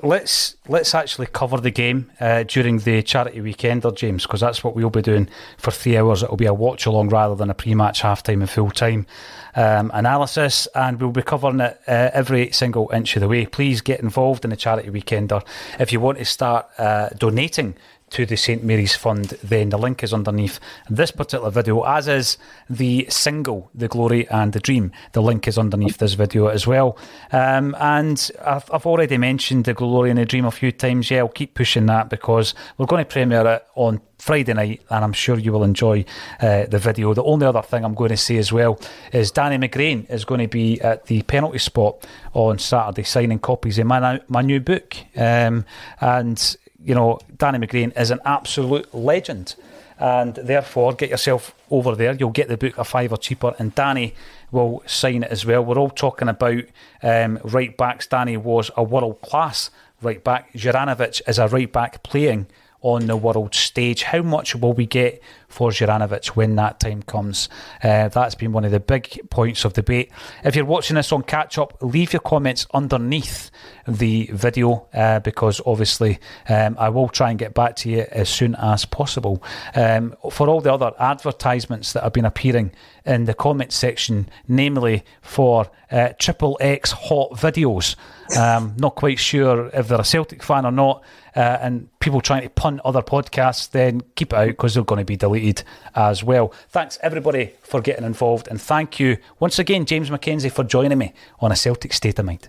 let's 0.03 0.57
let's 0.69 0.95
actually 0.95 1.29
cover 1.29 1.61
the 1.61 1.71
game 1.71 2.11
uh, 2.21 2.43
during 2.43 2.79
the 2.79 3.03
charity 3.03 3.41
weekender, 3.41 3.95
James, 3.95 4.25
because 4.25 4.41
that's 4.41 4.65
what 4.65 4.75
we'll 4.75 4.91
be 4.91 5.03
doing 5.03 5.29
for 5.59 5.71
three 5.71 5.97
hours. 5.97 6.23
It'll 6.23 6.37
be 6.37 6.47
a 6.47 6.55
watch 6.55 6.87
along 6.87 7.11
rather 7.11 7.35
than 7.35 7.51
a 7.51 7.55
pre-match, 7.55 8.01
half-time, 8.01 8.41
and 8.41 8.51
full-time 8.51 9.07
um, 9.55 9.91
analysis, 9.95 10.67
and 10.75 11.01
we'll 11.01 11.11
be 11.13 11.23
covering 11.23 11.61
it 11.61 11.81
uh, 11.87 12.11
every 12.13 12.51
single 12.51 12.91
inch 12.93 13.17
of 13.17 13.21
the 13.21 13.29
way. 13.29 13.47
Please 13.47 13.81
get 13.81 14.01
involved 14.01 14.45
in 14.45 14.51
the 14.51 14.57
charity 14.57 14.91
weekender 14.91 15.47
if 15.79 15.93
you 15.93 16.01
want 16.01 16.19
to 16.19 16.25
start 16.25 16.67
uh, 16.79 17.09
donating 17.11 17.77
to 18.11 18.25
the 18.25 18.37
St 18.37 18.63
Mary's 18.63 18.95
Fund, 18.95 19.37
then 19.43 19.71
the 19.71 19.79
link 19.79 20.03
is 20.03 20.15
underneath 20.15 20.61
this 20.89 21.11
particular 21.11 21.51
video, 21.51 21.83
as 21.83 22.07
is 22.07 22.39
the 22.71 23.07
single, 23.09 23.71
The 23.75 23.89
Glory 23.89 24.29
and 24.29 24.53
the 24.53 24.61
Dream. 24.61 24.93
The 25.13 25.23
link 25.23 25.49
is 25.49 25.59
underneath 25.59 25.99
this 25.99 26.15
video 26.15 26.47
as 26.47 26.67
well. 26.67 26.97
Um, 27.33 27.75
and 27.81 28.31
I've, 28.45 28.71
I've, 28.73 28.87
already 28.87 29.19
mentioned 29.19 29.65
The 29.65 29.75
Glory 29.75 30.11
and 30.11 30.19
the 30.19 30.25
Dream 30.25 30.45
a 30.45 30.51
few 30.51 30.71
times. 30.71 31.11
Yeah, 31.11 31.19
I'll 31.19 31.29
keep 31.29 31.55
pushing 31.55 31.87
that 31.87 32.09
because 32.09 32.55
we're 32.79 32.87
going 32.87 33.05
to 33.05 33.11
premiere 33.11 33.47
it 33.47 33.67
on 33.75 34.01
Friday 34.19 34.55
night, 34.55 34.83
and 34.89 35.05
I'm 35.05 35.13
sure 35.13 35.39
you 35.39 35.53
will 35.53 35.65
enjoy 35.65 36.05
uh, 36.41 36.67
the 36.67 36.79
video. 36.79 37.13
The 37.13 37.25
only 37.25 37.47
other 37.47 37.63
thing 37.63 37.85
I'm 37.85 37.95
going 37.95 38.11
to 38.11 38.17
say 38.17 38.39
as 38.39 38.53
well 38.53 38.81
is 39.13 39.31
Danny 39.31 39.59
McGrain 39.59 40.09
is 40.11 40.25
going 40.25 40.41
to 40.41 40.49
be 40.49 40.81
at 40.81 41.07
the 41.07 41.23
penalty 41.23 41.59
spot 41.59 42.07
on 42.33 42.59
Saturday 42.59 43.03
signing 43.03 43.41
copies 43.41 43.79
of 43.79 43.87
my, 43.87 44.21
my 44.29 44.43
new 44.43 44.61
book. 44.61 44.97
Um, 45.17 45.65
and 46.01 46.57
you 46.87 46.95
know, 46.95 47.19
Danny 47.37 47.59
McGrain 47.59 47.99
is 47.99 48.11
an 48.11 48.21
absolute 48.25 48.95
legend. 48.95 49.57
And 49.99 50.35
therefore, 50.35 50.93
get 50.93 51.11
yourself 51.11 51.55
over 51.71 51.95
there. 51.97 52.15
You'll 52.15 52.31
get 52.31 52.49
the 52.49 52.59
book 52.59 52.77
a 52.77 52.85
fiver 52.85 53.17
cheaper, 53.17 53.55
and 53.59 53.75
Danny 53.75 54.15
will 54.51 54.83
sign 54.87 55.23
it 55.23 55.31
as 55.31 55.47
well. 55.47 55.65
We're 55.65 55.79
all 55.79 55.91
talking 55.91 56.29
about 56.29 56.65
um, 57.03 57.39
right 57.43 57.75
backs. 57.75 58.07
Danny 58.07 58.37
was 58.37 58.71
a 58.77 58.83
world 58.83 59.23
class 59.23 59.71
right 60.03 60.23
back. 60.23 60.53
Juranovic 60.53 61.23
is 61.27 61.39
a 61.39 61.49
right 61.49 61.73
back 61.73 62.03
playing 62.03 62.47
on 62.81 63.07
the 63.07 63.17
world 63.17 63.55
stage. 63.55 64.03
How 64.03 64.23
much 64.23 64.55
will 64.55 64.73
we 64.73 64.87
get 64.87 65.23
for 65.49 65.71
Juranovic 65.71 66.29
when 66.29 66.57
that 66.57 66.81
time 66.81 67.03
comes? 67.03 67.49
Uh, 67.83 68.09
that's 68.09 68.35
been 68.35 68.53
one 68.53 68.65
of 68.65 68.71
the 68.71 68.81
big 68.81 69.29
points 69.31 69.65
of 69.65 69.73
debate. 69.73 70.11
If 70.45 70.57
you're 70.57 70.65
watching 70.65 70.97
this 70.97 71.13
on 71.13 71.23
catch 71.23 71.59
up, 71.59 71.77
leave 71.81 72.13
your 72.13 72.21
comments 72.21 72.67
underneath 72.75 73.51
the 73.89 74.31
video 74.33 74.89
uh, 74.93 75.21
because 75.21 75.61
obviously 75.67 76.19
um, 76.49 76.77
I 76.79 76.89
will 76.89 77.09
try 77.09 77.31
and 77.31 77.39
get 77.39 77.55
back 77.55 77.77
to 77.77 77.91
you 77.91 78.07
as 78.11 78.29
soon 78.29 78.55
as 78.57 78.85
possible. 78.85 79.43
Um, 79.75 80.15
for 80.31 80.49
all 80.49 80.61
the 80.61 80.73
other 80.73 80.93
advertisements 80.99 81.93
that 81.93 82.03
have 82.03 82.13
been 82.13 82.25
appearing 82.25 82.73
in 83.05 83.25
the 83.25 83.35
comment 83.35 83.73
section, 83.73 84.29
namely 84.49 85.05
for 85.23 85.71
uh, 85.91 86.11
Triple 86.19 86.59
X 86.61 86.91
hot 86.91 87.33
videos. 87.33 87.97
Um, 88.37 88.75
not 88.79 88.97
quite 88.97 89.19
sure 89.19 89.69
if 89.73 89.89
they're 89.89 90.01
a 90.01 90.05
Celtic 90.05 90.43
fan 90.43 90.67
or 90.67 90.73
not 90.73 91.05
uh, 91.37 91.59
and 91.61 91.89
people 92.01 92.21
trying 92.21 92.43
to 92.43 92.51
punt 92.51 92.81
other 92.85 93.03
podcasts, 93.03 93.71
then 93.71 94.01
keep 94.15 94.33
it 94.33 94.37
out 94.37 94.49
because 94.49 94.75
they're 94.75 94.85
going 94.85 94.99
to 94.99 95.05
be 95.05 95.17
deleted 95.17 95.63
as 95.95 96.25
well. 96.25 96.53
Thanks 96.71 96.99
everybody 97.03 97.53
for 97.63 97.81
getting 97.81 98.05
involved, 98.05 98.49
and 98.49 98.61
thank 98.61 98.99
you 98.99 99.19
once 99.39 99.59
again, 99.59 99.85
James 99.85 100.11
McKenzie, 100.11 100.51
for 100.51 100.65
joining 100.65 100.99
me 100.99 101.13
on 101.41 101.53
a 101.53 101.57
Celtic 101.57 101.93
State 101.93 102.19
of 102.19 102.25
Mind. 102.25 102.49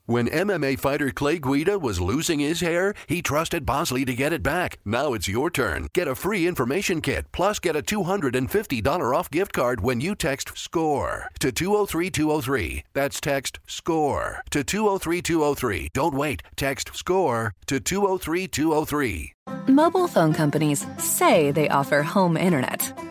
When 0.11 0.27
MMA 0.27 0.77
fighter 0.77 1.09
Clay 1.09 1.39
Guida 1.39 1.79
was 1.79 2.01
losing 2.01 2.39
his 2.41 2.59
hair, 2.59 2.93
he 3.07 3.21
trusted 3.21 3.65
Bosley 3.65 4.03
to 4.03 4.13
get 4.13 4.33
it 4.33 4.43
back. 4.43 4.77
Now 4.83 5.13
it's 5.13 5.29
your 5.29 5.49
turn. 5.49 5.87
Get 5.93 6.09
a 6.09 6.15
free 6.15 6.47
information 6.47 6.99
kit, 6.99 7.27
plus 7.31 7.59
get 7.59 7.77
a 7.77 7.81
$250 7.81 9.15
off 9.15 9.31
gift 9.31 9.53
card 9.53 9.79
when 9.79 10.01
you 10.01 10.13
text 10.13 10.57
SCORE 10.57 11.29
to 11.39 11.53
203203. 11.53 12.83
That's 12.91 13.21
text 13.21 13.59
SCORE 13.67 14.43
to 14.49 14.65
203203. 14.65 15.91
Don't 15.93 16.13
wait. 16.13 16.43
Text 16.57 16.93
SCORE 16.93 17.53
to 17.67 17.79
203203. 17.79 19.33
Mobile 19.67 20.09
phone 20.09 20.33
companies 20.33 20.85
say 20.97 21.51
they 21.51 21.69
offer 21.69 22.03
home 22.03 22.35
internet. 22.35 23.10